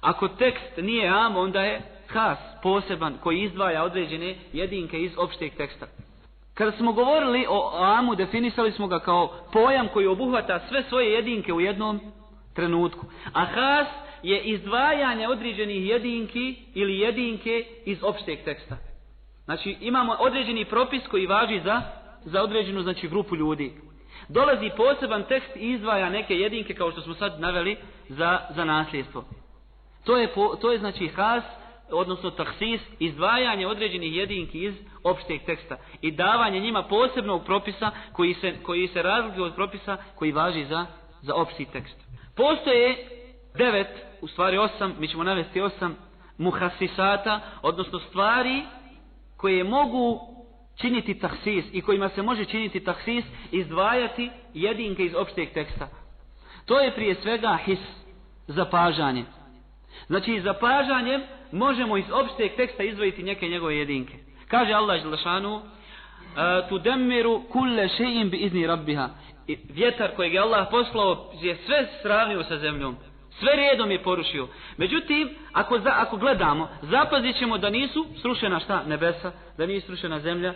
Ako 0.00 0.28
tekst 0.28 0.76
nije 0.76 1.08
am, 1.08 1.36
onda 1.36 1.60
je 1.60 1.82
has, 2.08 2.38
poseban, 2.62 3.18
koji 3.22 3.42
izdvaja 3.42 3.84
određene 3.84 4.36
jedinke 4.52 5.02
iz 5.02 5.12
opšteg 5.16 5.54
teksta. 5.56 5.86
Kada 6.54 6.72
smo 6.72 6.92
govorili 6.92 7.46
o 7.48 7.70
amu, 7.82 8.14
definisali 8.14 8.72
smo 8.72 8.86
ga 8.86 8.98
kao 8.98 9.34
pojam 9.52 9.88
koji 9.88 10.06
obuhvata 10.06 10.60
sve 10.68 10.82
svoje 10.88 11.12
jedinke 11.12 11.52
u 11.52 11.60
jednom 11.60 12.00
trenutku. 12.54 13.06
A 13.32 13.44
has 13.44 13.88
je 14.22 14.42
izdvajanje 14.42 15.28
određenih 15.28 15.86
jedinki 15.86 16.56
ili 16.74 16.98
jedinke 16.98 17.64
iz 17.84 17.98
opšteg 18.02 18.38
teksta. 18.44 18.76
Znači 19.44 19.76
imamo 19.80 20.16
određeni 20.18 20.64
propis 20.64 21.02
koji 21.10 21.26
važi 21.26 21.60
za, 21.64 21.82
za 22.24 22.42
određenu 22.42 22.82
znači, 22.82 23.08
grupu 23.08 23.36
ljudi. 23.36 23.72
Dolazi 24.28 24.70
poseban 24.76 25.24
tekst 25.28 25.56
i 25.56 25.70
izdvaja 25.70 26.10
neke 26.10 26.34
jedinke 26.34 26.74
kao 26.74 26.92
što 26.92 27.00
smo 27.00 27.14
sad 27.14 27.40
naveli 27.40 27.76
za, 28.08 28.40
za 28.50 28.64
nasljedstvo. 28.64 29.24
To 30.04 30.16
je, 30.16 30.28
po, 30.34 30.56
to 30.60 30.72
je 30.72 30.78
znači 30.78 31.08
has, 31.08 31.44
odnosno 31.90 32.30
taksis, 32.30 32.80
izdvajanje 32.98 33.66
određenih 33.66 34.16
jedinki 34.16 34.64
iz 34.64 34.74
opšteg 35.04 35.40
teksta 35.46 35.76
i 36.00 36.10
davanje 36.10 36.60
njima 36.60 36.82
posebnog 36.82 37.44
propisa 37.44 37.90
koji 38.12 38.34
se, 38.34 38.54
koji 38.62 38.88
se 38.88 39.02
razlikuje 39.02 39.44
od 39.44 39.54
propisa 39.54 39.96
koji 40.14 40.32
važi 40.32 40.64
za, 40.64 40.86
za 41.22 41.34
opšti 41.34 41.64
tekst. 41.64 41.96
Postoje 42.36 43.08
devet, 43.54 44.06
u 44.20 44.28
stvari 44.28 44.58
osam, 44.58 44.94
mi 44.98 45.08
ćemo 45.08 45.24
navesti 45.24 45.60
osam 45.60 45.96
muhasisata, 46.38 47.40
odnosno 47.62 47.98
stvari 47.98 48.62
koje 49.36 49.64
mogu 49.64 50.20
činiti 50.80 51.18
tahsis 51.18 51.64
i 51.72 51.80
kojima 51.80 52.08
se 52.08 52.22
može 52.22 52.44
činiti 52.44 52.80
tahsis 52.80 53.24
izdvajati 53.52 54.30
jedinke 54.54 55.04
iz 55.04 55.14
opšteg 55.14 55.52
teksta. 55.52 55.88
To 56.66 56.80
je 56.80 56.94
prije 56.94 57.14
svega 57.14 57.58
his, 57.64 57.78
zapažanje. 58.46 59.24
Znači, 60.06 60.40
zapažanjem 60.40 61.22
možemo 61.52 61.96
iz 61.96 62.04
opšteg 62.12 62.56
teksta 62.56 62.82
izdvojiti 62.82 63.22
neke 63.22 63.48
njegove 63.48 63.76
jedinke. 63.76 64.14
Kaže 64.48 64.72
Allah 64.72 65.02
Želešanu, 65.02 65.60
e, 65.60 66.68
tu 66.68 66.78
demiru 66.78 67.42
kulle 67.52 67.88
še'im 67.88 68.30
bi 68.30 68.36
izni 68.36 68.66
rabbiha. 68.66 69.08
Vjetar 69.68 70.10
kojeg 70.16 70.34
je 70.34 70.40
Allah 70.40 70.66
poslao 70.70 71.32
je 71.40 71.56
sve 71.66 71.88
sravnio 72.02 72.44
sa 72.44 72.58
zemljom. 72.58 72.96
Sve 73.38 73.52
redom 73.56 73.90
je 73.90 74.02
porušio. 74.02 74.48
Međutim, 74.76 75.28
ako, 75.52 75.78
za, 75.78 75.90
ako 75.94 76.16
gledamo, 76.16 76.68
zapazit 76.82 77.36
ćemo 77.36 77.58
da 77.58 77.70
nisu 77.70 78.06
srušena 78.22 78.60
šta? 78.60 78.82
Nebesa, 78.86 79.32
da 79.58 79.66
nije 79.66 79.80
srušena 79.80 80.20
zemlja. 80.20 80.54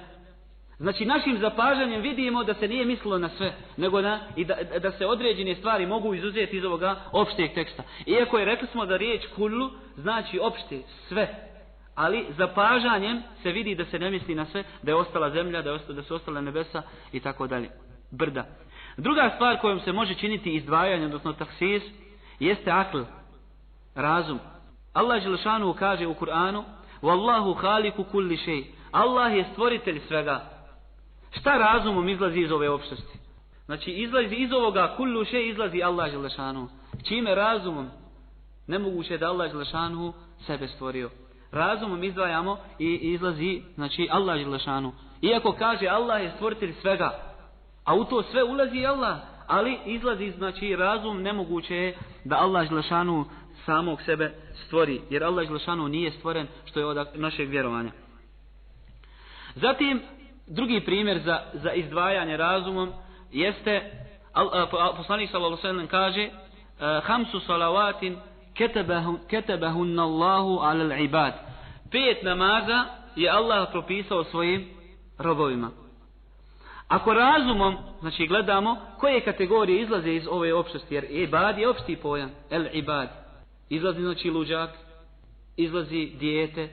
Znači, 0.78 1.04
našim 1.04 1.38
zapažanjem 1.38 2.02
vidimo 2.02 2.44
da 2.44 2.54
se 2.54 2.68
nije 2.68 2.84
mislilo 2.84 3.18
na 3.18 3.28
sve, 3.28 3.52
nego 3.76 4.00
na, 4.00 4.20
i 4.36 4.44
da, 4.44 4.56
da 4.82 4.92
se 4.92 5.06
određene 5.06 5.54
stvari 5.54 5.86
mogu 5.86 6.14
izuzeti 6.14 6.56
iz 6.56 6.64
ovoga 6.64 6.96
opšteg 7.12 7.54
teksta. 7.54 7.82
Iako 8.06 8.38
je 8.38 8.44
rekli 8.44 8.68
smo 8.68 8.86
da 8.86 8.96
riječ 8.96 9.26
kullu 9.36 9.70
znači 9.96 10.38
opšte, 10.42 10.82
sve. 11.08 11.48
Ali 11.94 12.26
zapažanjem 12.38 13.22
se 13.42 13.52
vidi 13.52 13.74
da 13.74 13.84
se 13.84 13.98
ne 13.98 14.10
misli 14.10 14.34
na 14.34 14.46
sve, 14.46 14.64
da 14.82 14.90
je 14.90 14.94
ostala 14.94 15.30
zemlja, 15.30 15.62
da, 15.62 15.70
je 15.70 15.76
ostala, 15.76 15.96
da 15.96 16.02
su 16.02 16.14
ostala 16.14 16.40
nebesa 16.40 16.82
i 17.12 17.20
tako 17.20 17.46
dalje. 17.46 17.70
Brda. 18.10 18.46
Druga 18.96 19.30
stvar 19.34 19.60
kojom 19.60 19.80
se 19.80 19.92
može 19.92 20.14
činiti 20.14 20.54
izdvajanje, 20.54 21.04
odnosno 21.04 21.32
taksis, 21.32 21.82
jeste 22.42 22.70
akl, 22.70 22.98
razum. 23.94 24.38
Allah 24.92 25.22
Želešanu 25.22 25.74
kaže 25.78 26.07
u 26.07 26.14
Kur'anu 26.14 26.64
Wallahu 27.02 27.61
haliku 27.61 28.05
kulli 28.05 28.37
šej. 28.37 28.64
Allah 28.92 29.37
je 29.37 29.46
stvoritelj 29.52 30.00
svega. 30.09 30.40
Šta 31.31 31.59
razumom 31.59 32.09
izlazi 32.09 32.40
iz 32.40 32.52
ove 32.52 32.70
opštosti? 32.70 33.18
Znači 33.64 33.90
izlazi 33.90 34.35
iz 34.35 34.52
ovoga 34.52 34.94
kullu 34.96 35.24
šej 35.24 35.48
izlazi 35.48 35.83
Allah 35.83 36.11
Želešanu. 36.11 36.68
Čime 37.09 37.35
razumom? 37.35 37.88
Nemoguće 38.66 39.18
da 39.18 39.28
Allah 39.28 39.50
Želešanu 39.50 40.12
sebe 40.46 40.68
stvorio. 40.68 41.11
Razumom 41.52 42.05
izdvajamo 42.05 42.59
i 42.78 42.94
izlazi 42.94 43.62
znači 43.74 44.09
Allah 44.11 44.38
Želešanu. 44.38 44.92
Iako 45.20 45.52
kaže 45.52 45.87
Allah 45.87 46.22
je 46.22 46.33
stvoritelj 46.37 46.74
svega. 46.81 47.11
A 47.85 47.94
u 47.94 48.05
to 48.05 48.22
sve 48.22 48.44
ulazi 48.44 48.87
Allah 48.87 49.31
ali 49.52 49.78
izlazi 49.86 50.30
znači 50.30 50.76
razum 50.76 51.22
nemoguće 51.22 51.76
je 51.76 51.96
da 52.24 52.36
Allah 52.36 52.68
Želešanu 52.68 53.24
samog 53.64 54.02
sebe 54.02 54.34
stvori, 54.66 55.00
jer 55.10 55.24
Allah 55.24 55.46
Želešanu 55.46 55.88
nije 55.88 56.10
stvoren 56.10 56.46
što 56.64 56.80
je 56.80 56.86
od 56.86 57.06
našeg 57.14 57.48
vjerovanja. 57.48 57.90
Zatim, 59.54 60.02
drugi 60.46 60.80
primjer 60.80 61.18
za, 61.24 61.40
za 61.52 61.72
izdvajanje 61.72 62.36
razumom 62.36 62.92
jeste, 63.32 63.90
poslanik 64.96 65.30
sallallahu 65.30 65.62
sallam 65.62 65.86
kaže, 65.86 66.22
e, 66.22 66.30
hamsu 67.02 67.40
salavatin 67.40 68.16
ketebahun 69.28 69.98
Allahu 69.98 70.58
alal 70.58 71.00
ibad. 71.00 71.32
Pet 71.90 72.22
namaza 72.22 72.84
je 73.16 73.30
Allah 73.30 73.68
propisao 73.72 74.24
svojim 74.24 74.68
robovima. 75.18 75.81
Ako 76.92 77.14
razumom, 77.14 77.76
znači 78.00 78.26
gledamo 78.26 78.76
koje 78.98 79.20
kategorije 79.20 79.83
izlaze 79.83 80.12
iz 80.14 80.26
ove 80.31 80.55
opštosti, 80.55 80.94
jer 80.94 81.07
ibad 81.11 81.59
je 81.59 81.68
opšti 81.68 81.96
pojam, 81.96 82.31
el 82.50 82.66
ibad. 82.72 83.09
Izlazi 83.68 84.00
znači 84.00 84.31
luđak, 84.31 84.70
izlazi 85.57 86.11
dijete. 86.20 86.68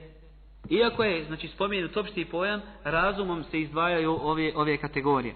Iako 0.70 1.04
je, 1.04 1.26
znači 1.26 1.48
spomenut 1.48 1.98
opšti 1.98 2.26
pojam, 2.26 2.62
razumom 2.84 3.44
se 3.44 3.60
izdvajaju 3.62 4.20
ove, 4.22 4.52
ove 4.56 4.78
kategorije. 4.78 5.36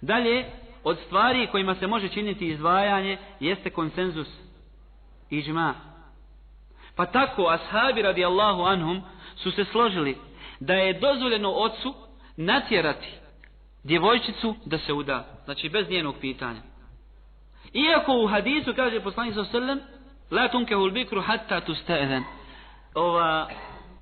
Dalje, 0.00 0.44
od 0.84 0.98
stvari 1.06 1.46
kojima 1.46 1.74
se 1.74 1.86
može 1.86 2.08
činiti 2.08 2.48
izdvajanje, 2.48 3.18
jeste 3.40 3.70
konsenzus. 3.70 4.28
Iđma. 5.30 5.74
Pa 6.96 7.06
tako, 7.06 7.46
ashabi 7.46 8.02
radijallahu 8.02 8.62
anhum 8.62 9.02
su 9.36 9.50
se 9.50 9.64
složili 9.64 10.16
da 10.60 10.74
je 10.74 11.00
dozvoljeno 11.00 11.50
ocu 11.50 11.94
natjerati 12.36 13.21
djevojčicu 13.84 14.54
da 14.64 14.78
se 14.78 14.92
uda. 14.92 15.26
Znači 15.44 15.68
bez 15.68 15.90
njenog 15.90 16.14
pitanja. 16.20 16.60
Iako 17.72 18.12
u 18.12 18.26
hadisu 18.26 18.74
kaže 18.76 19.00
poslanik 19.00 19.34
sa 19.34 19.44
sallam 19.44 19.78
la 20.30 20.48
tunkehul 20.48 20.90
bikru 20.90 21.20
hatta 21.20 21.60
tusta'zan. 21.60 22.22
Ova 22.94 23.48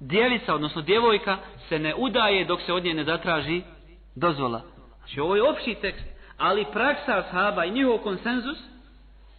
djelica, 0.01 0.55
odnosno 0.55 0.83
djevojka 0.83 1.39
se 1.69 1.79
ne 1.79 1.95
udaje 1.95 2.45
dok 2.45 2.61
se 2.63 2.73
od 2.73 2.85
nje 2.85 2.95
ne 2.95 3.05
zatraži 3.05 3.63
dozvola. 4.15 4.63
Znači 4.99 5.21
ovo 5.21 5.37
je 5.37 5.51
opći 5.51 5.75
tekst, 5.75 6.05
ali 6.37 6.67
praksa 6.73 7.19
ashaba 7.19 7.65
i 7.65 7.71
njihov 7.71 7.99
konsenzus 7.99 8.59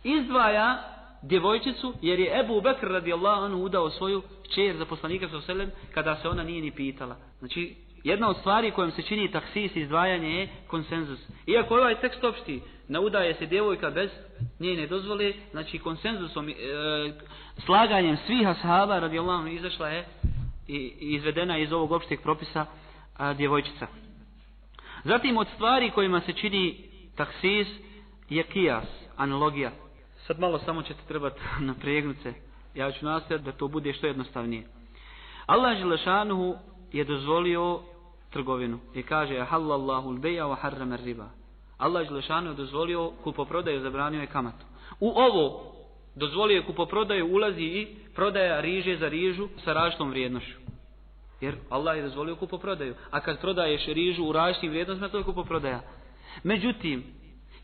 izdvaja 0.04 0.92
djevojčicu 1.22 1.94
jer 2.02 2.20
je 2.20 2.40
Ebu 2.40 2.62
Bekr 2.62 2.88
radijallahu 2.88 3.44
anhu 3.44 3.64
udao 3.64 3.90
svoju 3.90 4.22
čer 4.56 4.78
za 4.78 4.86
poslanika 4.86 5.30
sa 5.30 5.42
sallam 5.42 5.72
kada 5.94 6.16
se 6.16 6.30
ona 6.30 6.44
nije 6.44 6.62
ni 6.62 6.72
pitala. 6.72 7.16
Znači 7.40 7.76
Jedna 8.04 8.30
od 8.30 8.38
stvari 8.38 8.72
kojom 8.72 8.92
se 8.92 9.02
čini 9.02 9.32
taksis 9.32 9.76
izdvajanje 9.76 10.30
je 10.30 10.50
konsenzus. 10.68 11.20
Iako 11.48 11.76
ovaj 11.76 12.00
tekst 12.00 12.24
opšti, 12.24 12.62
naudaje 12.88 13.34
se 13.34 13.46
djevojka 13.46 13.90
bez 13.90 14.12
njene 14.60 14.88
dozvole, 14.88 15.34
znači 15.52 15.80
konsenzusom, 15.80 16.50
e, 16.50 16.54
slaganjem 17.66 18.18
svih 18.18 18.48
ashaba 18.48 19.00
radi 19.00 19.20
Allahom 19.20 19.48
izašla 19.48 19.90
je 19.90 20.06
i 20.68 20.94
izvedena 21.00 21.58
iz 21.58 21.74
ovog 21.74 21.92
opšteg 21.92 22.22
propisa 22.22 22.66
a, 23.18 23.34
djevojčica. 23.34 23.88
Zatim 25.04 25.38
od 25.38 25.48
stvari 25.56 25.92
kojima 25.92 26.22
se 26.22 26.34
čini 26.34 26.78
taksis 27.16 27.68
je 28.30 28.44
kijas, 28.44 28.86
analogija. 29.18 29.72
Sad 30.28 30.40
malo 30.40 30.60
samo 30.60 30.82
ćete 30.82 31.00
trebati 31.08 31.40
napregnuti 31.70 32.22
se. 32.22 32.34
Ja 32.76 32.92
ću 32.92 33.06
nastaviti 33.06 33.46
da 33.46 33.52
to 33.52 33.68
bude 33.68 33.94
što 33.94 34.08
jednostavnije. 34.08 34.64
Allah 35.46 35.78
Želešanuhu 35.78 36.56
je 36.92 37.04
dozvolio 37.04 37.80
trgovinu 38.32 38.80
i 38.94 39.04
kaže 39.04 39.40
halallahu 39.40 40.10
al-bay'a 40.10 40.46
wa 40.50 40.56
harrama 40.56 40.96
ar-riba. 40.96 41.30
Allah 41.78 42.08
dželešanu 42.08 42.50
je 42.50 42.56
dozvolio 42.56 43.12
kupoprodaju, 43.24 43.82
zabranio 43.82 44.22
je 44.22 44.28
kamatu. 44.28 44.66
U 45.00 45.10
ovo 45.10 45.74
dozvolio 46.16 46.56
je 46.56 46.66
kupoprodaju 46.66 47.34
ulazi 47.34 47.64
i 47.64 47.88
prodaja 48.16 48.62
riže 48.62 48.98
za 48.98 49.10
rižu 49.10 49.48
sa 49.64 49.74
različitom 49.74 50.10
vrijednošću. 50.10 50.58
Jer 51.42 51.56
Allah 51.70 51.98
je 51.98 52.04
dozvolio 52.04 52.36
kupoprodaju. 52.36 52.96
A 53.12 53.20
kad 53.20 53.42
prodaješ 53.42 53.86
rižu 53.86 54.24
u 54.24 54.32
različitim 54.32 54.70
vrijednostima, 54.70 55.10
to 55.10 55.18
je 55.18 55.24
kupoprodaja. 55.24 55.82
Međutim, 56.44 57.04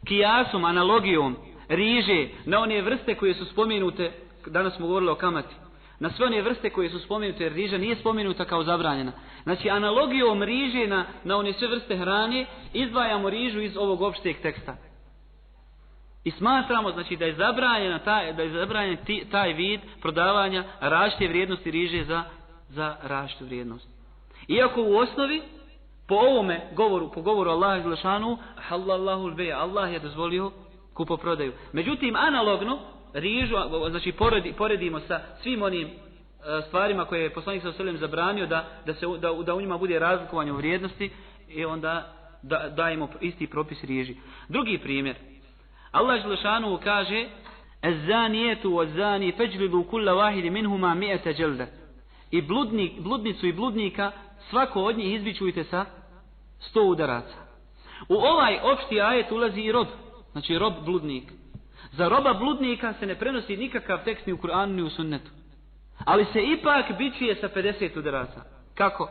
kijasom, 0.06 0.66
analogijom, 0.66 1.36
riže 1.68 2.28
na 2.46 2.60
one 2.60 2.82
vrste 2.82 3.16
koje 3.16 3.34
su 3.34 3.46
spomenute, 3.46 4.12
danas 4.48 4.76
smo 4.76 4.88
govorili 4.88 5.12
o 5.12 5.16
kamati, 5.16 5.56
na 6.00 6.10
sve 6.10 6.26
one 6.26 6.42
vrste 6.42 6.70
koje 6.70 6.90
su 6.90 7.00
spomenute, 7.00 7.44
jer 7.44 7.54
riža 7.54 7.78
nije 7.78 7.96
spomenuta 7.96 8.46
kao 8.46 8.64
zabranjena. 8.64 9.12
Znači, 9.44 9.70
analogijom 9.70 10.44
riže 10.44 10.88
na, 10.88 11.06
na 11.24 11.38
one 11.38 11.54
sve 11.54 11.68
vrste 11.68 11.98
hrane, 11.98 12.46
izdvajamo 12.74 13.30
rižu 13.30 13.62
iz 13.62 13.78
ovog 13.78 14.02
opšteg 14.02 14.42
teksta. 14.42 14.76
I 16.24 16.32
smatramo, 16.32 16.92
znači, 16.92 17.16
da 17.16 17.26
je 17.26 17.36
zabranjena 17.36 18.00
taj, 18.00 18.34
da 18.34 18.44
je 18.44 18.50
zabranjen 18.50 18.98
ti, 19.06 19.26
taj 19.32 19.54
vid 19.54 19.80
prodavanja 20.02 20.64
rašte 20.80 21.28
vrijednosti 21.28 21.72
riže 21.72 22.04
za, 22.04 22.24
za 22.70 22.96
raštu 23.04 23.46
vrijednost. 23.46 23.88
Iako 24.48 24.82
u 24.82 24.98
osnovi, 24.98 25.42
po 26.08 26.16
ovome 26.16 26.62
govoru, 26.76 27.12
po 27.12 27.22
govoru 27.22 27.50
Allaha 27.50 27.78
izlašanu, 27.78 28.38
halallahu 28.56 29.28
lbeja, 29.28 29.60
Allah 29.60 29.94
je 29.94 30.00
dozvolio 30.00 30.52
kupoprodaju. 30.94 31.54
Međutim, 31.74 32.16
analogno, 32.16 32.80
rižu, 33.20 33.56
znači 33.90 34.12
poredi, 34.12 34.54
poredimo 34.54 35.00
sa 35.00 35.20
svim 35.44 35.62
onim 35.62 35.88
e, 35.88 35.92
stvarima 36.68 37.06
koje 37.06 37.22
je 37.22 37.34
poslanik 37.34 37.62
sa 37.62 37.70
oselem 37.70 37.98
zabranio 37.98 38.46
da, 38.46 38.66
da, 38.86 38.94
se, 38.94 39.06
da, 39.20 39.34
da 39.46 39.56
u 39.56 39.62
njima 39.62 39.78
bude 39.78 40.00
razlikovanje 40.00 40.52
u 40.52 40.58
vrijednosti 40.58 41.10
i 41.50 41.66
onda 41.66 42.14
da, 42.42 42.70
dajemo 42.70 43.10
isti 43.22 43.48
propis 43.48 43.84
riži. 43.84 44.16
Drugi 44.50 44.78
primjer. 44.78 45.16
Allah 45.92 46.22
Želešanu 46.22 46.80
kaže 46.84 47.26
Ezzanijetu 47.82 48.78
o 48.78 48.86
zani 48.86 49.34
feđlidu 49.38 49.84
kulla 49.84 50.14
vahidi 50.14 50.50
minhuma 50.50 50.94
mijete 50.94 51.34
dželde. 51.34 51.68
I 52.32 52.42
bludnik, 52.42 53.00
bludnicu 53.00 53.48
i 53.48 53.54
bludnika 53.54 54.12
svako 54.50 54.84
od 54.84 54.98
njih 54.98 55.16
izbičujte 55.16 55.64
sa 55.64 55.86
sto 56.60 56.82
udaraca. 56.82 57.36
U 58.10 58.16
ovaj 58.16 58.60
opšti 58.64 59.02
ajet 59.02 59.32
ulazi 59.32 59.62
i 59.62 59.72
rob. 59.72 59.88
Znači 60.32 60.58
rob 60.58 60.74
bludnik. 60.86 61.24
Za 61.98 62.08
roba 62.08 62.34
bludnika 62.34 62.94
se 63.00 63.06
ne 63.06 63.16
prenosi 63.16 63.58
nikakav 63.58 64.04
tekst 64.04 64.28
ni 64.28 64.34
u 64.34 64.38
Kur'anu 64.38 64.76
ni 64.76 64.82
u 64.82 64.90
sunnetu. 64.90 65.32
Ali 66.06 66.26
se 66.34 66.44
ipak 66.44 66.98
bičuje 66.98 67.36
sa 67.36 67.50
50 67.50 68.00
udaraca. 68.00 68.42
Kako? 68.76 69.10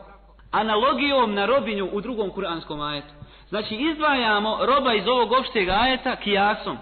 Analogijom 0.51 1.33
na 1.33 1.45
robinju 1.45 1.89
u 1.91 2.01
drugom 2.01 2.29
kuranskom 2.29 2.81
ajetu. 2.81 3.13
Znači 3.49 3.75
izdvajamo 3.75 4.65
roba 4.65 4.93
iz 4.93 5.07
ovog 5.07 5.31
opšteg 5.31 5.69
ajeta 5.69 6.15
kijasom. 6.15 6.77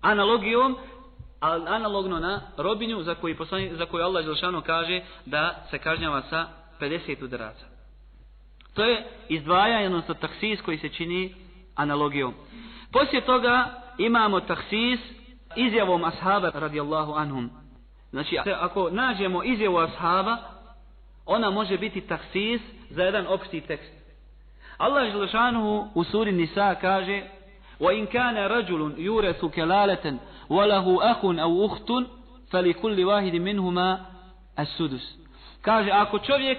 Analogijom, 0.00 0.76
analogno 1.66 2.18
na 2.20 2.40
robinju 2.56 3.02
za 3.02 3.14
koju, 3.14 3.36
poslani, 3.36 3.70
za 3.74 3.86
koju 3.86 4.04
Allah 4.04 4.24
Želšano 4.24 4.60
kaže 4.60 5.00
da 5.26 5.66
se 5.70 5.78
kažnjava 5.78 6.22
sa 6.22 6.46
50 6.80 7.24
udaraca. 7.24 7.66
To 8.74 8.84
je 8.84 9.04
izdvajanje, 9.28 9.86
odnosno 9.86 10.14
taksis 10.14 10.60
koji 10.60 10.78
se 10.78 10.88
čini 10.88 11.34
analogijom. 11.74 12.34
Poslije 12.92 13.24
toga 13.24 13.82
imamo 13.98 14.40
taksis 14.40 15.00
izjavom 15.55 16.03
ashaba 16.03 16.51
radijallahu 16.53 17.13
anhum. 17.13 17.49
Znači, 18.09 18.37
ako 18.59 18.89
nađemo 18.89 19.43
izjavu 19.43 19.77
ashaba, 19.77 20.37
ona 21.25 21.49
može 21.49 21.77
biti 21.77 22.01
taksis 22.01 22.61
za 22.89 23.03
jedan 23.03 23.27
opšti 23.27 23.61
tekst. 23.61 23.93
Allah 24.77 25.11
Želešanuhu 25.11 25.87
u 25.95 26.03
suri 26.03 26.31
Nisa 26.31 26.75
kaže 26.75 27.23
وَإِنْ 27.79 28.05
كَانَ 28.05 28.37
رَجُلٌ 28.37 28.93
يُورَثُ 28.97 29.45
كَلَالَةً 29.45 30.17
وَلَهُ 30.49 31.11
أَخٌ 31.11 31.21
أَوْ 31.25 31.65
أُخْتٌ 31.65 31.89
فَلِكُلِّ 32.51 33.05
وَاحِدٍ 33.05 33.35
مِنْهُمَا 33.35 33.99
السُّدُسُ 34.59 35.17
Kaže, 35.61 35.91
ako 35.91 36.19
čovjek 36.19 36.57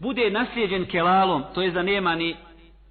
bude 0.00 0.30
naslijeđen 0.30 0.86
kelalom, 0.86 1.44
to 1.54 1.62
je 1.62 1.70
da 1.70 1.82
nema 1.82 2.14
ni, 2.14 2.36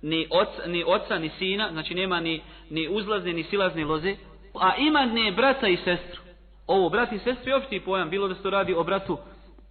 ni, 0.01 0.27
oca, 0.29 0.67
ni 0.67 0.83
oca, 0.87 1.19
ni 1.19 1.29
sina, 1.29 1.69
znači 1.71 1.95
nema 1.95 2.19
ni, 2.19 2.41
ni 2.69 2.87
uzlazne, 2.89 3.33
ni 3.33 3.43
silazne 3.43 3.85
loze, 3.85 4.15
a 4.59 4.75
ima 4.75 5.05
ne 5.05 5.31
brata 5.31 5.67
i 5.67 5.77
sestru. 5.77 6.21
Ovo, 6.67 6.89
brat 6.89 7.11
i 7.11 7.19
sestru 7.19 7.49
je 7.49 7.55
opšti 7.55 7.79
pojam, 7.79 8.09
bilo 8.09 8.27
da 8.27 8.35
se 8.35 8.41
to 8.41 8.49
radi 8.49 8.73
o 8.73 8.83
bratu 8.83 9.17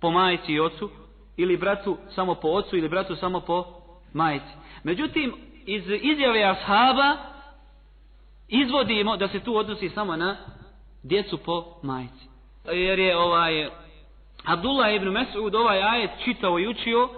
po 0.00 0.10
majici 0.10 0.52
i 0.52 0.60
ocu, 0.60 0.90
ili 1.36 1.56
bratu 1.56 1.96
samo 2.14 2.34
po 2.34 2.48
ocu, 2.48 2.76
ili 2.76 2.88
bratu 2.88 3.16
samo 3.16 3.40
po 3.40 3.64
majici. 4.12 4.52
Međutim, 4.84 5.34
iz 5.66 5.82
izjave 6.02 6.44
ashaba 6.44 7.16
izvodimo 8.48 9.16
da 9.16 9.28
se 9.28 9.40
tu 9.40 9.56
odnosi 9.56 9.88
samo 9.88 10.16
na 10.16 10.36
djecu 11.02 11.38
po 11.38 11.64
majici. 11.82 12.24
Jer 12.64 12.98
je 12.98 13.16
ovaj 13.16 13.68
Abdullah 14.44 14.94
ibn 14.94 15.08
Mas'ud 15.08 15.54
ovaj 15.56 15.82
ajet 15.82 16.10
čitao 16.24 16.58
i 16.58 16.68
učio 16.68 17.08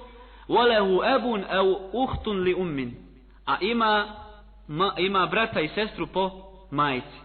وَلَهُ 0.49 0.89
أَبُنْ 1.17 1.45
أَوْ 1.45 1.67
أُخْتٌ 2.05 2.27
لِأُمِّنْ 2.29 2.91
A 3.47 3.59
ima, 3.61 4.07
ma, 4.69 4.95
ima 4.99 5.27
brata 5.27 5.61
i 5.61 5.69
sestru 5.69 6.07
po 6.07 6.31
majici. 6.71 7.19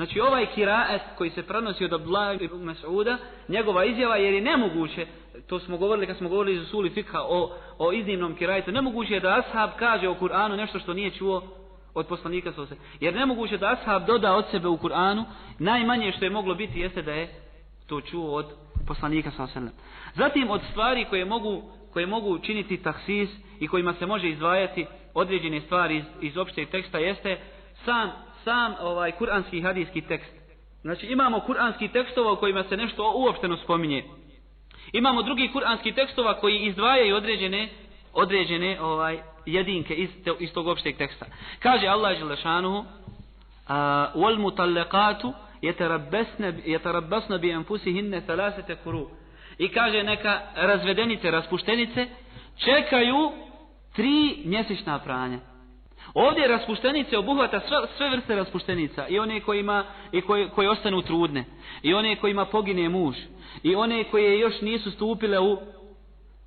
Znači 0.00 0.20
ovaj 0.20 0.46
kiraet 0.46 1.02
koji 1.18 1.30
se 1.30 1.42
prenosi 1.42 1.84
od 1.84 1.92
Abdullah 1.92 2.42
ibn 2.42 2.56
Mas'uda, 2.56 3.16
njegova 3.48 3.84
izjava 3.84 4.16
jer 4.16 4.34
je 4.34 4.40
nemoguće, 4.40 5.06
to 5.46 5.58
smo 5.58 5.76
govorili 5.76 6.06
kad 6.06 6.16
smo 6.16 6.28
govorili 6.28 6.56
iz 6.56 6.62
Usuli 6.62 6.90
Fikha 6.90 7.18
o, 7.20 7.52
o 7.78 7.92
iznimnom 7.92 8.34
kirajetu, 8.34 8.72
nemoguće 8.72 9.14
je 9.14 9.20
da 9.20 9.36
ashab 9.38 9.70
kaže 9.78 10.08
o 10.08 10.14
Kur'anu 10.14 10.56
nešto 10.56 10.78
što 10.78 10.94
nije 10.94 11.10
čuo 11.10 11.42
od 11.94 12.06
poslanika 12.06 12.52
sose. 12.52 12.76
Jer 13.00 13.14
nemoguće 13.14 13.58
da 13.58 13.76
ashab 13.80 14.06
doda 14.06 14.34
od 14.34 14.44
sebe 14.50 14.68
u 14.68 14.76
Kur'anu, 14.78 15.24
najmanje 15.58 16.12
što 16.12 16.24
je 16.24 16.30
moglo 16.30 16.54
biti 16.54 16.80
jeste 16.80 17.02
da 17.02 17.12
je 17.12 17.28
to 17.86 18.00
čuo 18.00 18.34
od 18.34 18.46
poslanika 18.86 19.30
sose. 19.30 19.60
Zatim 20.14 20.50
od 20.50 20.60
stvari 20.70 21.06
koje 21.10 21.24
mogu, 21.24 21.62
koje 21.92 22.06
mogu 22.06 22.34
učiniti 22.34 22.82
taksis 22.82 23.30
i 23.60 23.68
kojima 23.68 23.94
se 23.94 24.06
može 24.06 24.28
izdvajati 24.28 24.86
određene 25.14 25.60
stvari 25.60 25.96
iz, 25.96 26.04
iz 26.20 26.36
opšteg 26.36 26.68
teksta 26.68 26.98
jeste 26.98 27.38
sam 27.84 28.29
sam 28.44 28.74
ovaj 28.80 29.12
kuranski 29.12 29.60
hadijski 29.60 30.00
tekst. 30.00 30.32
Znači 30.82 31.06
imamo 31.06 31.40
kuranski 31.40 31.88
tekstova 31.88 32.32
u 32.32 32.36
kojima 32.36 32.64
se 32.64 32.76
nešto 32.76 33.12
uopšteno 33.16 33.56
spominje. 33.56 34.04
Imamo 34.92 35.22
drugi 35.22 35.50
kuranski 35.52 35.92
tekstova 35.92 36.40
koji 36.40 36.58
izdvajaju 36.58 37.16
određene 37.16 37.68
određene 38.12 38.80
ovaj 38.80 39.18
jedinke 39.46 39.94
iz, 39.94 40.10
te, 40.24 40.30
iz 40.38 40.52
tog 40.52 40.66
opšteg 40.66 40.96
teksta. 40.96 41.26
Kaže 41.58 41.86
Allah 41.86 42.18
Đelešanuhu 42.18 42.84
wal 44.14 44.38
mutallaqatu 44.38 45.32
yatarabbasna 45.62 46.52
yatarabbasna 46.64 47.38
bi 47.38 47.52
anfusihinna 47.52 48.20
thalathata 48.20 48.74
quru. 48.84 49.06
I 49.58 49.68
kaže 49.68 50.02
neka 50.02 50.40
razvedenice, 50.54 51.30
raspuštenice 51.30 52.06
čekaju 52.56 53.32
tri 53.96 54.42
mjesečna 54.44 54.98
pranja. 54.98 55.38
Ovdje 56.14 56.48
raspuštenice 56.48 57.18
obuhvata 57.18 57.60
sve, 57.60 57.76
sve 57.96 58.10
vrste 58.10 58.34
raspuštenica. 58.34 59.06
I 59.08 59.18
one 59.18 59.40
kojima, 59.40 59.84
i 60.12 60.20
koje, 60.20 60.48
koje 60.48 60.70
ostanu 60.70 61.02
trudne. 61.02 61.44
I 61.82 61.94
one 61.94 62.16
kojima 62.16 62.44
pogine 62.44 62.88
muž. 62.88 63.16
I 63.62 63.74
one 63.74 64.04
koje 64.04 64.38
još 64.38 64.60
nisu 64.60 64.90
stupile 64.90 65.38
u, 65.38 65.58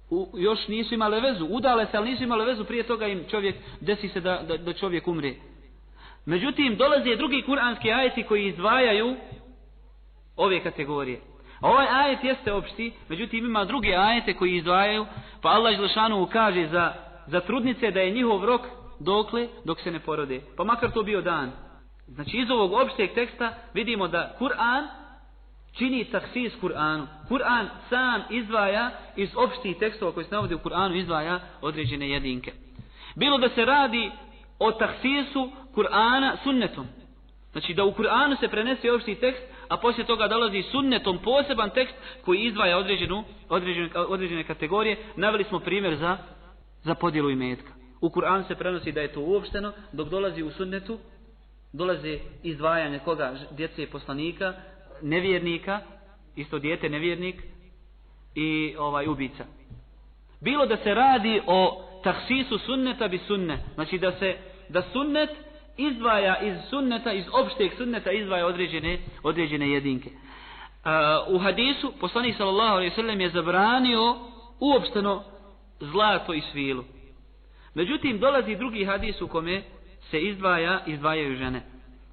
u 0.10 0.28
još 0.38 0.68
nisu 0.68 0.94
imale 0.94 1.20
vezu. 1.20 1.46
Udale 1.46 1.86
se, 1.86 1.98
ali 1.98 2.10
nisu 2.10 2.24
imale 2.24 2.46
vezu. 2.46 2.66
Prije 2.66 2.84
toga 2.84 3.08
im 3.08 3.24
čovjek, 3.32 3.56
desi 3.82 4.10
se 4.10 4.20
da, 4.20 4.42
da, 4.48 4.58
da 4.58 4.74
čovjek 4.74 5.08
umre. 5.08 5.34
Međutim, 6.26 6.76
dolaze 6.76 7.16
drugi 7.16 7.42
kuranski 7.42 7.92
ajeti 7.92 8.24
koji 8.24 8.48
izdvajaju 8.48 9.16
ove 10.36 10.64
kategorije. 10.64 11.20
A 11.62 11.70
ovaj 11.70 11.88
ajet 11.90 12.24
jeste 12.24 12.54
opšti, 12.54 12.94
međutim 13.10 13.46
ima 13.46 13.66
druge 13.66 13.96
ajete 13.96 14.34
koji 14.34 14.56
izdvajaju, 14.56 15.06
pa 15.42 15.50
Allah 15.50 15.76
Želešanu 15.76 16.28
kaže 16.32 16.68
za, 16.68 16.94
za 17.28 17.40
trudnice 17.40 17.92
da 17.92 18.00
je 18.00 18.12
njihov 18.12 18.46
rok 18.46 18.62
dokle 19.04 19.48
dok 19.66 19.82
se 19.82 19.92
ne 19.92 20.00
porode. 20.00 20.42
Pa 20.58 20.64
makar 20.64 20.92
to 20.92 21.04
bio 21.04 21.22
dan. 21.22 21.52
Znači 22.08 22.38
iz 22.38 22.50
ovog 22.50 22.74
opšteg 22.74 23.14
teksta 23.14 23.54
vidimo 23.74 24.08
da 24.08 24.36
Kur'an 24.40 24.88
čini 25.78 26.06
taksis 26.06 26.54
Kur'anu. 26.62 27.08
Kur'an 27.30 27.68
sam 27.90 28.22
izdvaja 28.30 28.92
iz 29.16 29.30
opštih 29.36 29.78
tekstova 29.78 30.12
koji 30.12 30.26
se 30.26 30.36
navode 30.36 30.56
u 30.56 30.60
Kur'anu 30.60 31.00
izdvaja 31.00 31.40
određene 31.62 32.10
jedinke. 32.10 32.52
Bilo 33.16 33.38
da 33.38 33.50
se 33.50 33.66
radi 33.66 34.12
o 34.60 34.72
taksisu 34.72 35.52
Kur'ana 35.76 36.38
sunnetom. 36.44 36.88
Znači 37.52 37.74
da 37.74 37.84
u 37.84 37.92
Kur'anu 37.92 38.40
se 38.40 38.48
prenese 38.48 38.92
opšti 38.92 39.16
tekst, 39.16 39.44
a 39.68 39.78
poslije 39.78 40.06
toga 40.06 40.28
dolazi 40.28 40.64
sunnetom 40.72 41.20
poseban 41.24 41.70
tekst 41.70 41.96
koji 42.26 42.40
izdvaja 42.40 42.78
određenu, 42.78 43.24
određene, 43.50 43.90
određene 43.96 44.44
kategorije. 44.44 44.98
Naveli 45.16 45.44
smo 45.44 45.60
primjer 45.60 45.96
za, 45.96 46.18
za 46.84 46.96
podjelu 46.96 47.30
imetka. 47.30 47.83
U 48.04 48.10
Kur'an 48.10 48.44
se 48.48 48.56
prenosi 48.56 48.92
da 48.92 49.02
je 49.02 49.14
to 49.14 49.22
uopšteno, 49.22 49.72
dok 49.92 50.10
dolazi 50.10 50.44
u 50.44 50.52
sunnetu, 50.52 50.98
dolaze 51.74 52.20
izdvajanje 52.44 53.00
koga? 53.00 53.34
Djece 53.52 53.88
poslanika, 53.88 54.54
nevjernika, 55.02 55.80
isto 56.36 56.60
dijete 56.60 56.90
nevjernik 56.90 57.36
i 58.36 58.76
ovaj 58.80 59.08
ubica. 59.08 59.46
Bilo 60.42 60.66
da 60.66 60.78
se 60.78 60.94
radi 60.94 61.42
o 61.48 61.84
tahsisu 62.04 62.58
sunneta 62.58 63.08
bi 63.08 63.18
sunne, 63.18 63.60
znači 63.74 63.98
da 63.98 64.12
se 64.12 64.38
da 64.70 64.82
sunnet 64.82 65.30
izdvaja 65.78 66.40
iz 66.42 66.58
sunneta, 66.70 67.14
iz 67.14 67.26
opšteg 67.34 67.72
sunneta 67.78 68.12
izdvaja 68.12 68.46
određene, 68.46 69.00
određene 69.24 69.70
jedinke. 69.70 70.10
Uh, 70.10 71.36
u 71.36 71.40
hadisu 71.40 71.94
poslanik 72.00 72.38
sallallahu 72.38 72.76
alejhi 72.76 72.90
ve 72.90 72.96
sellem 72.96 73.22
je 73.22 73.30
zabranio 73.30 74.16
uopšteno 74.60 75.24
zlato 75.80 76.34
i 76.34 76.42
svilu. 76.52 76.84
Međutim, 77.76 78.20
dolazi 78.20 78.56
drugi 78.56 78.86
hadis 78.86 79.22
u 79.22 79.28
kome 79.28 79.62
se 80.02 80.22
izdvaja, 80.22 80.80
izdvajaju 80.86 81.36
žene. 81.36 81.62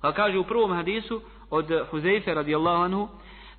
Pa 0.01 0.13
kaže 0.13 0.39
u 0.39 0.45
prvom 0.45 0.73
hadisu 0.73 1.23
od 1.51 1.67
Huzeyfe 1.91 2.35
radijallahu 2.35 2.83
anhu, 2.83 3.09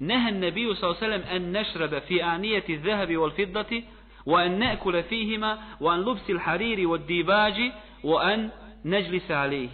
Nehen 0.02 0.40
nebiju 0.40 0.76
sa 0.76 0.88
oselem 0.88 1.22
en 1.30 1.52
nešrebe 1.52 2.00
fi 2.08 2.22
anijeti 2.22 2.80
zehebi 2.80 3.18
wal 3.18 3.32
fiddati, 3.36 3.86
wa 4.26 4.46
en 4.46 4.58
ne'kule 4.58 5.04
fihima, 5.04 5.58
wa 5.80 5.94
en 5.94 6.04
lupsil 6.06 6.40
hariri 6.40 6.86
wa 6.86 6.98
dibađi, 6.98 7.72
wa 8.04 8.34
en 8.34 8.50
neđli 8.84 9.20
se 9.20 9.34
alihi. 9.34 9.70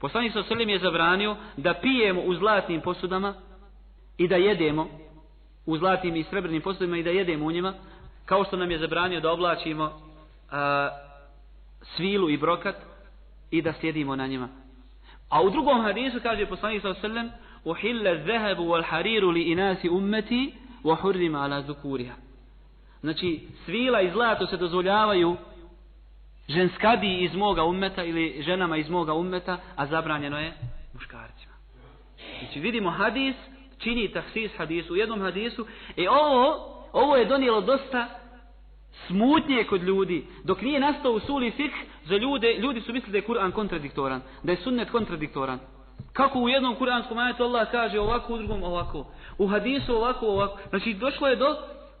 Poslanik 0.00 0.32
sa 0.32 0.40
oselem 0.40 0.68
je 0.68 0.78
zabranio 0.78 1.36
da 1.56 1.74
pijemo 1.74 2.20
u 2.20 2.34
zlatnim 2.34 2.80
posudama 2.80 3.34
i 4.18 4.28
da 4.28 4.36
jedemo 4.36 4.88
u 5.66 5.76
zlatnim 5.76 6.16
i 6.16 6.24
srebrnim 6.24 6.62
posudama 6.62 6.96
i 6.96 7.02
da 7.02 7.10
jedemo 7.10 7.46
u 7.46 7.50
njima, 7.50 7.74
kao 8.24 8.44
što 8.44 8.56
nam 8.56 8.70
je 8.70 8.78
zabranio 8.78 9.20
da 9.20 9.32
oblačimo 9.32 9.92
a, 10.50 10.88
svilu 11.96 12.30
i 12.30 12.36
brokat 12.36 12.76
i 13.50 13.62
da 13.62 13.72
sjedimo 13.72 14.16
na 14.16 14.26
njima. 14.26 14.48
A 15.28 15.42
u 15.42 15.50
drugom 15.50 15.80
hadisu 15.80 16.20
kaže 16.22 16.46
poslanik 16.46 16.82
sa 16.82 16.88
oselem, 16.88 17.30
uhilla 17.64 18.16
zahabu 18.26 18.62
wal 18.62 18.84
hariru 18.84 19.30
li 19.30 19.42
inasi 19.42 19.88
ummeti 19.88 20.54
wa 20.84 20.96
hurrima 21.00 21.38
ala 21.42 21.62
zukuriha. 21.62 22.14
Znači, 23.00 23.48
svila 23.64 24.00
i 24.00 24.10
zlato 24.10 24.46
se 24.46 24.56
dozvoljavaju 24.56 25.36
ženskadi 26.48 27.18
iz 27.24 27.34
moga 27.34 27.64
ummeta 27.64 28.04
ili 28.04 28.42
ženama 28.42 28.76
iz 28.76 28.90
moga 28.90 29.14
ummeta, 29.14 29.58
a 29.76 29.86
zabranjeno 29.86 30.38
je 30.38 30.52
muškarcima. 30.94 31.52
Znači, 32.38 32.60
vidimo 32.60 32.90
hadis, 32.90 33.36
čini 33.78 34.12
tahsis 34.12 34.50
hadisu, 34.56 34.92
u 34.92 34.96
jednom 34.96 35.20
hadisu, 35.20 35.66
e 35.96 36.08
ovo, 36.08 36.54
ovo 36.92 37.16
je 37.16 37.24
donijelo 37.24 37.60
dosta 37.60 38.08
smutnje 39.06 39.64
kod 39.64 39.82
ljudi. 39.82 40.26
Dok 40.44 40.62
nije 40.62 40.80
nastao 40.80 41.12
u 41.12 41.20
suli 41.20 41.52
za 42.04 42.16
ljude, 42.16 42.54
ljudi 42.54 42.80
su 42.80 42.92
mislili 42.92 43.12
da 43.12 43.18
je 43.18 43.26
Kur'an 43.26 43.52
kontradiktoran, 43.52 44.20
da 44.42 44.52
je 44.52 44.58
sunnet 44.58 44.90
kontradiktoran. 44.90 45.58
Kako 46.12 46.38
u 46.38 46.48
jednom 46.48 46.74
kuranskom 46.74 47.18
ajetu 47.18 47.44
Allah 47.44 47.70
kaže 47.70 48.00
ovako, 48.00 48.34
u 48.34 48.38
drugom 48.38 48.62
ovako. 48.62 49.06
U 49.38 49.46
hadisu 49.46 49.96
ovako, 49.96 50.26
ovako. 50.26 50.58
Znači 50.68 50.94
došlo 50.94 51.28
je 51.28 51.36
do, 51.36 51.56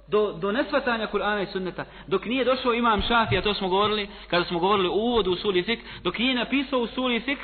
do, 0.08 0.32
do 0.32 0.52
nesvatanja 0.52 1.08
Kur'ana 1.12 1.42
i 1.42 1.52
sunneta. 1.52 1.84
Dok 2.06 2.24
nije 2.24 2.44
došao 2.44 2.74
imam 2.74 3.02
Šafija, 3.02 3.42
to 3.42 3.54
smo 3.54 3.68
govorili, 3.68 4.08
kada 4.30 4.44
smo 4.44 4.58
govorili 4.58 4.88
u 4.88 4.92
uvodu 4.92 5.30
u 5.30 5.36
suli 5.36 5.62
fik, 5.62 5.80
dok 6.02 6.18
nije 6.18 6.34
napisao 6.34 6.80
u 6.80 6.86
suli 6.86 7.20
fik 7.20 7.38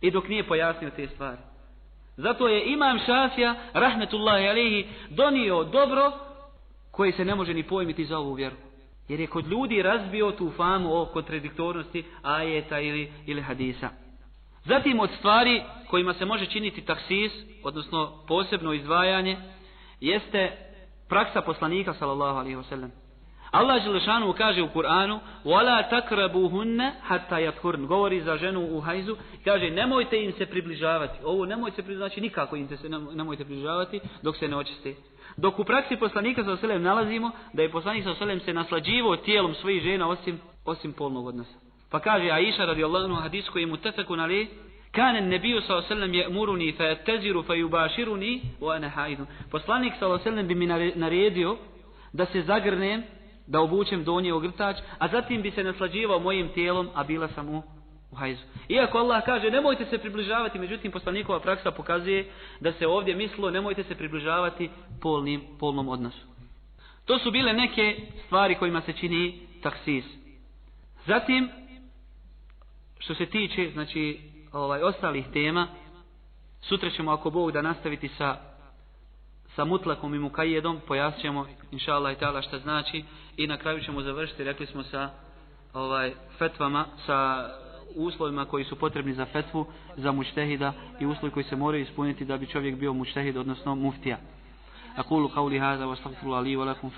i 0.00 0.10
dok 0.10 0.28
nije 0.28 0.46
pojasnio 0.46 0.90
te 0.90 1.06
stvari. 1.06 1.38
Zato 2.16 2.48
je 2.48 2.72
imam 2.72 2.98
Šafija, 3.06 3.54
rahmetullahi 3.72 4.48
alihi, 4.48 4.86
donio 5.10 5.64
dobro 5.64 6.12
koje 6.90 7.12
se 7.12 7.24
ne 7.24 7.34
može 7.34 7.54
ni 7.54 7.62
pojmiti 7.62 8.04
za 8.04 8.18
ovu 8.18 8.32
vjeru. 8.32 8.56
Jer 9.07 9.19
je 9.19 9.27
kod 9.27 9.47
ljudi 9.47 9.81
razbio 9.81 10.31
tu 10.31 10.51
famu 10.57 11.01
o 11.01 11.05
kontradiktornosti 11.05 12.03
ajeta 12.21 12.79
ili, 12.79 13.11
ili 13.25 13.41
hadisa. 13.41 13.89
Zatim 14.65 14.99
od 14.99 15.09
stvari 15.19 15.63
kojima 15.87 16.13
se 16.13 16.25
može 16.25 16.45
činiti 16.45 16.81
taksis, 16.81 17.31
odnosno 17.63 18.23
posebno 18.27 18.73
izdvajanje, 18.73 19.37
jeste 19.99 20.51
praksa 21.09 21.41
poslanika 21.41 21.93
sallallahu 21.93 22.37
alaihi 22.37 22.57
wasallam. 22.57 22.89
Allah 23.53 23.83
Želešanu 23.83 24.33
kaže 24.33 24.61
u 24.61 24.67
Kur'anu 24.67 25.19
وَلَا 25.45 25.89
تَكْرَبُهُنَّ 25.89 26.91
حَتَّى 27.07 27.35
يَتْهُرْنَ 27.35 27.85
Govori 27.85 28.21
za 28.21 28.37
ženu 28.37 28.67
u 28.71 28.81
hajzu 28.81 29.15
kaže 29.43 29.69
nemojte 29.69 30.23
im 30.23 30.31
se 30.31 30.45
približavati. 30.45 31.19
Ovo 31.23 31.45
nemojte 31.45 31.75
se 31.75 31.81
približavati, 31.81 32.13
znači 32.13 32.21
nikako 32.21 32.55
im 32.55 32.67
se 32.67 32.89
nemojte 32.89 33.45
približavati 33.45 33.99
dok 34.23 34.37
se 34.37 34.47
ne 34.47 34.55
očiste. 34.55 34.95
Dok 35.38 35.58
u 35.58 35.64
praksi 35.64 35.96
poslanika 35.96 36.44
sa 36.44 36.52
oselem 36.52 36.82
nalazimo 36.82 37.30
da 37.52 37.62
je 37.62 37.70
poslanik 37.70 38.04
sa 38.04 38.10
oselem 38.10 38.40
se 38.40 38.52
naslađivao 38.52 39.16
tijelom 39.16 39.54
svojih 39.54 39.82
žena 39.82 40.08
osim, 40.08 40.40
osim 40.64 40.92
polnog 40.92 41.26
odnosa. 41.26 41.58
Pa 41.90 42.00
kaže 42.00 42.30
Aisha 42.30 42.64
radijallahu 42.64 43.04
anhu 43.04 43.22
hadis 43.22 43.48
koji 43.48 43.66
mu 43.66 43.76
tefeku 43.76 44.16
na 44.16 44.26
li 44.26 44.48
Kane 44.92 45.20
nebiju 45.20 45.60
sa 45.60 45.76
oselem 45.76 46.14
je 46.14 46.28
muruni 46.28 46.72
fe 46.72 46.96
teziru 47.06 47.42
fe 47.42 47.58
jubaširuni 47.58 48.40
o 48.60 48.70
ane 48.70 48.88
haidu. 48.88 49.26
Poslanik 49.50 49.92
sa 49.98 50.08
oselem 50.08 50.46
bi 50.46 50.54
mi 50.54 50.66
naredio 50.94 51.56
da 52.12 52.26
se 52.26 52.42
zagrnem, 52.42 53.02
da 53.46 53.60
obučem 53.60 54.04
donje 54.04 54.34
ogrtač, 54.34 54.76
a 54.98 55.08
zatim 55.08 55.42
bi 55.42 55.50
se 55.50 55.64
naslađivao 55.64 56.18
mojim 56.18 56.48
tijelom, 56.48 56.88
a 56.94 57.04
bila 57.04 57.28
sam 57.28 57.48
u, 57.48 57.62
u 58.10 58.16
hajzu. 58.16 58.42
Iako 58.68 58.98
Allah 58.98 59.24
kaže 59.24 59.50
nemojte 59.50 59.84
se 59.84 59.98
približavati, 59.98 60.58
međutim 60.58 60.92
poslanikova 60.92 61.40
praksa 61.40 61.70
pokazuje 61.70 62.30
da 62.60 62.72
se 62.72 62.86
ovdje 62.86 63.14
mislo 63.14 63.50
nemojte 63.50 63.84
se 63.84 63.94
približavati 63.94 64.70
polnim, 65.00 65.42
polnom 65.60 65.88
odnosu. 65.88 66.26
To 67.04 67.18
su 67.18 67.30
bile 67.30 67.52
neke 67.52 67.96
stvari 68.26 68.54
kojima 68.54 68.80
se 68.80 68.92
čini 68.92 69.40
taksis. 69.62 70.04
Zatim, 71.06 71.50
što 72.98 73.14
se 73.14 73.26
tiče 73.26 73.70
znači 73.72 74.20
ovaj 74.52 74.82
ostalih 74.82 75.24
tema 75.32 75.68
sutra 76.60 76.90
ćemo 76.90 77.10
ako 77.10 77.30
Bog 77.30 77.52
da 77.52 77.62
nastaviti 77.62 78.08
sa 78.08 78.36
sa 79.54 79.64
mutlakom 79.64 80.14
i 80.14 80.18
mukajedom 80.18 80.80
pojasnimo 80.86 81.46
inshallah 81.70 82.12
i 82.12 82.18
taala 82.18 82.42
šta 82.42 82.58
znači 82.58 83.04
i 83.36 83.46
na 83.46 83.56
kraju 83.56 83.80
ćemo 83.80 84.02
završiti 84.02 84.44
rekli 84.44 84.66
smo 84.66 84.82
sa 84.82 85.10
ovaj 85.74 86.12
fetvama 86.38 86.86
sa 87.06 87.48
uslovima 88.04 88.44
koji 88.44 88.64
su 88.64 88.76
potrebni 88.76 89.14
za 89.14 89.24
fetvu 89.26 89.66
za 89.96 90.12
mučtehida 90.12 90.72
i 91.00 91.06
uslovi 91.06 91.32
koji 91.32 91.44
se 91.44 91.56
moraju 91.56 91.82
ispuniti 91.82 92.24
da 92.24 92.36
bi 92.36 92.46
čovjek 92.46 92.76
bio 92.76 92.92
mučtehid 92.92 93.36
odnosno 93.36 93.74
muftija. 93.74 94.18
أقول 94.98 95.28
qawli 95.30 95.58
هذا 95.60 95.86
wa 95.86 95.96
الله 96.22 96.42
لي 96.42 96.56
wa 96.56 96.64
lakum 96.64 96.90